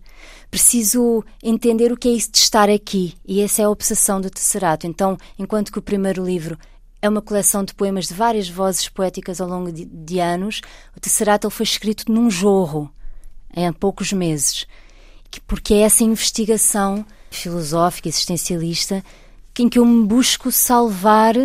preciso 0.50 1.24
entender 1.44 1.92
o 1.92 1.98
que 1.98 2.08
é 2.08 2.12
isso 2.12 2.32
de 2.32 2.40
estar 2.40 2.70
aqui. 2.70 3.14
E 3.26 3.42
essa 3.42 3.62
é 3.62 3.66
a 3.66 3.70
obsessão 3.70 4.20
do 4.20 4.30
Tesserato. 4.30 4.88
Então, 4.88 5.18
enquanto 5.38 5.72
que 5.72 5.80
o 5.80 5.84
primeiro 5.84 6.26
livro 6.26 6.58
é 7.02 7.08
uma 7.08 7.22
coleção 7.22 7.64
de 7.64 7.74
poemas 7.74 8.08
de 8.08 8.14
várias 8.14 8.50
vozes 8.50 8.90
poéticas 8.90 9.40
ao 9.40 9.48
longo 9.48 9.72
de, 9.72 9.86
de 9.86 10.20
anos, 10.20 10.62
o 10.96 11.00
Tesserato 11.00 11.50
foi 11.50 11.64
escrito 11.64 12.12
num 12.12 12.30
jorro, 12.30 12.92
em 13.56 13.72
poucos 13.72 14.12
meses. 14.12 14.66
Porque 15.46 15.76
é 15.76 15.82
essa 15.82 16.04
investigação 16.04 17.06
filosófica, 17.30 18.08
existencialista, 18.08 19.04
em 19.60 19.68
que 19.68 19.78
eu 19.78 19.86
me 19.86 20.06
busco 20.06 20.52
salvar 20.52 21.36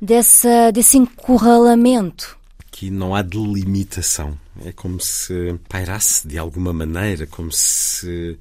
dessa, 0.00 0.70
desse 0.70 0.98
encurralamento. 0.98 2.36
Que 2.70 2.90
não 2.90 3.14
há 3.14 3.22
delimitação. 3.22 4.38
É 4.64 4.72
como 4.72 5.00
se 5.00 5.58
pairasse 5.68 6.28
de 6.28 6.38
alguma 6.38 6.72
maneira, 6.72 7.26
como 7.26 7.50
se 7.50 8.38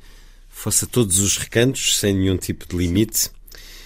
fosse 0.50 0.86
a 0.86 0.88
todos 0.88 1.20
os 1.20 1.38
recantos, 1.38 1.98
sem 1.98 2.14
nenhum 2.14 2.38
tipo 2.38 2.68
de 2.68 2.76
limite. 2.76 3.30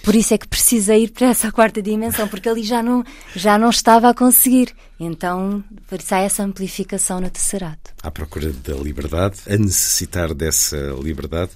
Por 0.02 0.14
isso 0.14 0.32
é 0.32 0.38
que 0.38 0.48
precisa 0.48 0.96
ir 0.96 1.10
para 1.10 1.28
essa 1.28 1.52
quarta 1.52 1.82
dimensão, 1.82 2.26
porque 2.26 2.48
ali 2.48 2.62
já 2.62 2.82
não, 2.82 3.04
já 3.36 3.58
não 3.58 3.68
estava 3.68 4.08
a 4.08 4.14
conseguir. 4.14 4.74
Então, 4.98 5.62
por 5.86 5.98
isso 6.00 6.14
há 6.14 6.18
essa 6.18 6.42
amplificação 6.42 7.20
no 7.20 7.28
Tesserato. 7.28 7.92
À 8.02 8.10
procura 8.10 8.50
da 8.50 8.74
liberdade, 8.74 9.40
a 9.46 9.56
necessitar 9.56 10.32
dessa 10.32 10.76
liberdade. 11.02 11.50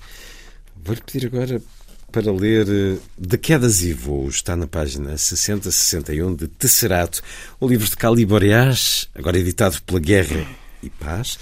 Vou-lhe 0.85 1.01
pedir 1.01 1.27
agora 1.27 1.63
para 2.13 2.31
ler 2.31 2.69
eh, 2.69 2.99
De 3.17 3.39
Quedas 3.39 3.83
e 3.83 3.95
Voos, 3.95 4.35
está 4.35 4.55
na 4.55 4.67
página 4.67 5.15
60-61 5.15 6.37
de 6.37 6.47
Tesserato, 6.47 7.23
o 7.59 7.67
livro 7.67 7.89
de 7.89 7.97
Caliboreás, 7.97 9.09
agora 9.15 9.39
editado 9.39 9.81
pela 9.81 9.99
Guerra 9.99 10.47
e 10.83 10.91
Paz, 10.91 11.39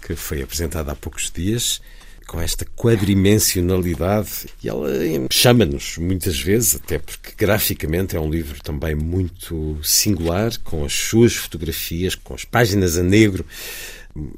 que 0.00 0.16
foi 0.16 0.40
apresentado 0.40 0.88
há 0.88 0.96
poucos 0.96 1.30
dias, 1.30 1.82
com 2.26 2.40
esta 2.40 2.64
quadrimensionalidade. 2.64 4.46
E 4.64 4.70
ela 4.70 4.88
chama-nos 5.30 5.98
muitas 5.98 6.40
vezes, 6.40 6.76
até 6.76 6.98
porque 6.98 7.32
graficamente 7.36 8.16
é 8.16 8.20
um 8.20 8.30
livro 8.30 8.58
também 8.62 8.94
muito 8.94 9.78
singular, 9.84 10.56
com 10.64 10.82
as 10.82 10.94
suas 10.94 11.36
fotografias, 11.36 12.14
com 12.14 12.32
as 12.32 12.46
páginas 12.46 12.96
a 12.96 13.02
negro, 13.02 13.44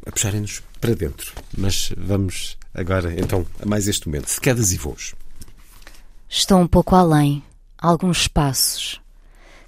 a 0.04 0.10
puxarem-nos 0.10 0.60
para 0.80 0.96
dentro. 0.96 1.32
Mas 1.56 1.92
vamos 1.96 2.58
agora, 2.74 3.18
então, 3.18 3.46
a 3.60 3.66
mais 3.66 3.88
este 3.88 4.06
momento, 4.06 4.32
de 4.32 4.40
quedas 4.40 4.72
e 4.72 4.76
voos. 4.76 5.14
Estou 6.28 6.58
um 6.58 6.66
pouco 6.66 6.94
além, 6.94 7.42
alguns 7.76 8.28
passos, 8.28 9.00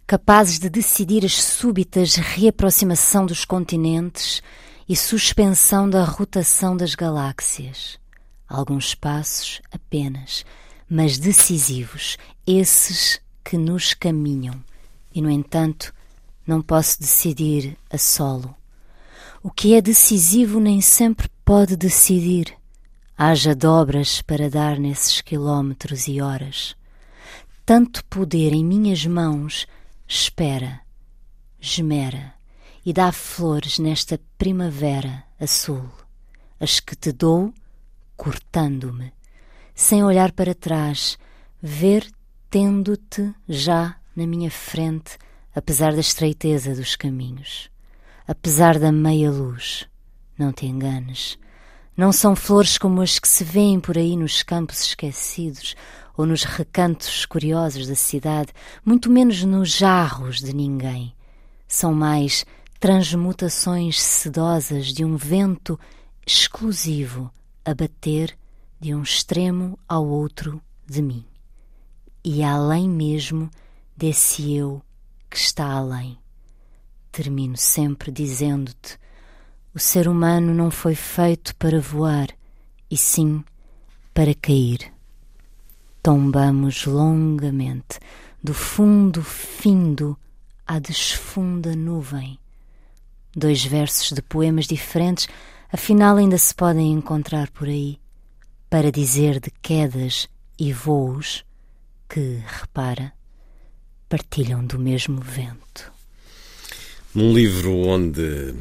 capazes 0.07 0.59
de 0.59 0.69
decidir 0.69 1.25
as 1.25 1.43
súbitas 1.43 2.15
reaproximação 2.15 3.27
dos 3.27 3.45
continentes 3.45 4.43
e 4.89 4.97
suspensão 4.97 5.89
da 5.89 6.05
rotação 6.05 6.77
das 6.77 6.95
galáxias. 6.95 7.99
Alguns 8.49 8.95
passos 8.95 9.63
apenas, 9.73 10.45
mas 10.89 11.19
decisivos, 11.19 12.19
esses 12.47 13.21
que 13.43 13.57
nos 13.57 13.95
caminham. 13.95 14.63
E, 15.15 15.23
no 15.23 15.31
entanto, 15.31 15.93
não 16.47 16.61
posso 16.61 17.01
decidir 17.01 17.77
a 17.91 17.99
solo. 17.99 18.55
O 19.43 19.51
que 19.51 19.75
é 19.75 19.81
decisivo 19.81 20.61
nem 20.61 20.81
sempre 20.81 21.29
pode 21.45 21.77
decidir 21.77 22.55
haja 23.25 23.55
dobras 23.55 24.21
para 24.21 24.51
dar 24.51 24.81
nesses 24.81 25.21
quilómetros 25.21 26.09
e 26.09 26.21
horas. 26.21 26.75
Tanto 27.65 28.05
poder 28.07 28.53
em 28.53 28.65
minhas 28.65 29.07
mãos 29.07 29.65
espera, 30.09 30.81
gemera 31.61 32.35
e 32.85 32.93
dá 32.93 33.13
flores 33.13 33.79
nesta 33.79 34.21
primavera 34.37 35.23
azul, 35.39 35.89
as 36.59 36.81
que 36.81 36.97
te 36.97 37.13
dou 37.13 37.55
cortando-me, 38.17 39.13
sem 39.73 40.03
olhar 40.03 40.33
para 40.33 40.53
trás, 40.53 41.17
ver 41.63 42.11
tendo-te 42.51 43.33
já 43.49 43.97
na 44.17 44.27
minha 44.27 44.51
frente, 44.51 45.17
apesar 45.55 45.93
da 45.93 46.01
estreiteza 46.01 46.75
dos 46.75 46.97
caminhos, 46.97 47.71
apesar 48.27 48.81
da 48.81 48.91
meia 48.91 49.31
luz. 49.31 49.87
Não 50.37 50.53
te 50.53 50.67
enganes, 50.67 51.39
não 52.03 52.11
são 52.11 52.35
flores 52.35 52.79
como 52.79 53.01
as 53.01 53.21
que 53.21 53.29
se 53.29 53.45
vêem 53.45 53.79
por 53.79 53.97
aí 53.97 54.17
nos 54.17 54.43
campos 54.43 54.81
esquecidos 54.81 55.77
ou 56.17 56.27
nos 56.27 56.43
recantos 56.43 57.25
curiosos 57.25 57.87
da 57.87 57.95
cidade, 57.95 58.53
muito 58.85 59.09
menos 59.09 59.45
nos 59.45 59.71
jarros 59.71 60.41
de 60.41 60.53
ninguém. 60.53 61.15
São 61.69 61.95
mais 61.95 62.45
transmutações 62.81 64.03
sedosas 64.03 64.87
de 64.87 65.05
um 65.05 65.17
vento 65.17 65.79
exclusivo 66.27 67.31
a 67.65 67.73
bater 67.73 68.37
de 68.81 68.93
um 68.93 69.05
extremo 69.05 69.79
ao 69.89 70.05
outro 70.05 70.61
de 70.85 71.01
mim. 71.01 71.25
E 72.25 72.43
além 72.43 72.89
mesmo 72.89 73.49
desse 73.97 74.53
eu 74.53 74.83
que 75.31 75.37
está 75.37 75.71
além. 75.71 76.19
Termino 77.13 77.57
sempre 77.57 78.11
dizendo-te 78.11 78.99
o 79.75 79.79
ser 79.79 80.07
humano 80.07 80.55
não 80.55 80.71
foi 80.71 80.95
feito 80.95 81.55
para 81.57 81.81
voar, 81.81 82.29
e 82.91 82.97
sim 82.97 83.43
para 84.13 84.35
cair. 84.35 84.93
Tombamos 86.03 86.85
longamente, 86.85 87.99
do 88.43 88.53
fundo 88.53 89.23
findo 89.23 90.19
à 90.67 90.79
desfunda 90.79 91.75
nuvem. 91.75 92.39
Dois 93.35 93.65
versos 93.65 94.13
de 94.13 94.21
poemas 94.21 94.67
diferentes, 94.67 95.27
afinal 95.73 96.17
ainda 96.17 96.37
se 96.37 96.55
podem 96.55 96.93
encontrar 96.93 97.51
por 97.51 97.67
aí, 97.67 97.99
para 98.69 98.93
dizer 98.93 99.41
de 99.41 99.51
quedas 99.63 100.29
e 100.59 100.73
voos 100.73 101.45
que, 102.09 102.43
repara, 102.47 103.13
partilham 104.07 104.67
do 104.67 104.79
mesmo 104.79 105.19
vento. 105.19 105.91
Num 107.15 107.33
livro 107.33 107.75
onde 107.75 108.55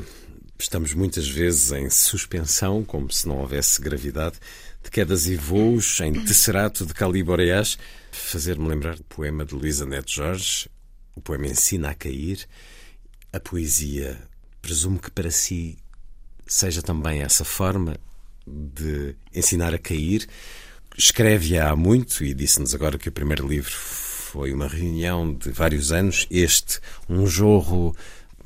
Estamos 0.62 0.94
muitas 0.94 1.28
vezes 1.28 1.72
em 1.72 1.90
suspensão, 1.90 2.84
como 2.84 3.12
se 3.12 3.28
não 3.28 3.40
houvesse 3.40 3.82
gravidade, 3.82 4.38
de 4.84 4.92
quedas 4.92 5.26
e 5.26 5.36
voos 5.36 6.00
em 6.02 6.14
Tesserato 6.24 6.86
de 6.86 6.94
Caliboreás. 6.94 7.80
Fazer-me 8.12 8.68
lembrar 8.68 8.96
do 8.96 9.04
poema 9.06 9.44
de 9.44 9.56
Luísa 9.56 9.88
Neto 9.88 10.12
Jorge. 10.12 10.70
O 11.16 11.20
poema 11.20 11.48
ensina 11.48 11.90
a 11.90 11.96
cair. 11.96 12.48
A 13.34 13.40
poesia, 13.40 14.22
presumo 14.62 15.00
que 15.00 15.10
para 15.10 15.32
si 15.32 15.80
seja 16.46 16.84
também 16.84 17.24
essa 17.24 17.44
forma 17.44 17.98
de 18.46 19.16
ensinar 19.34 19.74
a 19.74 19.80
cair. 19.80 20.30
Escreve-a 20.96 21.72
há 21.72 21.76
muito 21.76 22.24
e 22.24 22.36
disse-nos 22.36 22.76
agora 22.76 23.00
que 23.00 23.10
o 23.10 23.12
primeiro 23.12 23.48
livro 23.48 23.74
foi 23.74 24.54
uma 24.54 24.68
reunião 24.68 25.34
de 25.34 25.50
vários 25.50 25.92
anos. 25.92 26.28
Este, 26.30 26.80
um 27.10 27.26
jorro 27.26 27.96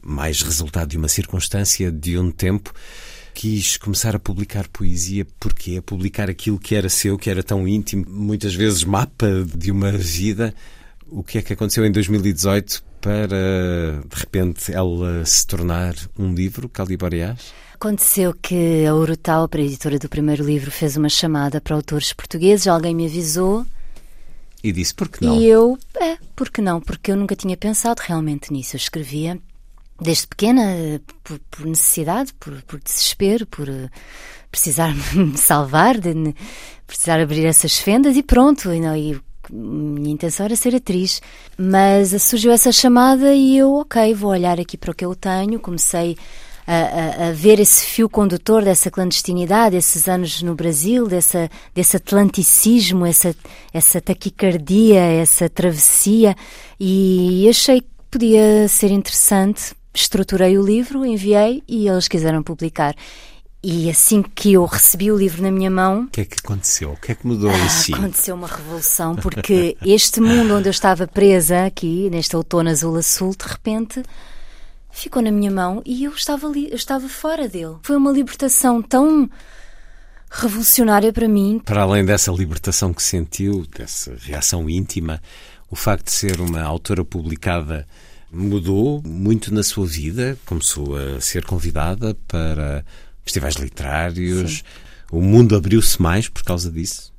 mais 0.06 0.43
resultado 0.43 0.89
de 0.89 0.97
uma 0.97 1.08
circunstância, 1.08 1.91
de 1.91 2.18
um 2.18 2.32
tempo. 2.32 2.72
Quis 3.34 3.76
começar 3.76 4.16
a 4.16 4.20
publicar 4.20 4.68
poesia 4.70 5.28
porque 5.39 5.78
a 5.78 5.82
publicar 5.82 6.30
aquilo 6.30 6.60
que 6.60 6.76
era 6.76 6.88
seu, 6.88 7.18
que 7.18 7.30
era 7.30 7.43
tão 7.43 7.68
íntimo, 7.68 8.06
muitas 8.08 8.53
vezes 8.53 8.84
mapa 8.84 9.28
de 9.58 9.72
uma 9.72 9.91
vida. 9.91 10.53
O 11.08 11.24
que 11.24 11.39
é 11.39 11.41
que 11.41 11.51
aconteceu 11.51 11.84
em 11.86 11.91
2018 11.91 12.84
para, 13.01 13.28
de 13.28 14.16
repente, 14.16 14.72
ela 14.72 15.26
se 15.26 15.45
tornar 15.45 15.95
um 16.18 16.34
livro, 16.34 16.70
Caliboreás? 16.70 17.53
Aconteceu 17.74 18.34
que 18.34 18.86
a 18.86 18.95
Urutau, 18.95 19.49
a 19.51 19.60
editora 19.60 19.99
do 19.99 20.08
primeiro 20.08 20.45
livro, 20.45 20.72
fez 20.72 20.95
uma 20.95 21.10
chamada 21.10 21.60
para 21.60 21.76
autores 21.76 22.14
portugueses, 22.14 22.68
alguém 22.68 22.95
me 22.95 23.06
avisou. 23.06 23.66
E 24.64 24.72
disse, 24.72 24.95
por 24.95 25.10
que 25.10 25.24
não? 25.24 25.39
E 25.39 25.45
eu, 25.45 25.78
é, 25.97 26.18
por 26.36 26.49
que 26.49 26.62
não? 26.62 26.80
Porque 26.80 27.12
eu 27.12 27.18
nunca 27.18 27.36
tinha 27.36 27.56
pensado 27.58 28.01
realmente 28.01 28.51
nisso. 28.51 28.76
Eu 28.76 28.80
escrevia 28.80 29.39
desde 30.00 30.28
pequena, 30.28 31.02
por, 31.24 31.39
por 31.52 31.66
necessidade, 31.66 32.34
por, 32.34 32.62
por, 32.64 32.80
desespero, 32.80 33.46
por 33.48 33.70
uh, 33.70 33.89
precisar 34.52 34.93
me 35.14 35.38
salvar, 35.38 36.00
de 36.00 36.36
precisar 36.86 37.20
abrir 37.20 37.46
essas 37.46 37.78
fendas 37.78 38.16
e 38.16 38.24
pronto. 38.24 38.72
E, 38.74 38.80
não, 38.80 38.96
e 38.96 39.20
minha 39.52 40.14
intenção 40.14 40.46
era 40.46 40.56
ser 40.56 40.76
atriz. 40.76 41.22
Mas 41.58 42.22
surgiu 42.22 42.52
essa 42.52 42.72
chamada 42.72 43.34
e 43.34 43.58
eu, 43.58 43.74
ok, 43.76 44.14
vou 44.14 44.32
olhar 44.32 44.60
aqui 44.60 44.78
para 44.78 44.91
o 44.91 44.96
que 44.96 45.06
eu 45.06 45.16
tenho. 45.16 45.60
Comecei 45.60 46.18
a, 46.68 46.74
a, 46.74 47.28
a, 47.28 47.32
ver 47.32 47.60
esse 47.60 47.86
fio 47.86 48.10
condutor 48.10 48.64
dessa 48.64 48.89
clandestinidade, 48.89 49.76
esses 49.76 50.08
anos 50.08 50.41
no 50.41 50.56
Brasil, 50.56 51.08
dessa, 51.08 51.50
desse 51.74 51.98
atlanticismo, 51.98 53.06
essa, 53.06 53.36
essa 53.74 54.02
taquicardia, 54.02 55.00
essa 55.00 55.48
travessia, 55.48 56.36
e 56.80 57.48
achei 57.48 57.82
que 57.82 57.88
podia 58.10 58.68
ser 58.68 58.91
interessante 58.91 59.76
estruturei 59.96 60.58
o 60.58 60.66
livro, 60.66 61.06
enviei 61.06 61.64
e 61.68 61.88
eles 61.88 62.08
quiseram 62.08 62.43
publicar. 62.43 62.96
E 63.64 63.89
assim 63.89 64.22
que 64.22 64.54
eu 64.54 64.64
recebi 64.66 65.12
o 65.12 65.18
livro 65.18 65.41
na 65.41 65.50
minha 65.50 65.72
mão. 65.72 66.04
O 66.04 66.08
que 66.08 66.22
é 66.22 66.26
que 66.26 66.38
aconteceu? 66.38 66.91
O 66.91 66.98
que 66.98 67.14
é 67.14 67.16
que 67.16 67.26
mudou 67.26 67.52
em 67.52 67.70
si? 67.70 67.96
Aconteceu 67.96 68.36
uma 68.36 68.48
revolução, 68.48 69.16
porque 69.16 69.76
este 69.84 70.22
mundo 70.22 70.56
onde 70.56 70.68
eu 70.68 70.72
estava 70.72 71.08
presa, 71.08 71.66
aqui, 71.66 72.08
neste 72.12 72.36
outono 72.36 72.70
azul 72.70 72.96
a 72.96 73.02
sul, 73.02 73.32
de 73.36 73.48
repente 73.48 74.04
ficou 74.91 75.22
na 75.22 75.32
minha 75.32 75.50
mão 75.50 75.82
e 75.84 76.04
eu 76.04 76.12
estava 76.12 76.48
ali, 76.48 76.70
eu 76.70 76.76
estava 76.76 77.10
fora 77.10 77.50
dele. 77.50 77.78
Foi 77.82 77.98
uma 77.98 78.12
libertação 78.12 78.84
tão 78.84 79.28
revolucionária 80.30 81.12
para 81.12 81.28
mim. 81.28 81.60
Para 81.66 81.82
além 81.82 82.06
dessa 82.06 82.32
libertação 82.32 82.93
que 82.93 83.02
sentiu, 83.02 83.66
dessa 83.76 84.16
reação 84.22 84.70
íntima, 84.70 85.22
o 85.72 85.76
facto 85.76 86.06
de 86.06 86.12
ser 86.12 86.39
uma 86.39 86.62
autora 86.62 87.04
publicada 87.04 87.88
mudou 88.36 89.01
muito 89.05 89.53
na 89.53 89.63
sua 89.63 89.88
vida? 89.88 90.38
Começou 90.45 90.95
a 90.97 91.21
ser 91.21 91.45
convidada 91.45 92.15
para 92.27 92.83
festivais 93.23 93.55
literários? 93.55 94.57
Sim. 94.57 94.63
O 95.11 95.21
mundo 95.21 95.55
abriu-se 95.55 96.01
mais 96.01 96.27
por 96.27 96.43
causa 96.43 96.69
disso? 96.69 97.14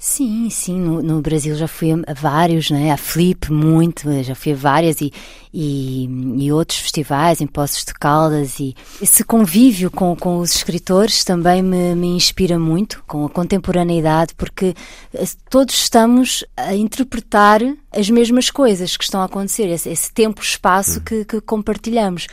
Sim, 0.00 0.48
sim, 0.48 0.78
no, 0.78 1.02
no, 1.02 1.20
Brasil 1.20 1.56
já 1.56 1.66
fui 1.66 1.90
a, 1.90 2.14
vários, 2.14 2.70
né? 2.70 2.92
a 2.92 2.96
Flip 2.96 3.50
muito, 3.52 4.22
já 4.22 4.32
fui 4.32 4.52
a 4.52 4.54
várias 4.54 5.00
e, 5.00 5.12
e, 5.52 6.08
e, 6.38 6.52
outros 6.52 6.78
festivais 6.78 7.40
em 7.40 7.48
Poços 7.48 7.84
de 7.84 7.92
Caldas 7.94 8.60
e 8.60 8.76
esse 9.02 9.24
convívio 9.24 9.90
com, 9.90 10.14
com 10.14 10.38
os 10.38 10.54
escritores 10.54 11.24
também 11.24 11.64
me, 11.64 11.96
me 11.96 12.06
inspira 12.06 12.60
muito, 12.60 13.02
com 13.08 13.26
a 13.26 13.28
contemporaneidade, 13.28 14.36
porque 14.36 14.72
eh, 15.12 15.24
todos 15.50 15.74
estamos 15.74 16.44
a 16.56 16.76
interpretar 16.76 17.60
as 17.90 18.08
mesmas 18.08 18.52
coisas 18.52 18.96
que 18.96 19.02
estão 19.02 19.20
a 19.20 19.24
acontecer, 19.24 19.66
esse, 19.66 19.88
esse 19.88 20.12
tempo-espaço 20.12 21.00
hum. 21.00 21.02
que, 21.04 21.24
que 21.24 21.40
compartilhamos. 21.40 22.28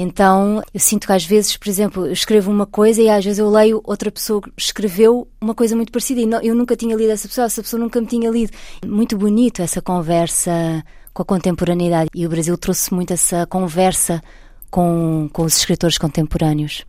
Então, 0.00 0.62
eu 0.72 0.78
sinto 0.78 1.08
que 1.08 1.12
às 1.12 1.24
vezes, 1.24 1.56
por 1.56 1.68
exemplo, 1.68 2.06
eu 2.06 2.12
escrevo 2.12 2.52
uma 2.52 2.66
coisa 2.66 3.02
e 3.02 3.08
às 3.08 3.24
vezes 3.24 3.40
eu 3.40 3.50
leio 3.50 3.80
outra 3.82 4.12
pessoa 4.12 4.40
que 4.40 4.48
escreveu 4.56 5.26
uma 5.40 5.56
coisa 5.56 5.74
muito 5.74 5.90
parecida 5.90 6.20
e 6.20 6.26
não, 6.26 6.40
eu 6.40 6.54
nunca 6.54 6.76
tinha 6.76 6.94
lido 6.94 7.10
essa 7.10 7.26
pessoa, 7.26 7.46
essa 7.46 7.60
pessoa 7.60 7.82
nunca 7.82 8.00
me 8.00 8.06
tinha 8.06 8.30
lido. 8.30 8.52
Muito 8.86 9.18
bonito 9.18 9.60
essa 9.60 9.82
conversa 9.82 10.84
com 11.12 11.22
a 11.22 11.24
contemporaneidade 11.24 12.10
e 12.14 12.24
o 12.24 12.28
Brasil 12.28 12.56
trouxe 12.56 12.94
muito 12.94 13.12
essa 13.12 13.44
conversa 13.46 14.22
com, 14.70 15.28
com 15.32 15.42
os 15.42 15.56
escritores 15.56 15.98
contemporâneos. 15.98 16.86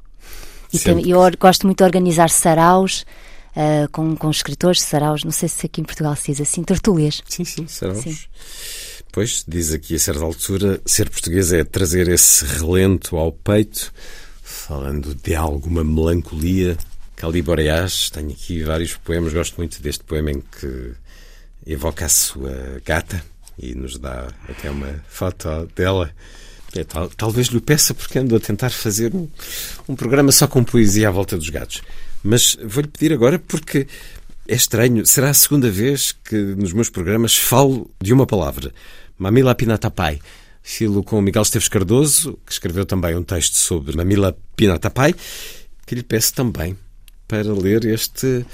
E 0.72 0.78
também, 0.78 1.10
eu 1.10 1.20
gosto 1.40 1.66
muito 1.66 1.80
de 1.80 1.84
organizar 1.86 2.30
saraus 2.30 3.08
uh, 3.60 3.90
com, 3.92 4.16
com 4.16 4.32
escritores, 4.32 4.82
saraus, 4.82 5.24
não 5.24 5.32
sei 5.32 5.50
se 5.50 5.66
aqui 5.66 5.82
em 5.82 5.84
Portugal 5.84 6.16
se 6.16 6.32
diz 6.32 6.42
assim, 6.42 6.64
tertúlias. 6.64 7.22
Sim, 7.28 7.44
sim, 7.44 7.68
saraus. 7.68 8.00
Sim. 8.00 8.18
Pois, 9.12 9.44
diz 9.48 9.74
aqui 9.74 9.96
a 9.96 10.00
certa 10.00 10.24
altura, 10.24 10.80
ser 10.86 11.10
português 11.10 11.52
é 11.52 11.64
trazer 11.64 12.08
esse 12.08 12.46
relento 12.46 13.18
ao 13.18 13.32
peito, 13.32 13.92
falando 14.42 15.14
de 15.16 15.36
alguma 15.36 15.84
melancolia. 15.84 16.78
Caliboreás, 17.16 18.10
tenho 18.12 18.32
aqui 18.32 18.64
vários 18.64 18.96
poemas, 18.96 19.34
gosto 19.34 19.58
muito 19.58 19.82
deste 19.82 20.04
poema 20.06 20.32
em 20.32 20.42
que 20.42 20.94
evoca 21.66 22.06
a 22.06 22.10
sua 22.10 22.82
gata 22.86 23.22
e 23.58 23.76
nos 23.76 23.98
dá 23.98 24.28
até 24.48 24.70
uma 24.70 25.04
foto 25.10 25.68
dela. 25.76 26.12
É, 26.76 26.84
tal, 26.84 27.10
talvez 27.10 27.48
lhe 27.48 27.60
peça 27.60 27.96
porque 27.96 28.20
ando 28.20 28.36
a 28.36 28.40
tentar 28.40 28.70
fazer 28.70 29.14
um, 29.14 29.28
um 29.88 29.96
programa 29.96 30.32
só 30.32 30.48
com 30.48 30.64
poesia 30.64 31.10
à 31.10 31.12
volta 31.12 31.36
dos 31.36 31.50
gatos. 31.50 31.82
Mas 32.24 32.58
vou-lhe 32.64 32.88
pedir 32.88 33.14
agora 33.14 33.40
porque 33.40 33.88
é 34.48 34.56
estranho. 34.56 35.06
Será 35.06 35.30
a 35.30 35.34
segunda 35.34 35.70
vez 35.70 36.12
que 36.12 36.36
nos 36.36 36.74
meus 36.74 36.90
programas 36.90 37.38
falo 37.38 37.90
de 38.02 38.14
uma 38.14 38.26
palavra. 38.26 38.74
Mamila 39.18 39.56
Pinatapai. 39.56 40.20
Filo 40.62 41.04
com 41.04 41.22
Miguel 41.22 41.42
Esteves 41.42 41.68
Cardoso, 41.68 42.38
que 42.46 42.52
escreveu 42.52 42.86
também 42.86 43.16
um 43.16 43.24
texto 43.24 43.56
sobre 43.56 43.96
Mamila 43.96 44.38
Pinatapai, 44.56 45.16
que 45.86 45.96
lhe 45.96 46.04
peço 46.04 46.34
também 46.34 46.78
para 47.28 47.54
ler 47.54 47.86
este 47.86 48.46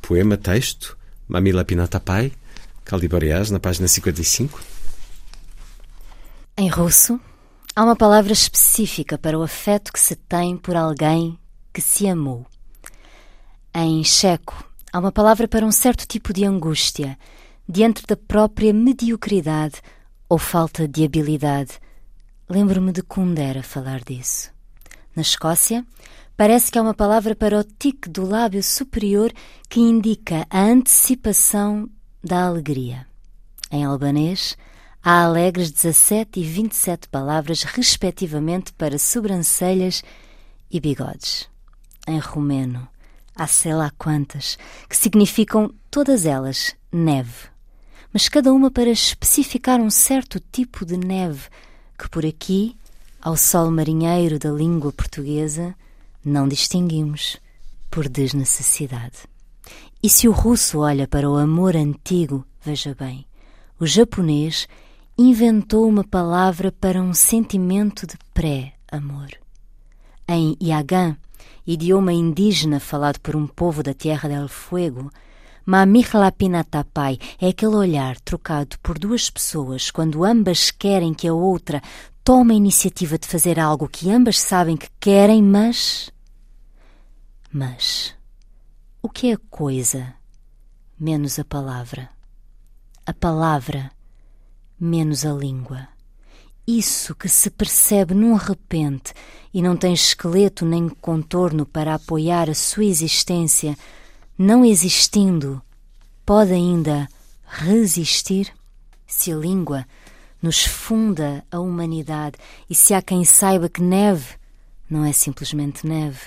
poema-texto, 0.00 0.96
Mamila 1.26 1.64
Pinatapai, 1.64 2.32
Caldiboriás, 2.84 3.50
na 3.50 3.58
página 3.58 3.88
55. 3.88 4.60
Em 6.56 6.68
russo, 6.68 7.20
há 7.74 7.84
uma 7.84 7.96
palavra 7.96 8.32
específica 8.32 9.18
para 9.18 9.38
o 9.38 9.42
afeto 9.42 9.92
que 9.92 10.00
se 10.00 10.16
tem 10.16 10.56
por 10.56 10.76
alguém 10.76 11.38
que 11.72 11.80
se 11.80 12.06
amou. 12.06 12.46
Em 13.80 14.02
checo, 14.02 14.68
há 14.92 14.98
uma 14.98 15.12
palavra 15.12 15.46
para 15.46 15.64
um 15.64 15.70
certo 15.70 16.04
tipo 16.04 16.32
de 16.32 16.44
angústia 16.44 17.16
diante 17.68 18.02
da 18.08 18.16
própria 18.16 18.74
mediocridade 18.74 19.80
ou 20.28 20.36
falta 20.36 20.88
de 20.88 21.04
habilidade. 21.04 21.78
Lembro-me 22.50 22.90
de 22.90 23.04
Kundera 23.04 23.62
falar 23.62 24.00
disso. 24.00 24.50
Na 25.14 25.22
Escócia, 25.22 25.86
parece 26.36 26.72
que 26.72 26.78
há 26.78 26.82
uma 26.82 26.92
palavra 26.92 27.36
para 27.36 27.56
o 27.56 27.62
tique 27.62 28.08
do 28.08 28.26
lábio 28.26 28.64
superior 28.64 29.32
que 29.68 29.78
indica 29.78 30.44
a 30.50 30.60
antecipação 30.60 31.88
da 32.20 32.46
alegria. 32.46 33.06
Em 33.70 33.84
albanês, 33.84 34.56
há 35.00 35.22
alegres 35.22 35.70
17 35.70 36.40
e 36.40 36.42
27 36.42 37.08
palavras, 37.08 37.62
respectivamente, 37.62 38.72
para 38.72 38.98
sobrancelhas 38.98 40.02
e 40.68 40.80
bigodes. 40.80 41.48
Em 42.08 42.18
romeno, 42.18 42.88
há 43.38 43.46
sei 43.46 43.72
lá 43.72 43.90
quantas, 43.96 44.58
que 44.88 44.96
significam 44.96 45.72
todas 45.90 46.26
elas 46.26 46.76
neve 46.92 47.48
mas 48.12 48.28
cada 48.28 48.52
uma 48.52 48.70
para 48.70 48.90
especificar 48.90 49.80
um 49.80 49.90
certo 49.90 50.40
tipo 50.40 50.84
de 50.84 50.96
neve 50.96 51.48
que 51.98 52.08
por 52.08 52.24
aqui, 52.24 52.76
ao 53.20 53.36
sol 53.36 53.70
marinheiro 53.70 54.38
da 54.38 54.50
língua 54.50 54.92
portuguesa, 54.92 55.74
não 56.24 56.46
distinguimos 56.46 57.36
por 57.90 58.08
desnecessidade. 58.08 59.18
E 60.02 60.08
se 60.08 60.28
o 60.28 60.32
russo 60.32 60.78
olha 60.78 61.08
para 61.08 61.28
o 61.28 61.36
amor 61.36 61.74
antigo, 61.74 62.46
veja 62.64 62.94
bem, 62.94 63.26
o 63.80 63.86
japonês 63.86 64.68
inventou 65.16 65.88
uma 65.88 66.04
palavra 66.04 66.70
para 66.70 67.02
um 67.02 67.12
sentimento 67.12 68.06
de 68.06 68.16
pré-amor. 68.32 69.30
Em 70.28 70.56
Yagan, 70.62 71.16
idioma 71.68 72.14
indígena 72.14 72.80
falado 72.80 73.20
por 73.20 73.36
um 73.36 73.46
povo 73.46 73.82
da 73.82 73.92
Terra 73.92 74.26
del 74.26 74.48
Fuego, 74.48 75.10
Mamichlapinatapai 75.66 77.18
é 77.38 77.48
aquele 77.48 77.74
olhar 77.74 78.18
trocado 78.20 78.78
por 78.82 78.98
duas 78.98 79.28
pessoas 79.28 79.90
quando 79.90 80.24
ambas 80.24 80.70
querem 80.70 81.12
que 81.12 81.28
a 81.28 81.34
outra 81.34 81.82
toma 82.24 82.54
a 82.54 82.56
iniciativa 82.56 83.18
de 83.18 83.28
fazer 83.28 83.60
algo 83.60 83.86
que 83.86 84.10
ambas 84.10 84.40
sabem 84.40 84.78
que 84.78 84.88
querem, 84.98 85.42
mas. 85.42 86.10
Mas. 87.52 88.14
O 89.02 89.10
que 89.10 89.30
é 89.30 89.34
a 89.34 89.40
coisa 89.50 90.14
menos 90.98 91.38
a 91.38 91.44
palavra? 91.44 92.08
A 93.04 93.12
palavra 93.12 93.90
menos 94.80 95.26
a 95.26 95.34
língua. 95.34 95.97
Isso 96.70 97.14
que 97.14 97.30
se 97.30 97.48
percebe 97.48 98.12
num 98.12 98.34
repente 98.34 99.14
e 99.54 99.62
não 99.62 99.74
tem 99.74 99.94
esqueleto 99.94 100.66
nem 100.66 100.86
contorno 100.86 101.64
para 101.64 101.94
apoiar 101.94 102.50
a 102.50 102.54
sua 102.54 102.84
existência, 102.84 103.74
não 104.36 104.62
existindo, 104.62 105.62
pode 106.26 106.52
ainda 106.52 107.08
resistir? 107.46 108.52
Se 109.06 109.32
a 109.32 109.36
língua 109.36 109.86
nos 110.42 110.66
funda 110.66 111.42
a 111.50 111.58
humanidade 111.58 112.36
e 112.68 112.74
se 112.74 112.92
há 112.92 113.00
quem 113.00 113.24
saiba 113.24 113.70
que 113.70 113.80
neve 113.80 114.34
não 114.90 115.06
é 115.06 115.12
simplesmente 115.14 115.86
neve, 115.86 116.20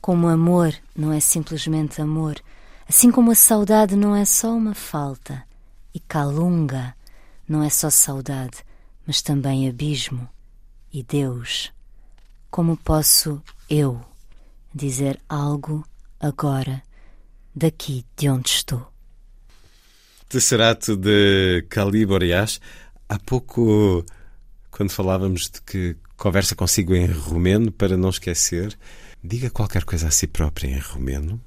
como 0.00 0.26
amor 0.26 0.74
não 0.96 1.12
é 1.12 1.20
simplesmente 1.20 2.02
amor, 2.02 2.42
assim 2.88 3.12
como 3.12 3.30
a 3.30 3.36
saudade 3.36 3.94
não 3.94 4.16
é 4.16 4.24
só 4.24 4.52
uma 4.52 4.74
falta 4.74 5.44
e 5.94 6.00
calunga 6.00 6.92
não 7.48 7.62
é 7.62 7.70
só 7.70 7.88
saudade, 7.88 8.66
mas 9.06 9.22
também 9.22 9.68
abismo 9.68 10.28
e 10.92 11.02
Deus. 11.02 11.72
Como 12.50 12.76
posso 12.76 13.42
eu 13.68 14.04
dizer 14.74 15.20
algo 15.28 15.86
agora, 16.20 16.82
daqui 17.54 18.04
de 18.16 18.28
onde 18.28 18.48
estou? 18.48 18.92
Tesserato 20.28 20.96
de 20.96 21.64
Caliborias. 21.68 22.60
Há 23.08 23.18
pouco, 23.18 24.04
quando 24.70 24.90
falávamos 24.90 25.50
de 25.50 25.62
que 25.62 25.96
conversa 26.16 26.56
consigo 26.56 26.94
em 26.94 27.06
romeno, 27.06 27.70
para 27.70 27.96
não 27.96 28.08
esquecer, 28.08 28.76
diga 29.22 29.50
qualquer 29.50 29.84
coisa 29.84 30.08
a 30.08 30.10
si 30.10 30.26
própria 30.26 30.68
em 30.68 30.78
romeno 30.78 31.40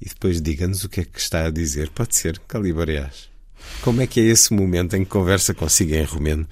e 0.00 0.08
depois 0.08 0.40
diga-nos 0.40 0.84
o 0.84 0.88
que 0.88 1.00
é 1.00 1.04
que 1.04 1.18
está 1.18 1.46
a 1.46 1.50
dizer. 1.50 1.90
Pode 1.90 2.16
ser, 2.16 2.38
Caliborias. 2.40 3.35
Como 3.80 4.00
é 4.00 4.06
que 4.06 4.20
é 4.20 4.24
esse 4.24 4.52
momento 4.52 4.96
em 4.96 5.04
que 5.04 5.10
conversa 5.10 5.54
consigo 5.54 5.94
em 5.94 6.04
romeno? 6.04 6.46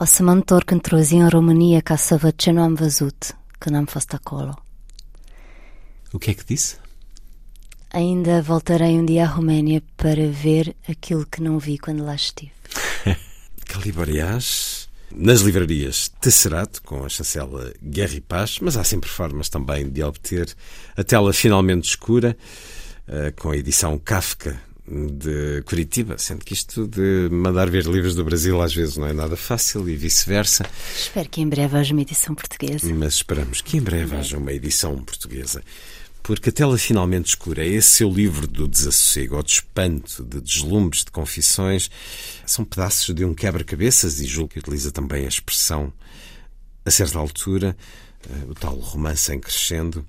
O 0.00 0.04
să 0.04 0.22
mă 0.22 0.30
întorc 0.30 0.70
într-o 0.70 0.98
zi 0.98 1.14
în 1.14 1.28
România 1.28 1.80
ca 1.80 1.96
să 1.96 2.16
văd 2.16 2.36
ce 2.36 2.50
nu 2.50 2.62
am 2.62 2.74
văzut 2.74 3.36
când 3.58 3.76
am 3.76 3.84
fost 3.84 4.12
acolo. 4.12 4.62
O 6.12 6.18
que 6.18 6.30
é 6.30 6.34
que 6.34 6.44
disse? 6.46 6.76
Ainda 7.90 8.40
voltarei 8.40 8.98
um 8.98 9.04
dia 9.04 9.24
à 9.24 9.26
Roménia 9.26 9.82
para 9.96 10.26
ver 10.44 10.76
aquilo 10.88 11.24
que 11.24 11.40
não 11.40 11.58
vi 11.58 11.78
quando 11.78 12.04
lá 12.04 12.14
estive. 12.14 12.52
Caliborias, 13.72 14.88
nas 15.10 15.40
livrarias 15.40 16.10
Tesserato, 16.20 16.82
com 16.82 17.04
a 17.04 17.08
chancela 17.08 17.72
Guerra 17.82 18.14
e 18.14 18.20
Paz, 18.20 18.58
mas 18.60 18.76
há 18.76 18.84
sempre 18.84 19.08
formas 19.08 19.48
também 19.48 19.88
de 19.88 20.02
obter 20.02 20.54
a 20.96 21.02
tela 21.02 21.32
finalmente 21.32 21.88
escura. 21.88 22.36
Eh, 23.10 23.30
com 23.30 23.50
a 23.50 23.56
edição 23.56 23.98
Kafka 23.98 24.60
de 24.86 25.62
Curitiba, 25.62 26.18
sendo 26.18 26.44
que 26.44 26.52
isto 26.52 26.86
de 26.86 27.28
mandar 27.30 27.70
ver 27.70 27.86
livros 27.86 28.14
do 28.14 28.22
Brasil 28.22 28.60
às 28.60 28.74
vezes 28.74 28.98
não 28.98 29.06
é 29.06 29.14
nada 29.14 29.34
fácil 29.34 29.88
e 29.88 29.96
vice-versa. 29.96 30.66
Espero 30.94 31.26
que 31.26 31.40
em 31.40 31.48
breve 31.48 31.78
haja 31.78 31.94
uma 31.94 32.02
edição 32.02 32.34
portuguesa. 32.34 32.92
Mas 32.94 33.14
esperamos 33.14 33.62
que 33.62 33.78
em 33.78 33.80
breve 33.80 34.14
haja 34.14 34.36
uma 34.36 34.52
edição 34.52 34.94
portuguesa. 35.02 35.62
Porque 36.22 36.50
a 36.50 36.52
tela 36.52 36.76
finalmente 36.76 37.28
escura 37.28 37.64
é 37.64 37.68
esse 37.68 37.88
seu 37.92 38.10
livro 38.10 38.46
do 38.46 38.68
desassossego, 38.68 39.36
ou 39.36 39.42
de 39.42 39.52
espanto, 39.52 40.22
de 40.22 40.42
deslumbres, 40.42 41.02
de 41.02 41.10
confissões. 41.10 41.90
São 42.44 42.62
pedaços 42.62 43.14
de 43.14 43.24
um 43.24 43.32
quebra-cabeças 43.32 44.20
e 44.20 44.26
julgo 44.26 44.50
que 44.52 44.58
utiliza 44.58 44.90
também 44.90 45.24
a 45.24 45.28
expressão, 45.28 45.90
a 46.84 46.90
certa 46.90 47.18
altura, 47.18 47.74
eh, 48.28 48.44
o 48.50 48.54
tal 48.54 48.74
romance 48.74 49.32
em 49.32 49.40
crescendo. 49.40 50.04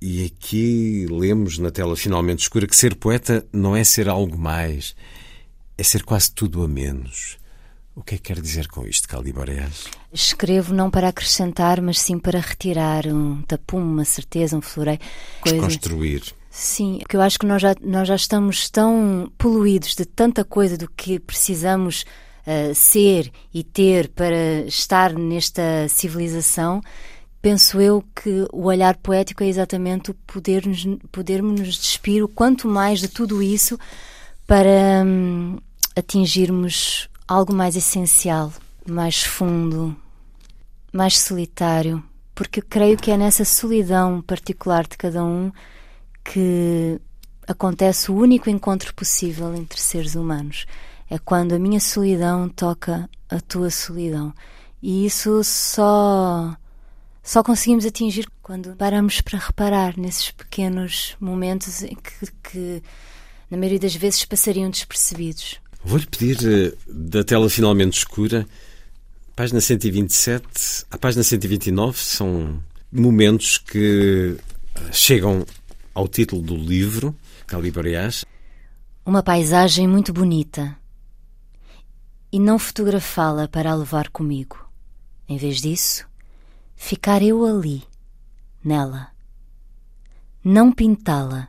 E 0.00 0.24
aqui 0.24 1.06
lemos 1.10 1.58
na 1.58 1.70
tela 1.70 1.96
finalmente 1.96 2.40
escura 2.40 2.66
que 2.66 2.76
ser 2.76 2.94
poeta 2.94 3.44
não 3.52 3.74
é 3.74 3.82
ser 3.82 4.08
algo 4.08 4.38
mais, 4.38 4.94
é 5.76 5.82
ser 5.82 6.04
quase 6.04 6.30
tudo 6.30 6.62
a 6.62 6.68
menos. 6.68 7.36
O 7.96 8.02
que 8.02 8.14
é 8.14 8.18
que 8.18 8.32
quer 8.32 8.40
dizer 8.40 8.68
com 8.68 8.86
isto, 8.86 9.08
Caliboreas? 9.08 9.86
Escrevo 10.12 10.72
não 10.72 10.88
para 10.88 11.08
acrescentar, 11.08 11.80
mas 11.82 11.98
sim 12.00 12.16
para 12.16 12.38
retirar 12.38 13.08
um 13.08 13.42
tapume, 13.42 13.90
uma 13.90 14.04
certeza, 14.04 14.56
um 14.56 14.60
floreio. 14.60 15.00
Coisa... 15.40 15.58
Construir. 15.58 16.22
Sim, 16.48 16.98
porque 17.00 17.16
eu 17.16 17.20
acho 17.20 17.38
que 17.38 17.46
nós 17.46 17.60
já, 17.60 17.74
nós 17.82 18.06
já 18.06 18.14
estamos 18.14 18.70
tão 18.70 19.30
poluídos 19.36 19.96
de 19.96 20.04
tanta 20.04 20.44
coisa 20.44 20.78
do 20.78 20.88
que 20.88 21.18
precisamos 21.18 22.04
uh, 22.46 22.72
ser 22.72 23.32
e 23.52 23.64
ter 23.64 24.08
para 24.10 24.62
estar 24.66 25.12
nesta 25.12 25.88
civilização 25.88 26.80
penso 27.40 27.80
eu 27.80 28.04
que 28.14 28.46
o 28.52 28.64
olhar 28.64 28.96
poético 28.96 29.42
é 29.42 29.48
exatamente 29.48 30.12
podermos, 30.26 30.86
podermos 31.12 31.60
nos 31.60 31.76
despir 31.76 32.22
o 32.22 32.28
quanto 32.28 32.68
mais 32.68 33.00
de 33.00 33.08
tudo 33.08 33.42
isso 33.42 33.78
para 34.46 35.04
hum, 35.04 35.58
atingirmos 35.94 37.08
algo 37.26 37.52
mais 37.52 37.76
essencial, 37.76 38.52
mais 38.88 39.22
fundo, 39.22 39.94
mais 40.92 41.18
solitário, 41.18 42.02
porque 42.34 42.62
creio 42.62 42.96
que 42.96 43.10
é 43.10 43.16
nessa 43.16 43.44
solidão 43.44 44.22
particular 44.22 44.86
de 44.86 44.96
cada 44.96 45.24
um 45.24 45.52
que 46.24 47.00
acontece 47.46 48.10
o 48.10 48.16
único 48.16 48.50
encontro 48.50 48.94
possível 48.94 49.54
entre 49.54 49.80
seres 49.80 50.14
humanos. 50.14 50.66
É 51.10 51.18
quando 51.18 51.54
a 51.54 51.58
minha 51.58 51.80
solidão 51.80 52.48
toca 52.48 53.08
a 53.30 53.40
tua 53.40 53.70
solidão. 53.70 54.34
E 54.82 55.06
isso 55.06 55.42
só 55.42 56.54
só 57.28 57.42
conseguimos 57.42 57.84
atingir 57.84 58.26
quando 58.42 58.74
paramos 58.74 59.20
para 59.20 59.38
reparar 59.38 59.98
nesses 59.98 60.30
pequenos 60.30 61.14
momentos 61.20 61.82
em 61.82 61.94
que, 61.94 62.32
que 62.42 62.82
na 63.50 63.58
maioria 63.58 63.80
das 63.80 63.94
vezes, 63.94 64.24
passariam 64.24 64.70
despercebidos. 64.70 65.60
Vou-lhe 65.84 66.06
pedir, 66.06 66.38
eh, 66.42 66.74
da 66.86 67.22
tela 67.22 67.50
finalmente 67.50 67.98
escura, 67.98 68.46
página 69.36 69.60
127 69.60 70.86
à 70.90 70.96
página 70.96 71.22
129, 71.22 71.98
são 71.98 72.62
momentos 72.90 73.58
que 73.58 74.38
eh, 74.74 74.80
chegam 74.90 75.44
ao 75.94 76.08
título 76.08 76.40
do 76.40 76.56
livro, 76.56 77.14
Caliborias. 77.46 78.24
Uma 79.04 79.22
paisagem 79.22 79.86
muito 79.86 80.14
bonita. 80.14 80.74
E 82.32 82.40
não 82.40 82.58
fotografá-la 82.58 83.46
para 83.48 83.70
a 83.70 83.74
levar 83.74 84.08
comigo. 84.08 84.66
Em 85.28 85.36
vez 85.36 85.60
disso, 85.60 86.08
ficar 86.78 87.22
eu 87.22 87.44
ali, 87.44 87.82
nela. 88.64 89.10
Não 90.42 90.72
pintá-la, 90.72 91.48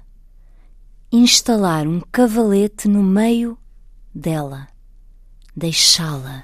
instalar 1.11 1.88
um 1.88 2.01
cavalete 2.01 2.88
no 2.89 3.01
meio 3.01 3.57
dela, 4.13 4.67
deixá-la 5.55 6.43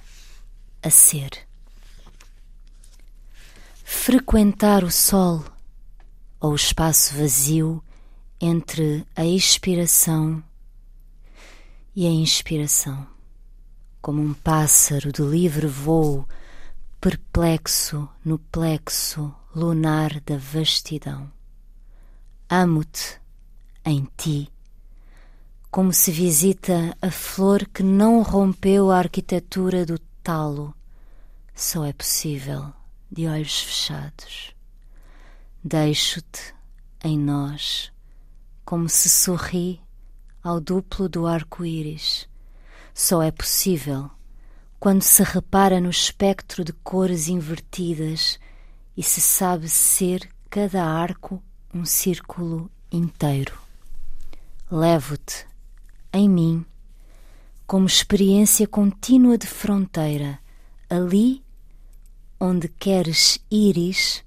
a 0.81 0.89
ser. 0.89 1.31
Frequentar 3.83 4.83
o 4.83 4.91
sol 4.91 5.43
ou 6.39 6.51
o 6.51 6.55
espaço 6.55 7.15
vazio 7.15 7.83
entre 8.39 9.05
a 9.15 9.25
expiração 9.25 10.43
e 11.95 12.05
a 12.05 12.09
inspiração, 12.09 13.05
como 14.01 14.21
um 14.21 14.33
pássaro 14.33 15.11
de 15.11 15.23
livre 15.23 15.65
voo 15.65 16.27
perplexo 17.05 18.09
no 18.25 18.39
plexo 18.39 19.31
lunar 19.55 20.19
da 20.21 20.37
vastidão. 20.39 21.31
Amo-te 22.49 23.21
em 23.85 24.07
ti, 24.17 24.51
como 25.69 25.93
se 25.93 26.11
visita 26.11 26.97
a 26.99 27.11
flor 27.11 27.67
que 27.67 27.83
não 27.83 28.23
rompeu 28.23 28.89
a 28.89 28.97
arquitetura 28.97 29.85
do 29.85 29.99
talo. 30.23 30.73
Só 31.53 31.85
é 31.85 31.93
possível 31.93 32.73
de 33.11 33.27
olhos 33.27 33.59
fechados. 33.59 34.55
Deixo-te 35.63 36.55
em 37.03 37.19
nós, 37.19 37.91
como 38.65 38.89
se 38.89 39.09
sorri 39.09 39.79
ao 40.41 40.59
duplo 40.59 41.07
do 41.07 41.27
arco-íris. 41.27 42.27
Só 42.95 43.21
é 43.21 43.29
possível 43.29 44.09
quando 44.85 45.01
se 45.01 45.23
repara 45.23 45.81
no 45.81 45.89
espectro 45.89 46.63
de 46.63 46.71
cores 46.71 47.27
invertidas 47.27 48.39
e 48.95 49.01
se 49.01 49.19
sabe 49.19 49.67
ser 49.67 50.29
cada 50.47 50.85
arco 50.85 51.41
um 51.73 51.83
círculo 51.83 52.69
inteiro. 52.91 53.57
Levo-te 54.69 55.47
em 56.13 56.29
mim 56.29 56.63
como 57.65 57.87
experiência 57.87 58.67
contínua 58.67 59.39
de 59.39 59.47
fronteira, 59.47 60.37
ali 60.87 61.43
onde 62.39 62.67
queres 62.69 63.43
íris, 63.49 64.23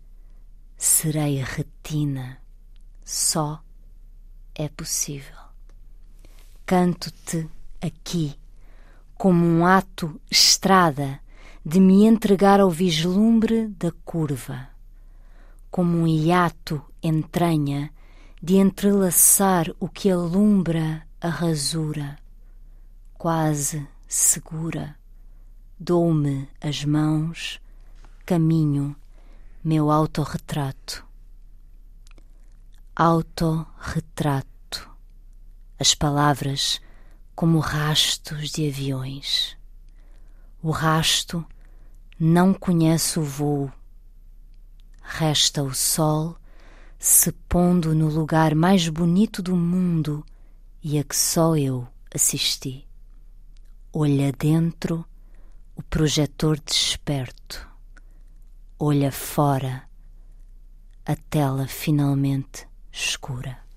serei 0.77 1.41
retina. 1.41 2.43
Só 3.05 3.63
é 4.57 4.69
possível. 4.69 5.37
Canto-te 6.67 7.49
aqui 7.81 8.37
como 9.19 9.45
um 9.45 9.67
ato 9.67 10.19
estrada 10.31 11.21
de 11.67 11.81
me 11.81 12.05
entregar 12.07 12.61
ao 12.61 12.71
vislumbre 12.71 13.67
da 13.67 13.91
curva, 14.05 14.69
como 15.73 15.99
um 15.99 16.07
hiato 16.07 16.81
entranha 17.03 17.93
de 18.41 18.55
entrelaçar 18.55 19.75
o 19.81 19.89
que 19.89 20.09
alumbra 20.09 21.05
a 21.21 21.29
rasura, 21.29 22.17
quase 23.15 23.85
segura, 24.07 24.95
dou-me 25.79 26.49
as 26.61 26.85
mãos, 26.85 27.61
caminho, 28.25 28.95
meu 29.65 29.91
autorretrato. 29.91 31.05
Autorretrato. 32.95 34.89
As 35.77 35.93
palavras 35.95 36.81
como 37.39 37.61
rastos 37.61 38.51
de 38.51 38.67
aviões. 38.67 39.57
O 40.61 40.73
rasto 40.73 41.47
não 42.19 42.53
conhece 42.53 43.21
o 43.21 43.23
voo. 43.23 43.73
Resta 45.01 45.63
o 45.63 45.73
sol 45.73 46.37
se 46.99 47.31
pondo 47.31 47.95
no 47.95 48.09
lugar 48.09 48.57
mais 48.57 48.89
bonito 48.89 49.41
do 49.41 49.55
mundo 49.55 50.27
e 50.83 50.99
a 50.99 51.05
que 51.05 51.15
só 51.15 51.57
eu 51.57 51.87
assisti. 52.13 52.85
Olha 53.93 54.33
dentro 54.33 55.07
o 55.77 55.83
projetor 55.85 56.59
desperto. 56.59 57.69
Olha 58.81 59.13
fora 59.13 59.89
a 61.07 61.15
tela 61.15 61.69
finalmente 61.69 62.67
escura. 62.91 63.68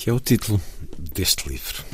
Que 0.00 0.10
é 0.10 0.12
o 0.12 0.20
título 0.20 0.62
deste 0.96 1.48
livro, 1.48 1.84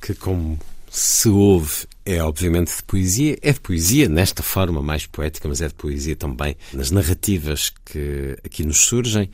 que, 0.00 0.14
como 0.14 0.56
se 0.88 1.28
ouve, 1.28 1.84
é 2.06 2.22
obviamente 2.22 2.76
de 2.76 2.84
poesia. 2.84 3.36
É 3.42 3.52
de 3.52 3.58
poesia 3.58 4.08
nesta 4.08 4.44
forma 4.44 4.80
mais 4.80 5.06
poética, 5.06 5.48
mas 5.48 5.60
é 5.60 5.66
de 5.66 5.74
poesia 5.74 6.14
também 6.14 6.56
nas 6.72 6.92
narrativas 6.92 7.72
que 7.84 8.38
aqui 8.44 8.64
nos 8.64 8.82
surgem, 8.82 9.28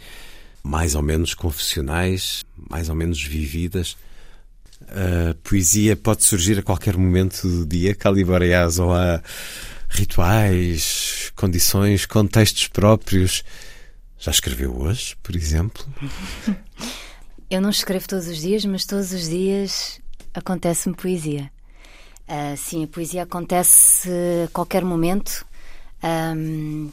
mais 0.63 0.95
ou 0.95 1.03
menos 1.03 1.35
confessionais, 1.35 2.47
mais 2.71 2.89
ou 2.89 2.95
menos 2.95 3.23
vividas. 3.23 3.95
A 4.89 5.35
poesia 5.47 5.95
pode 5.97 6.25
surgir 6.25 6.59
a 6.59 6.63
qualquer 6.63 6.97
momento 6.97 7.47
do 7.47 7.67
dia, 7.67 7.95
Calibareás, 7.95 8.79
ou 8.79 8.95
há 8.95 9.23
rituais, 9.91 11.31
condições, 11.37 12.07
contextos 12.07 12.69
próprios. 12.69 13.45
Já 14.19 14.31
escreveu 14.31 14.75
hoje, 14.81 15.15
por 15.23 15.37
exemplo? 15.37 15.85
Eu 17.49 17.61
não 17.61 17.71
escrevo 17.71 18.09
todos 18.09 18.27
os 18.27 18.39
dias, 18.39 18.65
mas 18.65 18.85
todos 18.85 19.13
os 19.13 19.29
dias 19.29 20.01
acontece-me 20.35 20.97
poesia. 20.97 21.51
Uh, 22.29 22.57
sim, 22.57 22.85
a 22.85 22.89
poesia 22.89 23.23
acontece 23.23 24.11
a 24.45 24.49
qualquer 24.53 24.85
momento. 24.85 25.47
Um, 26.03 26.91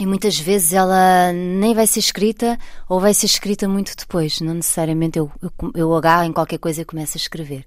e 0.00 0.06
muitas 0.06 0.38
vezes 0.38 0.72
ela 0.72 1.30
nem 1.32 1.74
vai 1.74 1.86
ser 1.86 2.00
escrita 2.00 2.58
ou 2.88 2.98
vai 2.98 3.12
ser 3.12 3.26
escrita 3.26 3.68
muito 3.68 3.94
depois. 3.94 4.40
Não 4.40 4.54
necessariamente 4.54 5.18
eu, 5.18 5.30
eu, 5.42 5.52
eu 5.74 5.94
agarro 5.94 6.24
em 6.24 6.32
qualquer 6.32 6.58
coisa 6.58 6.80
e 6.80 6.86
começo 6.86 7.18
a 7.18 7.20
escrever. 7.20 7.66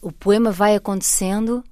O 0.00 0.12
poema 0.12 0.52
vai 0.52 0.76
acontecendo 0.76 1.64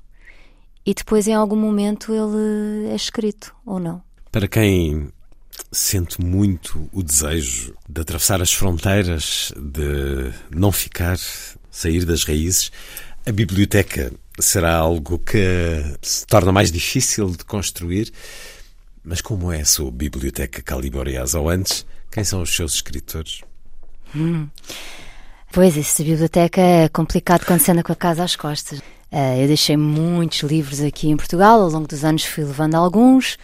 e 0.84 0.92
depois, 0.92 1.28
em 1.28 1.34
algum 1.34 1.54
momento, 1.54 2.12
ele 2.12 2.88
é 2.88 2.96
escrito 2.96 3.54
ou 3.64 3.78
não. 3.78 4.02
Para 4.32 4.48
quem 4.48 5.12
sente 5.70 6.20
muito 6.20 6.88
o 6.92 7.02
desejo 7.02 7.74
de 7.88 8.00
atravessar 8.00 8.40
as 8.42 8.52
fronteiras, 8.52 9.52
de 9.56 10.32
não 10.54 10.70
ficar 10.72 11.18
sair 11.70 12.04
das 12.04 12.24
raízes, 12.24 12.70
a 13.26 13.32
biblioteca 13.32 14.12
será 14.38 14.74
algo 14.74 15.18
que 15.18 15.38
se 16.02 16.26
torna 16.26 16.52
mais 16.52 16.72
difícil 16.72 17.30
de 17.30 17.44
construir. 17.44 18.12
Mas 19.04 19.20
como 19.20 19.50
é 19.52 19.60
a 19.60 19.64
sua 19.64 19.90
biblioteca 19.90 20.62
Caliboreas? 20.62 21.34
Ou 21.34 21.48
antes, 21.48 21.84
quem 22.10 22.24
são 22.24 22.42
os 22.42 22.54
seus 22.54 22.74
escritores? 22.74 23.42
Hum. 24.14 24.48
Pois, 25.52 25.76
essa 25.76 26.02
biblioteca 26.02 26.60
é 26.60 26.88
complicado 26.88 27.44
quando 27.44 27.60
se 27.60 27.70
anda 27.70 27.82
com 27.82 27.92
a 27.92 27.96
casa 27.96 28.24
às 28.24 28.36
costas. 28.36 28.78
Uh, 28.78 29.40
eu 29.40 29.46
deixei 29.46 29.76
muitos 29.76 30.40
livros 30.40 30.80
aqui 30.80 31.08
em 31.08 31.16
Portugal, 31.16 31.60
ao 31.60 31.68
longo 31.68 31.86
dos 31.86 32.04
anos 32.04 32.24
fui 32.24 32.44
levando 32.44 32.74
alguns, 32.74 33.36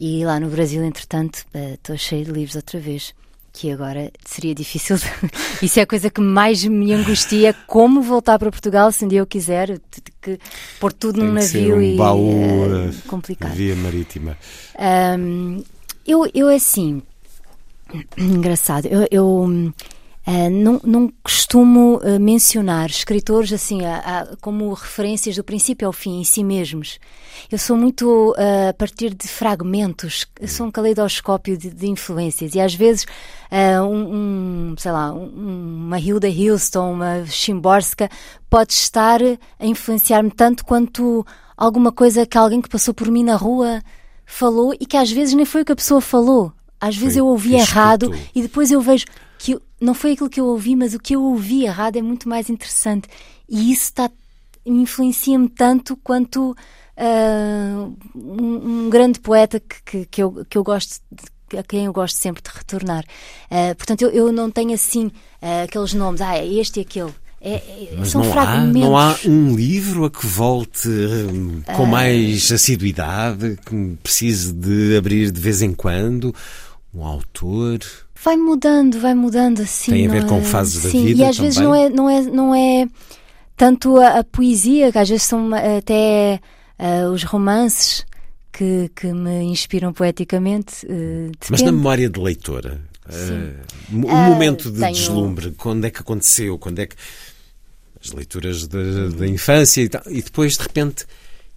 e 0.00 0.24
lá 0.24 0.40
no 0.40 0.48
Brasil, 0.48 0.82
entretanto, 0.82 1.44
estou 1.74 1.94
uh, 1.94 1.98
cheio 1.98 2.24
de 2.24 2.32
livros 2.32 2.56
outra 2.56 2.80
vez 2.80 3.14
que 3.52 3.70
agora 3.70 4.10
seria 4.24 4.54
difícil. 4.54 4.96
Isso 5.60 5.78
é 5.78 5.82
a 5.82 5.86
coisa 5.86 6.08
que 6.08 6.22
mais 6.22 6.64
me 6.64 6.92
angustia. 6.94 7.54
Como 7.66 8.00
voltar 8.00 8.38
para 8.38 8.50
Portugal 8.50 8.90
se 8.92 9.04
um 9.04 9.08
dia 9.08 9.18
eu 9.18 9.26
quiser 9.26 9.78
que 10.22 10.38
pôr 10.78 10.92
tudo 10.92 11.22
num 11.22 11.32
navio 11.32 11.76
um 11.76 11.82
e 11.82 11.96
baú, 11.96 12.30
uh, 12.30 13.08
complicado. 13.08 13.52
Via 13.52 13.76
marítima. 13.76 14.38
Um, 15.18 15.62
eu, 16.06 16.26
eu 16.32 16.48
assim, 16.48 17.02
engraçado. 18.16 18.86
Eu, 18.86 19.06
eu 19.10 19.72
Uh, 20.26 20.50
não, 20.50 20.80
não, 20.84 21.12
costumo 21.22 21.96
uh, 21.96 22.20
mencionar 22.20 22.90
escritores 22.90 23.54
assim 23.54 23.80
uh, 23.80 24.36
como 24.42 24.70
referências 24.74 25.34
do 25.34 25.42
princípio 25.42 25.86
ao 25.86 25.94
fim 25.94 26.20
em 26.20 26.24
si 26.24 26.44
mesmos. 26.44 26.98
Eu 27.50 27.58
sou 27.58 27.74
muito 27.74 28.34
a 28.68 28.72
partir 28.74 29.14
de 29.14 29.26
fragmentos, 29.26 30.26
sou 30.46 30.66
um 30.66 30.70
caleidoscópio 30.70 31.56
de, 31.56 31.70
de 31.70 31.88
influências 31.88 32.54
e 32.54 32.60
às 32.60 32.74
vezes 32.74 33.06
um, 33.82 34.72
um, 34.72 34.74
sei 34.76 34.92
lá, 34.92 35.10
um, 35.12 35.86
uma 35.86 35.98
Hilda 35.98 36.28
Houston, 36.28 36.92
uma 36.92 37.24
Shimborska 37.24 38.10
pode 38.50 38.74
estar 38.74 39.20
a 39.58 39.66
influenciar-me 39.66 40.30
tanto 40.30 40.64
quanto 40.66 41.26
alguma 41.56 41.90
coisa 41.90 42.26
que 42.26 42.36
alguém 42.36 42.60
que 42.60 42.68
passou 42.68 42.92
por 42.92 43.10
mim 43.10 43.24
na 43.24 43.36
rua 43.36 43.82
falou 44.26 44.74
e 44.78 44.84
que 44.84 44.98
às 44.98 45.10
vezes 45.10 45.34
nem 45.34 45.46
foi 45.46 45.62
o 45.62 45.64
que 45.64 45.72
a 45.72 45.76
pessoa 45.76 46.00
falou. 46.02 46.52
Às 46.78 46.96
vezes 46.96 47.14
foi 47.14 47.20
eu 47.20 47.26
ouvi 47.26 47.54
errado 47.54 48.14
e 48.34 48.42
depois 48.42 48.70
eu 48.70 48.80
vejo 48.80 49.06
que 49.40 49.58
não 49.80 49.94
foi 49.94 50.12
aquilo 50.12 50.28
que 50.28 50.38
eu 50.38 50.44
ouvi, 50.44 50.76
mas 50.76 50.92
o 50.92 50.98
que 50.98 51.16
eu 51.16 51.22
ouvi 51.22 51.64
errado 51.64 51.96
é 51.96 52.02
muito 52.02 52.28
mais 52.28 52.50
interessante. 52.50 53.08
E 53.48 53.72
isso 53.72 53.84
está, 53.84 54.10
influencia-me 54.66 55.48
tanto 55.48 55.96
quanto 55.96 56.50
uh, 56.50 57.96
um, 58.14 58.84
um, 58.84 58.90
grande 58.90 59.18
poeta 59.18 59.58
que, 59.58 59.82
que, 59.82 60.04
que, 60.04 60.22
eu, 60.22 60.44
que 60.44 60.58
eu 60.58 60.62
gosto 60.62 61.00
a 61.56 61.62
quem 61.62 61.86
eu 61.86 61.92
gosto 61.92 62.16
sempre 62.16 62.42
de 62.42 62.50
retornar. 62.54 63.02
Uh, 63.50 63.74
portanto, 63.76 64.02
eu, 64.02 64.10
eu, 64.10 64.30
não 64.30 64.50
tenho 64.50 64.74
assim 64.74 65.06
uh, 65.06 65.64
aqueles 65.64 65.94
nomes, 65.94 66.20
ah, 66.20 66.36
é 66.36 66.46
este 66.46 66.80
e 66.80 66.82
aquele. 66.82 67.14
É, 67.40 67.54
é, 67.54 67.94
Mas 67.96 68.10
são 68.10 68.22
não 68.22 68.30
fragmentos. 68.30 68.82
Há, 68.82 68.90
não 68.90 68.98
há 68.98 69.16
um 69.26 69.56
livro 69.56 70.04
a 70.04 70.10
que 70.10 70.26
volte 70.26 70.86
um, 70.86 71.62
com 71.62 71.86
mais 71.86 72.52
assiduidade, 72.52 73.58
que 73.64 73.96
precise 74.02 74.52
de 74.52 74.98
abrir 74.98 75.30
de 75.30 75.40
vez 75.40 75.62
em 75.62 75.72
quando? 75.72 76.34
Um 76.92 77.02
autor? 77.02 77.80
Vai 78.22 78.36
mudando, 78.36 79.00
vai 79.00 79.14
mudando 79.14 79.62
assim. 79.62 79.92
Tem 79.92 80.06
a 80.06 80.10
ver 80.10 80.24
é? 80.24 80.26
com 80.26 80.42
fases 80.42 80.82
da 80.82 80.90
Sim, 80.90 81.06
vida. 81.06 81.22
E 81.22 81.24
às 81.24 81.36
também. 81.36 81.50
vezes 81.50 81.62
não 81.62 81.74
é, 81.74 81.88
não 81.88 82.10
é, 82.10 82.22
não 82.22 82.54
é 82.54 82.88
tanto 83.56 83.96
a, 83.98 84.18
a 84.18 84.24
poesia, 84.24 84.92
que 84.92 84.98
às 84.98 85.08
vezes 85.08 85.24
são 85.24 85.50
até 85.54 86.40
uh, 86.78 87.10
os 87.10 87.24
romances 87.24 88.04
que, 88.52 88.90
que 88.94 89.12
me 89.12 89.42
inspiram 89.42 89.92
poeticamente. 89.92 90.86
Uh, 90.86 91.32
Mas 91.50 91.62
na 91.62 91.72
memória 91.72 92.08
de 92.08 92.20
leitora, 92.20 92.80
uh, 93.06 93.96
um 93.96 94.30
momento 94.30 94.70
de 94.70 94.78
tenho... 94.78 94.94
deslumbre, 94.94 95.52
quando 95.52 95.84
é 95.86 95.90
que 95.90 96.00
aconteceu? 96.00 96.58
Quando 96.58 96.78
é 96.80 96.86
que. 96.86 96.96
As 98.02 98.12
leituras 98.12 98.66
da, 98.66 99.08
da 99.14 99.28
infância 99.28 99.82
e, 99.82 99.88
tal, 99.90 100.00
e 100.06 100.22
depois 100.22 100.56
de 100.56 100.62
repente 100.62 101.04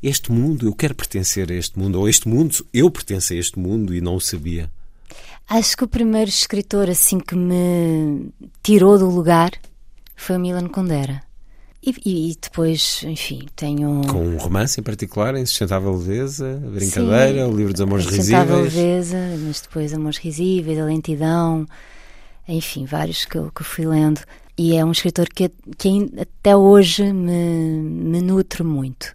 este 0.01 0.29
mundo, 0.29 0.67
eu 0.67 0.73
quero 0.73 0.93
pertencer 0.93 1.49
a 1.49 1.55
este 1.55 1.79
mundo, 1.79 1.97
ou 1.97 2.09
este 2.09 2.27
mundo, 2.27 2.53
eu 2.73 2.91
pertenço 2.91 3.31
a 3.31 3.37
este 3.37 3.57
mundo 3.57 3.95
e 3.95 4.01
não 4.01 4.15
o 4.15 4.19
sabia. 4.19 4.69
Acho 5.49 5.77
que 5.77 5.83
o 5.83 5.87
primeiro 5.87 6.29
escritor 6.29 6.89
assim 6.89 7.19
que 7.19 7.35
me 7.35 8.31
tirou 8.61 8.97
do 8.97 9.09
lugar 9.09 9.51
foi 10.15 10.37
o 10.37 10.39
Milan 10.39 10.67
Kundera. 10.67 11.21
E, 11.85 11.93
e, 12.05 12.31
e, 12.31 12.37
depois, 12.41 13.03
enfim, 13.03 13.45
tenho. 13.57 14.01
Com 14.07 14.25
um 14.25 14.37
romance 14.37 14.79
em 14.79 14.83
particular, 14.83 15.35
Insustentável 15.35 15.93
Leveza, 15.93 16.61
Brincadeira, 16.63 17.45
Sim, 17.45 17.51
o 17.51 17.57
livro 17.57 17.73
dos 17.73 17.81
Amores 17.81 18.05
Risíveis. 18.05 18.73
Leveza, 18.73 19.17
mas 19.45 19.59
depois 19.59 19.93
Amores 19.93 20.17
Risíveis, 20.17 20.79
A 20.79 20.85
Lentidão, 20.85 21.67
enfim, 22.47 22.85
vários 22.85 23.25
que 23.25 23.37
eu, 23.37 23.51
que 23.51 23.65
fui 23.65 23.85
lendo. 23.85 24.21
E 24.57 24.77
é 24.77 24.85
um 24.85 24.93
escritor 24.93 25.27
que, 25.27 25.51
que 25.77 26.09
até 26.17 26.55
hoje 26.55 27.11
me, 27.11 27.81
me 27.81 28.21
nutre 28.21 28.63
muito. 28.63 29.13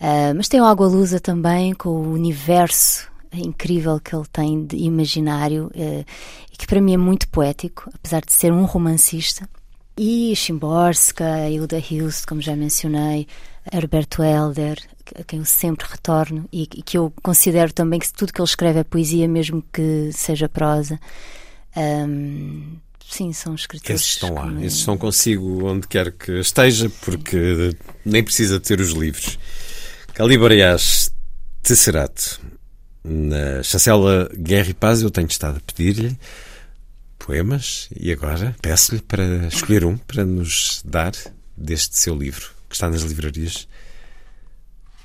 Uh, 0.00 0.34
mas 0.34 0.48
tem 0.48 0.60
o 0.60 0.64
Água 0.64 0.88
Lusa 0.88 1.20
também, 1.20 1.74
com 1.74 1.90
o 1.90 2.12
universo 2.12 3.08
incrível 3.38 4.00
que 4.00 4.14
ele 4.14 4.26
tem 4.32 4.64
de 4.64 4.76
imaginário 4.76 5.66
uh, 5.74 6.04
e 6.52 6.56
que 6.56 6.66
para 6.66 6.80
mim 6.80 6.94
é 6.94 6.96
muito 6.96 7.28
poético, 7.28 7.90
apesar 7.94 8.20
de 8.20 8.32
ser 8.32 8.52
um 8.52 8.64
romancista. 8.64 9.48
E 9.96 10.34
Shimborska, 10.34 11.48
Hilda 11.48 11.78
Hilst, 11.78 12.26
como 12.26 12.40
já 12.40 12.56
mencionei, 12.56 13.28
Herberto 13.72 14.22
Helder, 14.22 14.78
a 15.14 15.22
quem 15.22 15.38
eu 15.38 15.44
sempre 15.44 15.86
retorno 15.88 16.48
e, 16.52 16.66
que 16.66 16.98
eu 16.98 17.12
considero 17.22 17.72
também 17.72 18.00
que 18.00 18.12
tudo 18.12 18.32
que 18.32 18.40
ele 18.40 18.48
escreve 18.48 18.80
é 18.80 18.84
poesia, 18.84 19.28
mesmo 19.28 19.62
que 19.72 20.10
seja 20.12 20.48
prosa. 20.48 20.98
Um, 21.76 22.76
sim, 23.08 23.32
são 23.32 23.54
escritores. 23.54 24.00
Esses 24.00 24.14
estão 24.14 24.34
lá, 24.34 24.50
que... 24.50 24.64
esses 24.64 24.78
estão 24.80 24.98
consigo 24.98 25.64
onde 25.66 25.86
quer 25.86 26.12
que 26.12 26.32
esteja, 26.40 26.90
porque 27.02 27.76
nem 28.04 28.22
precisa 28.22 28.58
ter 28.58 28.80
os 28.80 28.90
livros. 28.90 29.38
Calibarias 30.12 31.10
Tesserato, 31.62 32.40
na 33.04 33.62
chancela 33.62 34.30
Guerra 34.34 34.70
e 34.70 34.74
Paz, 34.74 35.02
eu 35.02 35.10
tenho 35.10 35.26
estado 35.26 35.58
a 35.58 35.72
pedir-lhe 35.72 36.18
poemas 37.18 37.88
e 37.94 38.10
agora 38.10 38.56
peço-lhe 38.62 39.02
para 39.02 39.46
escolher 39.46 39.84
um 39.84 39.96
para 39.96 40.24
nos 40.24 40.82
dar 40.84 41.12
deste 41.56 41.98
seu 41.98 42.16
livro, 42.16 42.50
que 42.68 42.74
está 42.74 42.88
nas 42.88 43.02
livrarias 43.02 43.68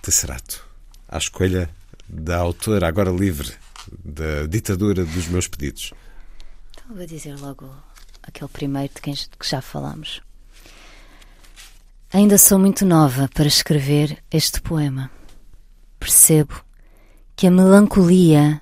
Tesserato. 0.01 0.65
À 1.07 1.17
escolha 1.17 1.69
da 2.07 2.37
autora, 2.37 2.87
agora 2.87 3.11
livre, 3.11 3.53
da 4.03 4.45
ditadura 4.47 5.03
dos 5.03 5.27
meus 5.27 5.47
pedidos. 5.47 5.93
Então 6.71 6.95
vou 6.95 7.05
dizer 7.05 7.35
logo 7.37 7.69
aquele 8.23 8.49
primeiro 8.49 8.93
de 8.93 9.01
quem 9.01 9.13
que 9.13 9.47
já 9.47 9.61
falámos. 9.61 10.21
Ainda 12.11 12.37
sou 12.37 12.57
muito 12.57 12.85
nova 12.85 13.29
para 13.33 13.47
escrever 13.47 14.17
este 14.31 14.61
poema. 14.61 15.11
Percebo 15.99 16.63
que 17.39 17.47
a 17.47 17.51
melancolia 17.51 18.61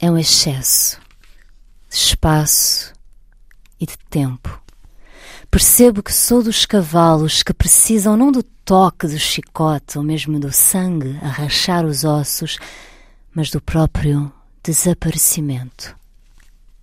é 0.00 0.10
um 0.10 0.18
excesso 0.18 1.00
de 1.88 1.94
espaço 1.94 2.92
e 3.78 3.86
de 3.86 3.96
tempo. 4.10 4.60
Percebo 5.48 6.02
que 6.02 6.12
sou 6.12 6.42
dos 6.42 6.66
cavalos 6.66 7.44
que 7.44 7.54
precisam 7.54 8.16
não 8.16 8.32
do 8.32 8.42
toque 8.42 9.06
do 9.06 9.16
chicote 9.16 9.96
ou 9.96 10.02
mesmo 10.02 10.40
do 10.40 10.50
sangue 10.52 11.20
a 11.22 11.28
rachar 11.28 11.84
os 11.84 12.02
ossos, 12.02 12.58
mas 13.32 13.48
do 13.48 13.60
próprio 13.60 14.32
desaparecimento 14.60 15.96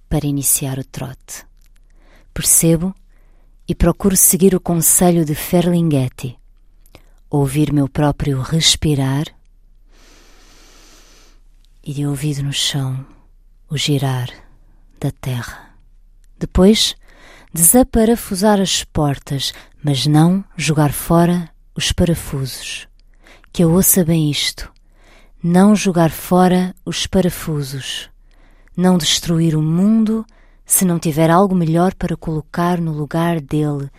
para 0.08 0.26
iniciar 0.26 0.80
o 0.80 0.86
trote. 0.86 1.46
Percebo 2.34 2.96
e 3.68 3.76
procuro 3.76 4.16
seguir 4.16 4.56
o 4.56 4.62
conselho 4.62 5.26
de 5.26 5.36
Ferlinghetti, 5.36 6.40
ouvir 7.30 7.74
meu 7.74 7.90
próprio 7.90 8.40
respirar 8.40 9.37
e 11.88 11.94
de 11.94 12.06
ouvido 12.06 12.44
no 12.44 12.52
chão 12.52 13.06
o 13.70 13.78
girar 13.78 14.30
da 15.00 15.10
terra. 15.10 15.74
Depois, 16.38 16.98
desaparafusar 17.54 18.60
as 18.60 18.84
portas, 18.84 19.54
mas 19.82 20.06
não 20.06 20.44
jogar 20.58 20.92
fora 20.92 21.50
os 21.74 21.94
parafusos. 21.94 22.90
Que 23.54 23.64
eu 23.64 23.72
ouça 23.72 24.04
bem 24.04 24.30
isto. 24.30 24.70
Não 25.42 25.74
jogar 25.74 26.12
fora 26.12 26.76
os 26.86 27.08
parafusos. 27.08 28.10
Não 28.76 28.98
destruir 28.98 29.56
o 29.56 29.62
mundo 29.62 30.26
se 30.66 30.84
não 30.84 31.00
tiver 31.00 31.30
algo 31.30 31.56
melhor 31.56 31.96
para 31.96 32.18
colocar 32.18 32.82
no 32.82 32.92
lugar 32.92 33.40
dele. 33.40 33.90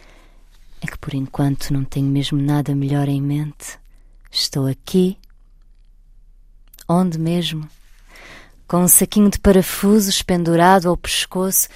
É 0.82 0.86
que 0.86 0.98
por 0.98 1.14
enquanto 1.14 1.72
não 1.72 1.84
tenho 1.84 2.06
mesmo 2.06 2.38
nada 2.38 2.74
melhor 2.74 3.08
em 3.08 3.22
mente. 3.22 3.78
Estou 4.30 4.66
aqui. 4.66 5.16
Onde 6.86 7.18
mesmo? 7.18 7.66
Com 8.68 8.82
um 8.82 8.88
saquinho 8.88 9.30
de 9.30 9.38
parafusos 9.38 10.20
pendurado 10.20 10.90
ao 10.90 10.96
pescoço, 10.96 11.68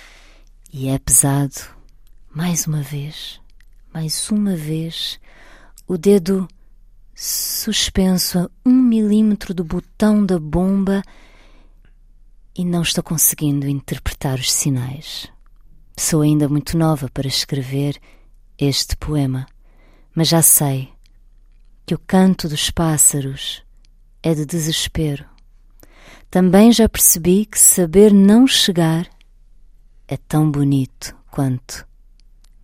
e 0.70 0.88
é 0.88 0.98
pesado. 0.98 1.54
Mais 2.34 2.66
uma 2.66 2.82
vez, 2.82 3.40
mais 3.92 4.30
uma 4.30 4.54
vez, 4.54 5.18
o 5.88 5.96
dedo 5.96 6.46
suspenso 7.14 8.40
a 8.40 8.50
um 8.64 8.74
milímetro 8.74 9.54
do 9.54 9.64
botão 9.64 10.24
da 10.24 10.38
bomba 10.38 11.02
e 12.54 12.64
não 12.64 12.82
estou 12.82 13.02
conseguindo 13.02 13.66
interpretar 13.66 14.38
os 14.38 14.52
sinais. 14.52 15.28
Sou 15.96 16.20
ainda 16.20 16.48
muito 16.48 16.76
nova 16.76 17.08
para 17.08 17.28
escrever 17.28 17.98
este 18.58 18.96
poema, 18.96 19.46
mas 20.14 20.28
já 20.28 20.42
sei 20.42 20.92
que 21.86 21.94
o 21.94 21.98
canto 21.98 22.48
dos 22.48 22.70
pássaros 22.70 23.62
é 24.22 24.34
de 24.34 24.44
desespero 24.44 25.31
também 26.32 26.72
já 26.72 26.88
percebi 26.88 27.44
que 27.44 27.60
saber 27.60 28.10
não 28.10 28.46
chegar 28.46 29.06
é 30.08 30.16
tão 30.16 30.50
bonito 30.50 31.14
quanto 31.30 31.86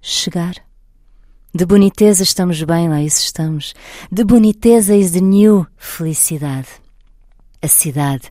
chegar. 0.00 0.54
De 1.54 1.66
boniteza 1.66 2.22
estamos 2.22 2.62
bem, 2.62 2.88
lá 2.88 3.02
isso 3.02 3.20
estamos. 3.20 3.74
De 4.10 4.24
boniteza 4.24 4.96
is 4.96 5.10
the 5.10 5.20
new 5.20 5.66
felicidade. 5.76 6.68
A 7.60 7.68
cidade 7.68 8.30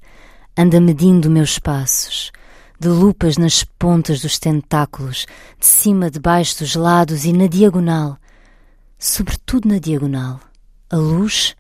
anda 0.58 0.82
medindo 0.82 1.30
meus 1.30 1.60
passos, 1.60 2.32
de 2.80 2.88
lupas 2.88 3.38
nas 3.38 3.64
pontas 3.64 4.22
dos 4.22 4.40
tentáculos, 4.40 5.28
de 5.60 5.68
cima, 5.68 6.10
debaixo 6.10 6.64
dos 6.64 6.76
lados 6.76 7.26
e 7.26 7.32
na 7.32 7.46
diagonal. 7.46 8.18
Sobretudo 8.98 9.70
na 9.70 9.78
diagonal. 9.78 10.40
A 10.90 10.96
luz, 10.96 11.56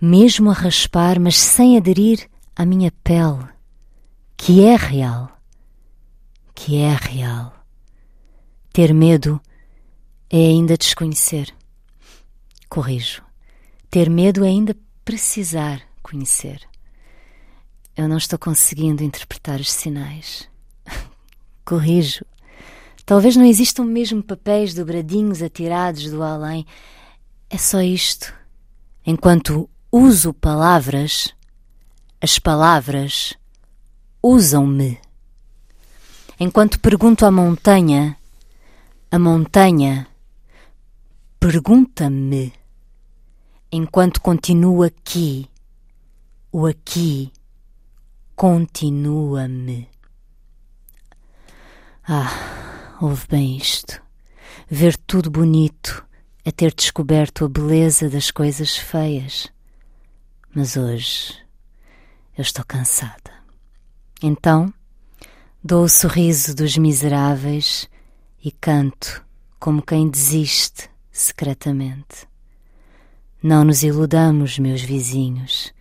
mesmo 0.00 0.50
a 0.50 0.54
raspar, 0.54 1.18
mas 1.18 1.36
sem 1.36 1.76
aderir 1.76 2.28
a 2.58 2.66
minha 2.66 2.90
pele, 3.04 3.46
que 4.36 4.64
é 4.64 4.74
real, 4.74 5.30
que 6.52 6.76
é 6.76 6.92
real. 6.92 7.54
Ter 8.72 8.92
medo 8.92 9.40
é 10.28 10.38
ainda 10.38 10.76
desconhecer. 10.76 11.54
Corrijo. 12.68 13.22
Ter 13.88 14.10
medo 14.10 14.44
é 14.44 14.48
ainda 14.48 14.76
precisar 15.04 15.80
conhecer. 16.02 16.60
Eu 17.96 18.08
não 18.08 18.16
estou 18.16 18.40
conseguindo 18.40 19.04
interpretar 19.04 19.60
os 19.60 19.70
sinais. 19.70 20.48
Corrijo. 21.64 22.24
Talvez 23.06 23.36
não 23.36 23.44
existam 23.44 23.84
mesmo 23.84 24.20
papéis 24.20 24.74
dobradinhos 24.74 25.42
atirados 25.42 26.10
do 26.10 26.24
além. 26.24 26.66
É 27.48 27.56
só 27.56 27.80
isto. 27.80 28.34
Enquanto 29.06 29.70
uso 29.92 30.34
palavras, 30.34 31.32
as 32.20 32.38
palavras 32.38 33.34
usam-me. 34.22 34.98
Enquanto 36.40 36.80
pergunto 36.80 37.24
à 37.24 37.30
montanha, 37.30 38.16
a 39.10 39.18
montanha 39.18 40.06
pergunta-me. 41.38 42.52
Enquanto 43.70 44.20
continuo 44.20 44.82
aqui, 44.82 45.48
o 46.50 46.66
aqui 46.66 47.30
continua-me. 48.34 49.88
Ah, 52.08 52.96
ouve 53.00 53.26
bem 53.28 53.56
isto. 53.56 54.00
Ver 54.68 54.96
tudo 54.96 55.30
bonito 55.30 56.04
é 56.44 56.50
ter 56.50 56.74
descoberto 56.74 57.44
a 57.44 57.48
beleza 57.48 58.08
das 58.08 58.30
coisas 58.30 58.76
feias. 58.76 59.48
Mas 60.54 60.76
hoje 60.76 61.47
eu 62.38 62.42
estou 62.42 62.64
cansada. 62.64 63.32
Então, 64.22 64.72
dou 65.62 65.82
o 65.82 65.88
sorriso 65.88 66.54
dos 66.54 66.78
miseráveis 66.78 67.88
e 68.42 68.52
canto 68.52 69.24
como 69.58 69.82
quem 69.82 70.08
desiste 70.08 70.88
secretamente. 71.10 72.28
Não 73.42 73.64
nos 73.64 73.82
iludamos, 73.82 74.56
meus 74.56 74.80
vizinhos. 74.80 75.74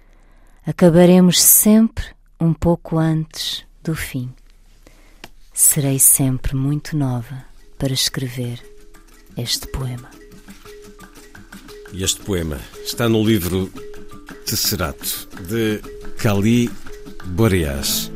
Acabaremos 0.66 1.39
sempre 1.39 2.05
um 2.39 2.53
pouco 2.55 2.97
antes 2.97 3.64
do 3.84 3.95
fim. 3.95 4.34
Serei 5.53 5.99
sempre 5.99 6.55
muito 6.55 6.97
nova 6.97 7.45
para 7.78 7.93
escrever 7.93 8.60
este 9.38 9.68
poema. 9.68 10.10
E 11.93 12.03
este 12.03 12.20
poema 12.22 12.60
está 12.84 13.08
no 13.08 13.24
livro 13.24 13.72
Tesserato, 14.45 15.28
de 15.47 15.96
Cali 16.18 16.70
Boreas. 17.26 18.11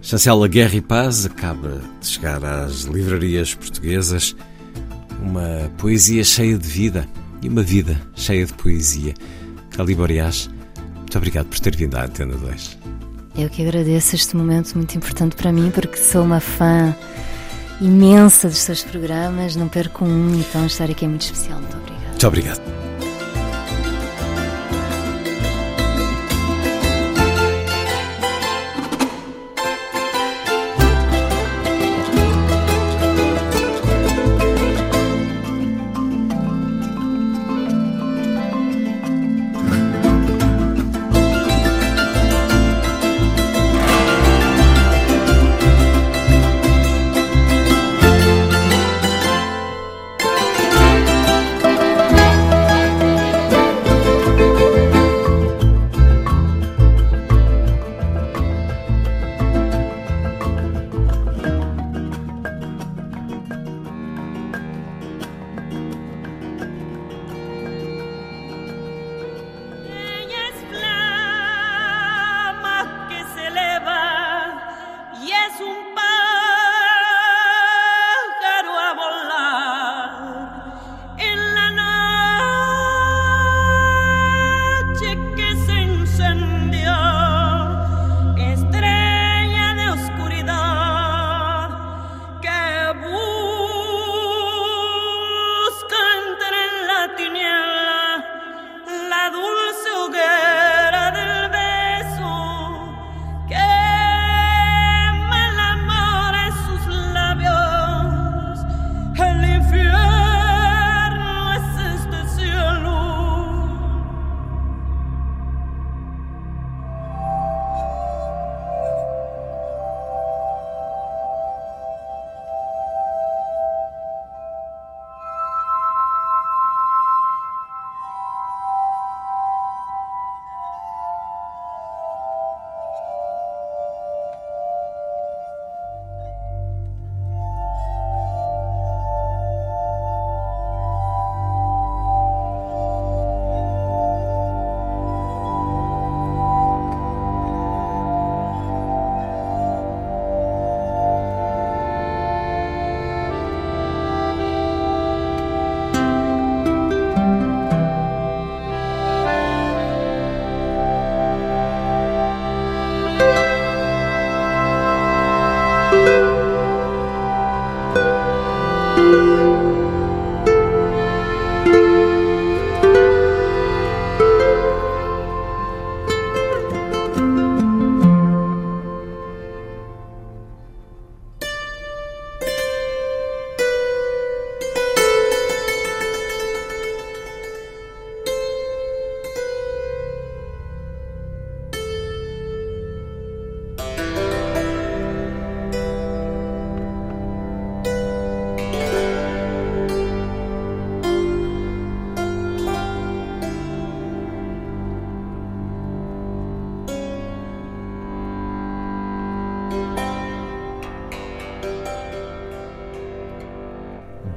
Chancela 0.00 0.48
Guerra 0.48 0.76
e 0.76 0.80
Paz 0.80 1.26
acaba 1.26 1.80
de 2.00 2.06
chegar 2.06 2.42
às 2.44 2.82
livrarias 2.82 3.54
portuguesas. 3.54 4.34
Uma 5.20 5.70
poesia 5.76 6.24
cheia 6.24 6.56
de 6.56 6.66
vida 6.66 7.06
e 7.42 7.48
uma 7.48 7.62
vida 7.62 8.00
cheia 8.14 8.46
de 8.46 8.52
poesia. 8.54 9.14
Cali 9.70 9.94
Boreas, 9.94 10.48
muito 10.96 11.18
obrigado 11.18 11.46
por 11.46 11.58
ter 11.58 11.76
vindo 11.76 11.96
à 11.96 12.04
Antena 12.04 12.36
2. 12.36 12.78
Eu 13.36 13.48
que 13.48 13.62
agradeço 13.62 14.14
este 14.14 14.36
momento 14.36 14.74
muito 14.74 14.96
importante 14.96 15.36
para 15.36 15.52
mim, 15.52 15.70
porque 15.70 15.96
sou 15.96 16.24
uma 16.24 16.40
fã 16.40 16.94
imensa 17.80 18.48
dos 18.48 18.58
seus 18.58 18.82
programas, 18.82 19.56
não 19.56 19.68
perco 19.68 20.04
um, 20.04 20.38
então 20.38 20.66
estar 20.66 20.90
aqui 20.90 21.04
é 21.04 21.08
muito 21.08 21.22
especial. 21.22 21.58
Muito 21.58 21.76
obrigada. 21.76 22.08
Muito 22.08 22.26
obrigado. 22.26 22.79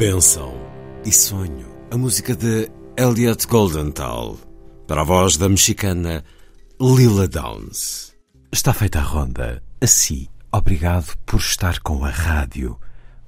Benção 0.06 0.54
e 1.06 1.14
sonho. 1.14 1.66
A 1.90 1.96
música 1.96 2.36
de 2.36 2.70
Elliot 2.98 3.48
Goldenthal 3.48 4.38
para 4.86 5.00
a 5.00 5.04
voz 5.06 5.38
da 5.38 5.48
mexicana 5.48 6.26
Lila 6.78 7.26
Downs. 7.26 8.14
Está 8.52 8.74
feita 8.74 9.00
a 9.00 9.02
ronda. 9.02 9.64
Assim, 9.80 10.28
obrigado 10.52 11.16
por 11.26 11.40
estar 11.40 11.80
com 11.80 12.04
a 12.04 12.10
rádio. 12.10 12.78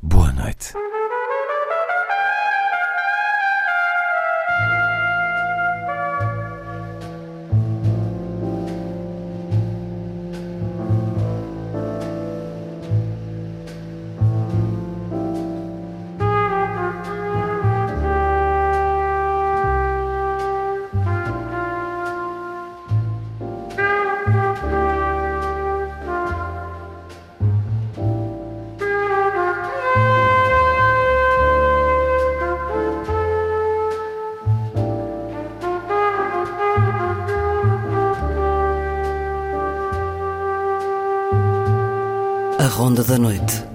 Boa 0.02 0.34
noite. 0.34 0.74
Da 43.08 43.18
Noite. 43.18 43.75